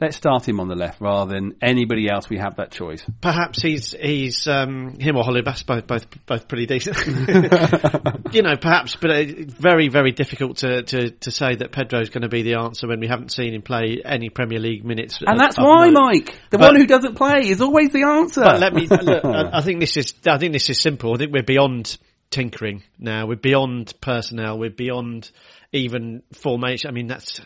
let's 0.00 0.16
start 0.16 0.46
him 0.48 0.60
on 0.60 0.68
the 0.68 0.74
left 0.74 1.00
rather 1.00 1.32
than 1.32 1.56
anybody 1.62 2.08
else. 2.08 2.28
We 2.28 2.38
have 2.38 2.56
that 2.56 2.70
choice. 2.70 3.04
Perhaps 3.20 3.62
he's 3.62 3.92
he's 3.92 4.46
um, 4.46 4.98
him 4.98 5.16
or 5.16 5.24
Holebas 5.24 5.64
both 5.64 5.86
both 5.86 6.06
both 6.26 6.48
pretty 6.48 6.66
decent. 6.66 6.96
you 8.32 8.42
know, 8.42 8.56
perhaps, 8.56 8.96
but 8.96 9.10
it's 9.10 9.54
very 9.54 9.88
very 9.88 10.12
difficult 10.12 10.58
to, 10.58 10.82
to, 10.82 11.10
to 11.10 11.30
say 11.30 11.56
that 11.56 11.72
Pedro's 11.72 12.10
going 12.10 12.22
to 12.22 12.28
be 12.28 12.42
the 12.42 12.54
answer 12.54 12.88
when 12.88 13.00
we 13.00 13.08
haven't 13.08 13.32
seen 13.32 13.54
him 13.54 13.62
play 13.62 14.02
any 14.04 14.28
Premier 14.28 14.58
League 14.58 14.84
minutes. 14.84 15.18
And 15.20 15.30
of- 15.30 15.38
that's 15.38 15.58
of 15.58 15.64
why, 15.64 15.88
note. 15.88 16.00
Mike, 16.00 16.38
the 16.50 16.58
But- 16.58 16.72
one 16.72 16.76
who 16.76 16.86
doesn't 16.86 17.14
play 17.14 17.48
is 17.48 17.60
always 17.60 17.90
the 17.90 18.02
answer. 18.04 18.42
But 18.42 18.60
let 18.60 18.74
me. 18.74 18.86
Look, 18.86 19.24
I 19.24 19.50
I 19.58 19.60
think 19.62 19.80
this 19.80 19.96
is. 19.96 20.14
I 20.26 20.38
think 20.38 20.52
this 20.52 20.68
is 20.70 20.80
simple. 20.80 21.14
I 21.14 21.18
think 21.18 21.32
we're 21.32 21.42
beyond 21.42 21.96
tinkering 22.30 22.82
now. 22.98 23.26
We're 23.26 23.36
beyond 23.36 23.94
personnel. 24.00 24.58
We're 24.58 24.70
beyond 24.70 25.30
even 25.76 26.22
formation. 26.32 26.88
I 26.88 26.92
mean, 26.92 27.06
that's 27.06 27.40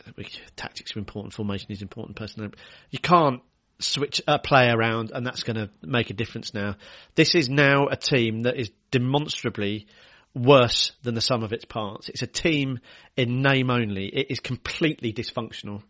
tactics 0.56 0.96
are 0.96 0.98
important. 0.98 1.34
Formation 1.34 1.70
is 1.70 1.82
important. 1.82 2.16
Personnel. 2.16 2.50
You 2.90 2.98
can't 2.98 3.42
switch 3.78 4.20
a 4.26 4.38
play 4.38 4.68
around, 4.68 5.10
and 5.12 5.26
that's 5.26 5.42
going 5.42 5.56
to 5.56 5.70
make 5.82 6.10
a 6.10 6.14
difference 6.14 6.54
now. 6.54 6.76
This 7.14 7.34
is 7.34 7.48
now 7.48 7.86
a 7.86 7.96
team 7.96 8.42
that 8.42 8.58
is 8.58 8.70
demonstrably 8.90 9.86
worse 10.34 10.92
than 11.02 11.14
the 11.14 11.20
sum 11.20 11.42
of 11.42 11.52
its 11.52 11.64
parts. 11.64 12.08
It's 12.08 12.22
a 12.22 12.26
team 12.26 12.78
in 13.16 13.42
name 13.42 13.70
only. 13.70 14.06
It 14.06 14.30
is 14.30 14.40
completely 14.40 15.12
dysfunctional, 15.12 15.82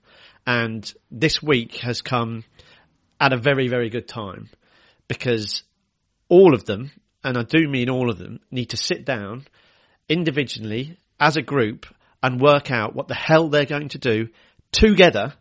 and 0.47 0.93
this 1.11 1.43
week 1.43 1.79
has 1.79 2.03
come 2.03 2.45
at 3.21 3.33
a 3.33 3.37
very, 3.37 3.69
very 3.69 3.91
good 3.91 4.09
time 4.09 4.49
because 5.09 5.63
all 6.29 6.55
of 6.55 6.65
them, 6.65 6.91
and 7.23 7.37
I 7.37 7.43
do 7.43 7.69
mean 7.69 7.91
all 7.91 8.11
of 8.11 8.19
them, 8.19 8.41
need 8.51 8.71
to 8.71 8.77
sit 8.77 9.05
down 9.05 9.47
individually 10.09 10.97
as 11.19 11.37
a 11.37 11.43
group 11.43 11.87
and 12.23 12.41
work 12.41 12.71
out 12.71 12.95
what 12.95 13.09
the 13.09 13.15
hell 13.15 13.49
they're 13.49 13.65
going 13.65 13.89
to 13.91 13.99
do 13.99 14.29
together 14.73 15.35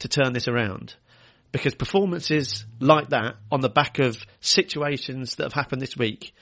to 0.00 0.08
turn 0.08 0.32
this 0.32 0.48
around. 0.48 0.94
Because 1.52 1.74
performances 1.74 2.64
like 2.80 3.10
that 3.10 3.36
on 3.50 3.60
the 3.60 3.68
back 3.68 3.98
of 3.98 4.16
situations 4.40 5.36
that 5.36 5.44
have 5.44 5.52
happened 5.52 5.82
this 5.82 5.96
week 5.96 6.32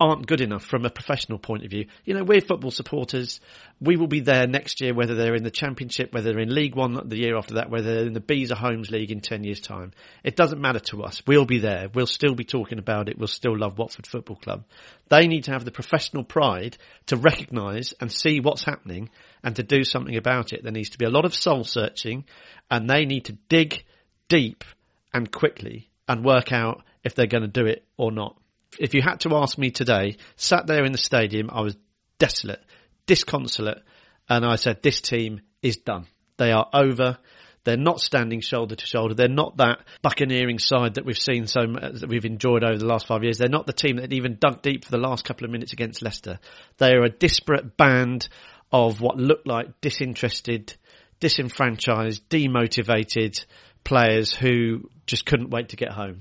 aren't 0.00 0.26
good 0.26 0.40
enough 0.40 0.64
from 0.64 0.84
a 0.84 0.90
professional 0.90 1.38
point 1.38 1.64
of 1.64 1.70
view. 1.70 1.86
You 2.04 2.14
know, 2.14 2.22
we're 2.22 2.40
football 2.40 2.70
supporters. 2.70 3.40
We 3.80 3.96
will 3.96 4.06
be 4.06 4.20
there 4.20 4.46
next 4.46 4.80
year, 4.80 4.94
whether 4.94 5.14
they're 5.14 5.34
in 5.34 5.42
the 5.42 5.50
Championship, 5.50 6.12
whether 6.12 6.30
they're 6.30 6.42
in 6.42 6.54
League 6.54 6.76
One 6.76 7.08
the 7.08 7.18
year 7.18 7.36
after 7.36 7.54
that, 7.54 7.68
whether 7.68 7.94
they're 7.94 8.06
in 8.06 8.12
the 8.12 8.20
Beazer 8.20 8.56
Homes 8.56 8.90
League 8.90 9.10
in 9.10 9.20
10 9.20 9.42
years' 9.42 9.60
time. 9.60 9.92
It 10.22 10.36
doesn't 10.36 10.60
matter 10.60 10.78
to 10.90 11.02
us. 11.02 11.22
We'll 11.26 11.46
be 11.46 11.58
there. 11.58 11.88
We'll 11.92 12.06
still 12.06 12.34
be 12.34 12.44
talking 12.44 12.78
about 12.78 13.08
it. 13.08 13.18
We'll 13.18 13.26
still 13.26 13.58
love 13.58 13.76
Watford 13.76 14.06
Football 14.06 14.36
Club. 14.36 14.64
They 15.08 15.26
need 15.26 15.44
to 15.44 15.52
have 15.52 15.64
the 15.64 15.72
professional 15.72 16.22
pride 16.22 16.76
to 17.06 17.16
recognise 17.16 17.92
and 18.00 18.12
see 18.12 18.38
what's 18.38 18.62
happening 18.62 19.10
and 19.42 19.56
to 19.56 19.62
do 19.62 19.84
something 19.84 20.16
about 20.16 20.52
it. 20.52 20.62
There 20.62 20.72
needs 20.72 20.90
to 20.90 20.98
be 20.98 21.04
a 21.04 21.10
lot 21.10 21.24
of 21.24 21.34
soul 21.34 21.64
searching 21.64 22.24
and 22.70 22.88
they 22.88 23.04
need 23.04 23.26
to 23.26 23.38
dig 23.48 23.84
deep 24.28 24.64
and 25.12 25.30
quickly 25.30 25.90
and 26.06 26.24
work 26.24 26.52
out 26.52 26.82
if 27.04 27.14
they're 27.14 27.26
going 27.26 27.42
to 27.42 27.48
do 27.48 27.66
it 27.66 27.84
or 27.96 28.12
not. 28.12 28.36
If 28.78 28.94
you 28.94 29.02
had 29.02 29.20
to 29.20 29.34
ask 29.36 29.58
me 29.58 29.70
today, 29.70 30.16
sat 30.36 30.66
there 30.66 30.84
in 30.84 30.92
the 30.92 30.98
stadium, 30.98 31.48
I 31.50 31.62
was 31.62 31.76
desolate, 32.18 32.62
disconsolate, 33.06 33.82
and 34.28 34.44
I 34.44 34.56
said, 34.56 34.82
this 34.82 35.00
team 35.00 35.40
is 35.62 35.78
done. 35.78 36.06
They 36.36 36.52
are 36.52 36.68
over. 36.72 37.18
They're 37.64 37.76
not 37.76 38.00
standing 38.00 38.40
shoulder 38.40 38.76
to 38.76 38.86
shoulder. 38.86 39.14
They're 39.14 39.28
not 39.28 39.56
that 39.58 39.80
buccaneering 40.00 40.58
side 40.58 40.94
that 40.94 41.04
we've 41.04 41.18
seen 41.18 41.46
so 41.46 41.66
mu- 41.66 41.78
uh, 41.78 41.92
that 41.92 42.08
we've 42.08 42.24
enjoyed 42.24 42.64
over 42.64 42.78
the 42.78 42.86
last 42.86 43.06
five 43.06 43.24
years. 43.24 43.38
They're 43.38 43.48
not 43.48 43.66
the 43.66 43.72
team 43.72 43.96
that 43.96 44.12
even 44.12 44.38
dug 44.40 44.62
deep 44.62 44.84
for 44.84 44.90
the 44.90 44.98
last 44.98 45.24
couple 45.24 45.44
of 45.44 45.50
minutes 45.50 45.72
against 45.72 46.02
Leicester. 46.02 46.38
They 46.78 46.92
are 46.92 47.02
a 47.02 47.10
disparate 47.10 47.76
band 47.76 48.28
of 48.72 49.00
what 49.00 49.16
looked 49.16 49.46
like 49.46 49.80
disinterested, 49.80 50.74
disenfranchised, 51.20 52.28
demotivated 52.28 53.44
players 53.84 54.34
who 54.34 54.90
just 55.06 55.24
couldn't 55.24 55.50
wait 55.50 55.70
to 55.70 55.76
get 55.76 55.90
home. 55.90 56.20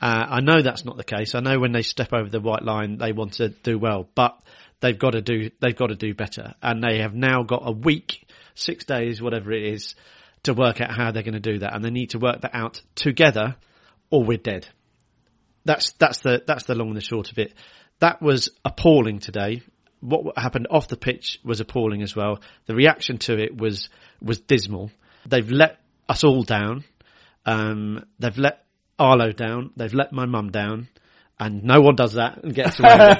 Uh, 0.00 0.26
I 0.30 0.40
know 0.40 0.62
that's 0.62 0.84
not 0.84 0.96
the 0.96 1.04
case. 1.04 1.34
I 1.34 1.40
know 1.40 1.58
when 1.58 1.72
they 1.72 1.82
step 1.82 2.12
over 2.12 2.28
the 2.28 2.40
white 2.40 2.62
line, 2.62 2.98
they 2.98 3.12
want 3.12 3.34
to 3.34 3.50
do 3.50 3.78
well, 3.78 4.08
but 4.14 4.36
they've 4.80 4.98
got 4.98 5.10
to 5.10 5.22
do 5.22 5.50
they've 5.60 5.76
got 5.76 5.88
to 5.88 5.94
do 5.94 6.12
better, 6.12 6.54
and 6.60 6.82
they 6.82 6.98
have 6.98 7.14
now 7.14 7.44
got 7.44 7.62
a 7.64 7.72
week, 7.72 8.26
six 8.54 8.84
days, 8.84 9.22
whatever 9.22 9.52
it 9.52 9.62
is, 9.62 9.94
to 10.42 10.54
work 10.54 10.80
out 10.80 10.90
how 10.90 11.12
they're 11.12 11.22
going 11.22 11.40
to 11.40 11.52
do 11.52 11.60
that, 11.60 11.74
and 11.74 11.84
they 11.84 11.90
need 11.90 12.10
to 12.10 12.18
work 12.18 12.40
that 12.40 12.54
out 12.54 12.82
together, 12.96 13.54
or 14.10 14.24
we're 14.24 14.38
dead. 14.38 14.66
That's 15.64 15.92
that's 15.92 16.18
the 16.18 16.42
that's 16.46 16.64
the 16.64 16.74
long 16.74 16.88
and 16.88 16.96
the 16.96 17.00
short 17.00 17.30
of 17.30 17.38
it. 17.38 17.54
That 18.00 18.20
was 18.20 18.48
appalling 18.64 19.20
today. 19.20 19.62
What 20.02 20.36
happened 20.36 20.66
off 20.70 20.88
the 20.88 20.96
pitch 20.96 21.38
was 21.44 21.60
appalling 21.60 22.02
as 22.02 22.14
well. 22.14 22.40
The 22.66 22.74
reaction 22.74 23.18
to 23.18 23.38
it 23.38 23.56
was 23.56 23.88
was 24.20 24.40
dismal. 24.40 24.90
They've 25.26 25.50
let 25.50 25.78
us 26.08 26.24
all 26.24 26.42
down. 26.42 26.84
Um, 27.46 28.04
they've 28.18 28.36
let 28.36 28.64
Arlo 28.98 29.32
down. 29.32 29.70
They've 29.76 29.94
let 29.94 30.12
my 30.12 30.26
mum 30.26 30.50
down. 30.50 30.88
And 31.40 31.64
no 31.64 31.80
one 31.80 31.96
does 31.96 32.12
that 32.12 32.44
and 32.44 32.54
gets 32.54 32.78
away. 32.78 33.16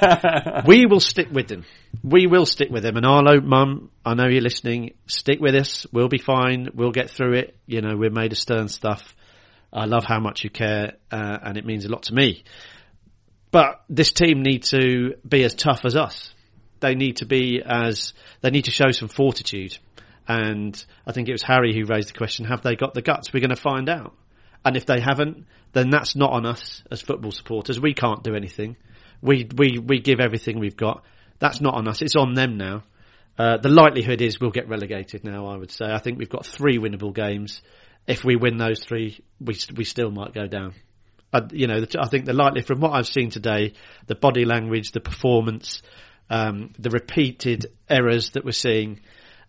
We 0.65 0.85
will 0.85 1.01
stick 1.01 1.27
with 1.31 1.47
them. 1.47 1.65
We 2.03 2.25
will 2.27 2.45
stick 2.45 2.69
with 2.69 2.83
them. 2.83 2.95
And 2.95 3.05
Arlo, 3.05 3.41
mum, 3.41 3.89
I 4.05 4.13
know 4.13 4.27
you're 4.27 4.41
listening. 4.41 4.93
Stick 5.07 5.39
with 5.41 5.55
us. 5.55 5.85
We'll 5.91 6.07
be 6.07 6.19
fine. 6.19 6.69
We'll 6.73 6.91
get 6.91 7.09
through 7.09 7.33
it. 7.33 7.57
You 7.65 7.81
know, 7.81 7.97
we're 7.97 8.11
made 8.11 8.31
of 8.31 8.37
stern 8.37 8.69
stuff. 8.69 9.13
I 9.73 9.85
love 9.85 10.05
how 10.05 10.19
much 10.19 10.43
you 10.43 10.51
care, 10.51 10.93
uh, 11.11 11.37
and 11.43 11.57
it 11.57 11.65
means 11.65 11.83
a 11.83 11.89
lot 11.89 12.03
to 12.03 12.13
me. 12.13 12.43
But 13.51 13.83
this 13.89 14.11
team 14.11 14.43
need 14.43 14.63
to 14.65 15.15
be 15.27 15.43
as 15.43 15.55
tough 15.55 15.83
as 15.83 15.95
us. 15.95 16.33
They 16.83 16.95
need 16.95 17.17
to 17.17 17.25
be 17.25 17.63
as 17.65 18.13
they 18.41 18.49
need 18.49 18.65
to 18.65 18.71
show 18.71 18.91
some 18.91 19.07
fortitude. 19.07 19.77
And 20.27 20.85
I 21.07 21.13
think 21.13 21.29
it 21.29 21.31
was 21.31 21.41
Harry 21.43 21.73
who 21.73 21.85
raised 21.85 22.09
the 22.09 22.17
question: 22.17 22.45
Have 22.45 22.61
they 22.61 22.75
got 22.75 22.93
the 22.93 23.01
guts? 23.01 23.31
We're 23.31 23.39
going 23.39 23.49
to 23.51 23.55
find 23.55 23.87
out. 23.87 24.13
And 24.65 24.75
if 24.75 24.85
they 24.85 24.99
haven't, 24.99 25.45
then 25.71 25.89
that's 25.89 26.15
not 26.17 26.31
on 26.31 26.45
us 26.45 26.83
as 26.91 27.01
football 27.01 27.31
supporters. 27.31 27.79
We 27.79 27.93
can't 27.93 28.21
do 28.21 28.35
anything. 28.35 28.75
We 29.21 29.47
we 29.55 29.79
we 29.79 30.01
give 30.01 30.19
everything 30.19 30.59
we've 30.59 30.75
got. 30.75 31.05
That's 31.39 31.61
not 31.61 31.75
on 31.75 31.87
us. 31.87 32.01
It's 32.01 32.17
on 32.17 32.33
them 32.33 32.57
now. 32.57 32.83
Uh, 33.39 33.57
the 33.57 33.69
likelihood 33.69 34.21
is 34.21 34.41
we'll 34.41 34.51
get 34.51 34.67
relegated 34.67 35.23
now. 35.23 35.47
I 35.47 35.55
would 35.55 35.71
say. 35.71 35.85
I 35.85 35.99
think 35.99 36.19
we've 36.19 36.29
got 36.29 36.45
three 36.45 36.77
winnable 36.79 37.15
games. 37.15 37.61
If 38.07 38.25
we 38.25 38.35
win 38.35 38.57
those 38.57 38.83
three, 38.83 39.23
we 39.39 39.57
we 39.73 39.85
still 39.85 40.11
might 40.11 40.33
go 40.33 40.47
down. 40.47 40.73
Uh, 41.33 41.47
you 41.51 41.65
know, 41.65 41.85
I 41.99 42.07
think 42.09 42.25
the 42.25 42.33
likely 42.33 42.61
from 42.61 42.81
what 42.81 42.91
I've 42.91 43.07
seen 43.07 43.31
today, 43.31 43.73
the 44.05 44.15
body 44.15 44.45
language, 44.45 44.91
the 44.91 44.99
performance, 44.99 45.81
um, 46.33 46.71
the 46.79 46.89
repeated 46.89 47.67
errors 47.87 48.31
that 48.31 48.43
we're 48.43 48.51
seeing, 48.51 49.01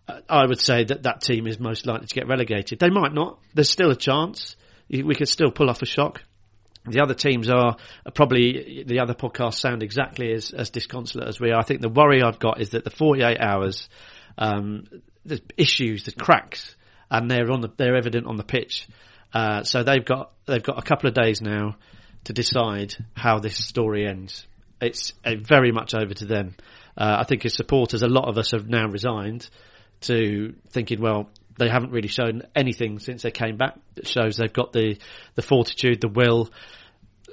uh, 0.07 0.19
I 0.29 0.45
would 0.45 0.59
say 0.61 0.83
that 0.83 1.01
that 1.03 1.21
team 1.21 1.47
is 1.47 1.59
most 1.59 1.87
likely 1.87 2.05
to 2.05 2.13
get 2.13 2.27
relegated. 2.27 2.77
They 2.77 2.91
might 2.91 3.11
not. 3.11 3.39
There's 3.55 3.71
still 3.71 3.89
a 3.89 3.95
chance. 3.95 4.55
We 4.87 5.15
could 5.15 5.27
still 5.27 5.49
pull 5.49 5.71
off 5.71 5.81
a 5.81 5.87
shock. 5.87 6.21
The 6.87 7.01
other 7.01 7.15
teams 7.15 7.49
are 7.49 7.77
probably 8.13 8.83
the 8.85 8.99
other 8.99 9.15
podcasts 9.15 9.55
sound 9.55 9.81
exactly 9.81 10.31
as, 10.31 10.51
as 10.51 10.69
disconsolate 10.69 11.27
as 11.27 11.39
we 11.39 11.49
are. 11.49 11.57
I 11.57 11.63
think 11.63 11.81
the 11.81 11.89
worry 11.89 12.21
I've 12.21 12.37
got 12.37 12.61
is 12.61 12.69
that 12.69 12.83
the 12.83 12.91
48 12.91 13.39
hours, 13.39 13.89
um, 14.37 14.83
there's 15.25 15.41
issues, 15.57 16.03
the 16.03 16.11
cracks, 16.11 16.75
and 17.09 17.31
they're 17.31 17.51
on 17.51 17.61
the 17.61 17.71
they're 17.75 17.95
evident 17.95 18.27
on 18.27 18.35
the 18.37 18.43
pitch. 18.43 18.87
Uh, 19.33 19.63
so 19.63 19.81
they've 19.81 20.05
got 20.05 20.33
they've 20.45 20.61
got 20.61 20.77
a 20.77 20.83
couple 20.83 21.09
of 21.09 21.15
days 21.15 21.41
now 21.41 21.77
to 22.25 22.33
decide 22.33 22.93
how 23.15 23.39
this 23.39 23.57
story 23.57 24.05
ends. 24.07 24.45
It's 24.79 25.13
uh, 25.23 25.31
very 25.41 25.71
much 25.71 25.95
over 25.95 26.13
to 26.13 26.25
them. 26.25 26.55
Uh, 26.97 27.17
I 27.19 27.23
think 27.23 27.43
his 27.43 27.55
supporters, 27.55 28.03
a 28.03 28.07
lot 28.07 28.27
of 28.29 28.37
us 28.37 28.51
have 28.51 28.67
now 28.69 28.87
resigned 28.87 29.49
to 30.01 30.55
thinking, 30.69 31.01
well, 31.01 31.29
they 31.57 31.69
haven't 31.69 31.91
really 31.91 32.07
shown 32.07 32.43
anything 32.55 32.99
since 32.99 33.23
they 33.23 33.31
came 33.31 33.57
back. 33.57 33.77
It 33.95 34.07
shows 34.07 34.37
they've 34.37 34.51
got 34.51 34.73
the 34.73 34.97
the 35.35 35.41
fortitude, 35.41 36.01
the 36.01 36.09
will, 36.09 36.49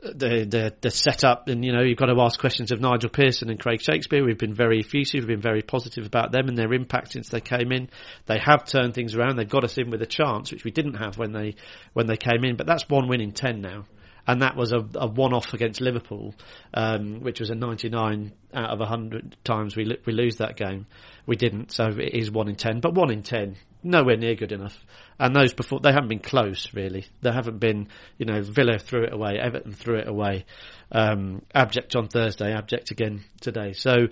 the 0.02 0.44
the 0.48 0.74
the 0.80 0.90
setup, 0.90 1.48
and 1.48 1.64
you 1.64 1.72
know 1.72 1.82
you've 1.82 1.98
got 1.98 2.06
to 2.06 2.20
ask 2.20 2.38
questions 2.38 2.70
of 2.70 2.80
Nigel 2.80 3.10
Pearson 3.10 3.50
and 3.50 3.58
Craig 3.58 3.80
Shakespeare. 3.80 4.24
We've 4.24 4.38
been 4.38 4.54
very 4.54 4.80
effusive, 4.80 5.20
we've 5.20 5.28
been 5.28 5.40
very 5.40 5.62
positive 5.62 6.06
about 6.06 6.32
them 6.32 6.48
and 6.48 6.56
their 6.56 6.72
impact 6.72 7.12
since 7.12 7.28
they 7.28 7.40
came 7.40 7.72
in. 7.72 7.88
They 8.26 8.38
have 8.38 8.64
turned 8.64 8.94
things 8.94 9.14
around. 9.14 9.36
They've 9.36 9.48
got 9.48 9.64
us 9.64 9.78
in 9.78 9.90
with 9.90 10.02
a 10.02 10.06
chance, 10.06 10.52
which 10.52 10.64
we 10.64 10.70
didn't 10.70 10.94
have 10.94 11.18
when 11.18 11.32
they 11.32 11.56
when 11.92 12.06
they 12.06 12.16
came 12.16 12.44
in. 12.44 12.56
But 12.56 12.66
that's 12.66 12.88
one 12.88 13.08
win 13.08 13.20
in 13.20 13.32
ten 13.32 13.60
now. 13.60 13.86
And 14.26 14.42
that 14.42 14.56
was 14.56 14.72
a, 14.72 14.84
a 14.94 15.06
one-off 15.06 15.52
against 15.52 15.80
Liverpool, 15.80 16.34
um, 16.74 17.20
which 17.20 17.40
was 17.40 17.50
a 17.50 17.54
99 17.54 18.32
out 18.54 18.70
of 18.70 18.78
100 18.78 19.36
times 19.44 19.76
we 19.76 19.96
we 20.06 20.12
lose 20.12 20.36
that 20.36 20.56
game. 20.56 20.86
We 21.26 21.36
didn't, 21.36 21.72
so 21.72 21.86
it 21.86 22.14
is 22.14 22.30
one 22.30 22.48
in 22.48 22.56
10. 22.56 22.80
But 22.80 22.94
one 22.94 23.10
in 23.10 23.22
10, 23.22 23.56
nowhere 23.82 24.16
near 24.16 24.34
good 24.34 24.52
enough. 24.52 24.76
And 25.18 25.34
those 25.34 25.54
before, 25.54 25.80
they 25.80 25.92
haven't 25.92 26.08
been 26.08 26.20
close, 26.20 26.68
really. 26.72 27.06
They 27.20 27.32
haven't 27.32 27.58
been, 27.58 27.88
you 28.18 28.26
know, 28.26 28.42
Villa 28.42 28.78
threw 28.78 29.04
it 29.04 29.12
away, 29.12 29.38
Everton 29.40 29.72
threw 29.72 29.98
it 29.98 30.08
away, 30.08 30.46
um, 30.90 31.42
abject 31.54 31.96
on 31.96 32.08
Thursday, 32.08 32.52
abject 32.52 32.90
again 32.90 33.22
today. 33.40 33.72
So 33.72 34.08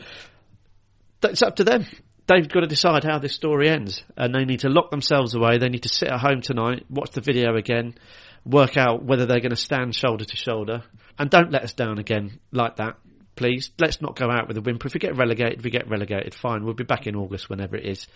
it's 1.22 1.42
up 1.42 1.56
to 1.56 1.64
them. 1.64 1.86
They've 2.26 2.48
got 2.48 2.60
to 2.60 2.66
decide 2.68 3.02
how 3.02 3.18
this 3.18 3.34
story 3.34 3.68
ends, 3.68 4.04
and 4.16 4.32
they 4.32 4.44
need 4.44 4.60
to 4.60 4.68
lock 4.68 4.90
themselves 4.90 5.34
away. 5.34 5.58
They 5.58 5.68
need 5.68 5.82
to 5.82 5.88
sit 5.88 6.08
at 6.08 6.20
home 6.20 6.42
tonight, 6.42 6.86
watch 6.88 7.10
the 7.10 7.20
video 7.20 7.56
again, 7.56 7.96
work 8.44 8.76
out 8.76 9.04
whether 9.04 9.26
they're 9.26 9.40
going 9.40 9.50
to 9.50 9.56
stand 9.56 9.94
shoulder 9.94 10.24
to 10.24 10.36
shoulder, 10.36 10.82
and 11.18 11.30
don't 11.30 11.50
let 11.50 11.62
us 11.62 11.72
down 11.72 11.98
again 11.98 12.40
like 12.52 12.76
that. 12.76 12.96
Please, 13.36 13.70
let's 13.78 14.00
not 14.00 14.16
go 14.16 14.30
out 14.30 14.48
with 14.48 14.56
a 14.56 14.60
whimper. 14.60 14.88
If 14.88 14.94
we 14.94 15.00
get 15.00 15.16
relegated, 15.16 15.64
we 15.64 15.70
get 15.70 15.88
relegated. 15.88 16.34
Fine, 16.34 16.64
we'll 16.64 16.74
be 16.74 16.84
back 16.84 17.06
in 17.06 17.16
August 17.16 17.48
whenever 17.48 17.76
it 17.76 17.86
is. 17.86 18.06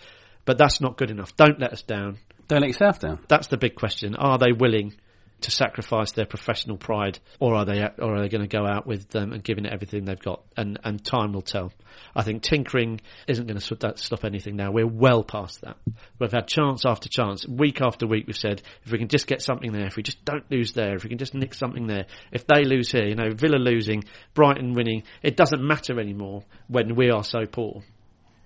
But 0.45 0.57
that's 0.57 0.81
not 0.81 0.97
good 0.97 1.09
enough. 1.09 1.35
Don't 1.35 1.59
let 1.59 1.73
us 1.73 1.81
down. 1.81 2.19
Don't 2.47 2.61
let 2.61 2.67
yourself 2.67 2.99
down. 2.99 3.19
That's 3.27 3.47
the 3.47 3.57
big 3.57 3.75
question. 3.75 4.15
Are 4.15 4.37
they 4.37 4.51
willing 4.51 4.93
to 5.41 5.51
sacrifice 5.51 6.11
their 6.13 6.25
professional 6.25 6.77
pride, 6.77 7.19
or 7.39 7.55
are 7.55 7.65
they, 7.65 7.81
or 7.99 8.15
are 8.15 8.21
they 8.21 8.29
going 8.29 8.47
to 8.47 8.57
go 8.57 8.65
out 8.65 8.87
with 8.87 9.09
them 9.09 9.33
and 9.33 9.43
giving 9.43 9.65
it 9.65 9.73
everything 9.73 10.05
they've 10.05 10.19
got? 10.19 10.43
And 10.57 10.79
and 10.83 11.03
time 11.03 11.33
will 11.33 11.41
tell. 11.41 11.71
I 12.15 12.23
think 12.23 12.41
tinkering 12.41 13.01
isn't 13.27 13.45
going 13.45 13.59
to 13.59 13.93
stop 13.97 14.25
anything 14.25 14.55
now. 14.55 14.71
We're 14.71 14.87
well 14.87 15.23
past 15.23 15.61
that. 15.61 15.77
We've 16.19 16.31
had 16.31 16.47
chance 16.47 16.85
after 16.85 17.09
chance, 17.09 17.47
week 17.47 17.81
after 17.81 18.07
week. 18.07 18.25
We've 18.27 18.37
said 18.37 18.61
if 18.83 18.91
we 18.91 18.97
can 18.97 19.07
just 19.07 19.27
get 19.27 19.41
something 19.41 19.71
there, 19.71 19.85
if 19.85 19.95
we 19.95 20.03
just 20.03 20.23
don't 20.25 20.49
lose 20.49 20.73
there, 20.73 20.95
if 20.95 21.03
we 21.03 21.09
can 21.09 21.17
just 21.17 21.33
nick 21.33 21.53
something 21.53 21.87
there, 21.87 22.05
if 22.31 22.47
they 22.47 22.63
lose 22.63 22.91
here, 22.91 23.05
you 23.05 23.15
know, 23.15 23.29
Villa 23.31 23.57
losing, 23.57 24.03
Brighton 24.33 24.73
winning, 24.73 25.03
it 25.21 25.35
doesn't 25.37 25.61
matter 25.61 25.99
anymore 25.99 26.43
when 26.67 26.95
we 26.95 27.11
are 27.11 27.23
so 27.23 27.45
poor. 27.45 27.83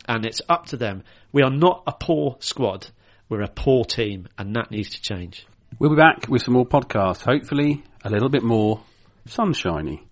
And 0.07 0.25
it's 0.25 0.41
up 0.49 0.67
to 0.67 0.77
them. 0.77 1.03
We 1.31 1.43
are 1.43 1.51
not 1.51 1.83
a 1.85 1.93
poor 1.93 2.37
squad. 2.39 2.87
We're 3.29 3.43
a 3.43 3.47
poor 3.47 3.85
team, 3.85 4.27
and 4.39 4.55
that 4.55 4.71
needs 4.71 4.89
to 4.95 5.01
change. 5.01 5.45
We'll 5.77 5.91
be 5.91 5.95
back 5.95 6.27
with 6.27 6.41
some 6.41 6.55
more 6.55 6.65
podcasts, 6.65 7.21
hopefully 7.21 7.83
a 8.03 8.09
little 8.09 8.29
bit 8.29 8.43
more 8.43 8.81
sunshiny. 9.25 10.08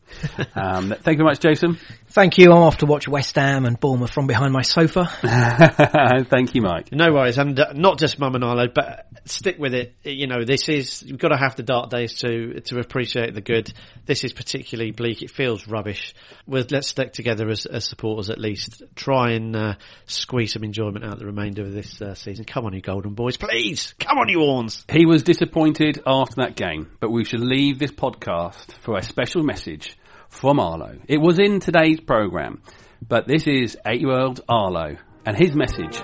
Um, 0.55 0.89
thank 0.89 1.17
you 1.17 1.23
very 1.23 1.23
much, 1.23 1.39
Jason. 1.39 1.77
Thank 2.09 2.37
you. 2.37 2.51
I'm 2.51 2.63
off 2.63 2.77
to 2.77 2.85
watch 2.85 3.07
West 3.07 3.35
Ham 3.35 3.65
and 3.65 3.79
Bournemouth 3.79 4.11
from 4.11 4.27
behind 4.27 4.53
my 4.53 4.61
sofa. 4.61 5.05
thank 6.29 6.55
you, 6.55 6.61
Mike. 6.61 6.91
No 6.91 7.11
worries, 7.11 7.37
and 7.37 7.59
uh, 7.59 7.73
not 7.73 7.99
just 7.99 8.17
Mum 8.17 8.33
and 8.35 8.43
Arlo, 8.43 8.67
but 8.73 9.05
stick 9.25 9.59
with 9.59 9.73
it. 9.73 9.95
You 10.03 10.27
know, 10.27 10.43
this 10.45 10.69
is 10.69 11.03
you've 11.03 11.19
got 11.19 11.29
to 11.29 11.37
have 11.37 11.55
the 11.55 11.63
dark 11.63 11.89
days 11.89 12.15
to 12.21 12.61
to 12.61 12.79
appreciate 12.79 13.33
the 13.35 13.41
good. 13.41 13.71
This 14.05 14.23
is 14.23 14.33
particularly 14.33 14.91
bleak. 14.91 15.21
It 15.21 15.31
feels 15.31 15.67
rubbish. 15.67 16.15
With 16.47 16.71
let's 16.71 16.87
stick 16.87 17.13
together 17.13 17.49
as, 17.49 17.65
as 17.65 17.85
supporters 17.85 18.29
at 18.29 18.39
least. 18.39 18.83
Try 18.95 19.33
and 19.33 19.55
uh, 19.55 19.73
squeeze 20.05 20.53
some 20.53 20.63
enjoyment 20.63 21.05
out 21.05 21.19
the 21.19 21.25
remainder 21.25 21.63
of 21.63 21.73
this 21.73 22.01
uh, 22.01 22.15
season. 22.15 22.45
Come 22.45 22.65
on, 22.65 22.73
you 22.73 22.81
Golden 22.81 23.13
Boys, 23.13 23.37
please. 23.37 23.93
Come 23.99 24.17
on, 24.17 24.29
you 24.29 24.39
Horns. 24.39 24.85
He 24.89 25.05
was 25.05 25.23
disappointed 25.23 26.01
after 26.07 26.35
that 26.37 26.55
game, 26.55 26.89
but 26.99 27.11
we 27.11 27.25
should 27.25 27.41
leave 27.41 27.79
this 27.79 27.91
podcast 27.91 28.71
for 28.81 28.97
a 28.97 29.03
special 29.03 29.43
message 29.43 29.96
from 30.29 30.59
Arlo. 30.59 30.97
It 31.07 31.19
was 31.19 31.39
in 31.39 31.59
today's 31.59 31.99
programme, 31.99 32.61
but 33.07 33.27
this 33.27 33.47
is 33.47 33.77
eight-year-old 33.85 34.41
Arlo 34.47 34.97
and 35.25 35.37
his 35.37 35.55
message 35.55 35.97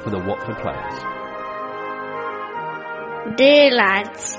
for 0.00 0.10
the 0.10 0.18
Watford 0.18 0.58
players. 0.58 0.94
Dear 3.36 3.70
lads, 3.72 4.38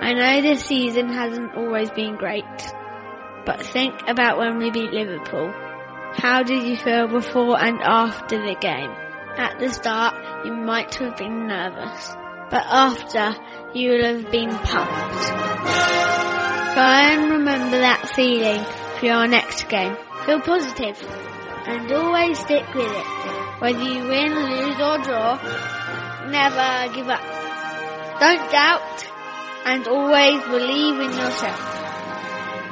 I 0.00 0.12
know 0.14 0.42
this 0.42 0.64
season 0.64 1.08
hasn't 1.08 1.54
always 1.56 1.90
been 1.90 2.16
great, 2.16 2.44
but 3.44 3.64
think 3.64 3.94
about 4.06 4.38
when 4.38 4.58
we 4.58 4.70
beat 4.70 4.92
Liverpool. 4.92 5.52
How 6.14 6.42
did 6.42 6.62
you 6.66 6.76
feel 6.76 7.08
before 7.08 7.62
and 7.62 7.80
after 7.82 8.38
the 8.38 8.54
game? 8.54 8.90
At 9.36 9.58
the 9.60 9.68
start, 9.68 10.46
you 10.46 10.52
might 10.52 10.94
have 10.96 11.16
been 11.16 11.46
nervous, 11.46 12.14
but 12.50 12.64
after, 12.66 13.36
you 13.74 13.90
will 13.90 14.04
have 14.04 14.30
been 14.30 14.50
pumped. 14.50 15.28
Try 16.74 17.12
and 17.12 17.30
remember 17.32 17.78
that 17.78 18.08
feeling 18.14 18.64
for 18.98 19.06
your 19.06 19.26
next 19.26 19.68
game. 19.68 19.96
Feel 20.24 20.40
positive 20.40 20.96
and 21.66 21.90
always 21.92 22.38
stick 22.38 22.66
with 22.74 22.90
it. 22.90 23.06
Whether 23.60 23.82
you 23.82 24.08
win, 24.08 24.34
lose 24.34 24.80
or 24.80 24.98
draw, 24.98 25.36
never 26.30 26.94
give 26.94 27.08
up. 27.08 27.24
Don't 28.20 28.50
doubt 28.50 29.10
and 29.64 29.86
always 29.86 30.42
believe 30.44 31.00
in 31.00 31.10
yourself. 31.12 31.60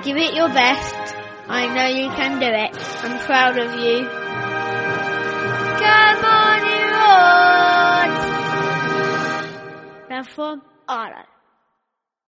Give 0.05 0.16
it 0.16 0.35
your 0.35 0.49
best. 0.49 1.14
I 1.49 1.66
know 1.74 1.87
you 1.87 2.09
can 2.11 2.41
do 2.41 2.47
it. 2.47 2.77
I'm 3.05 3.18
proud 3.27 3.59
of 3.59 3.74
you. 3.74 4.09
Come 5.79 6.24
on, 6.24 6.66
you 6.66 7.65
From 10.24 10.62
Arlo. 10.88 11.36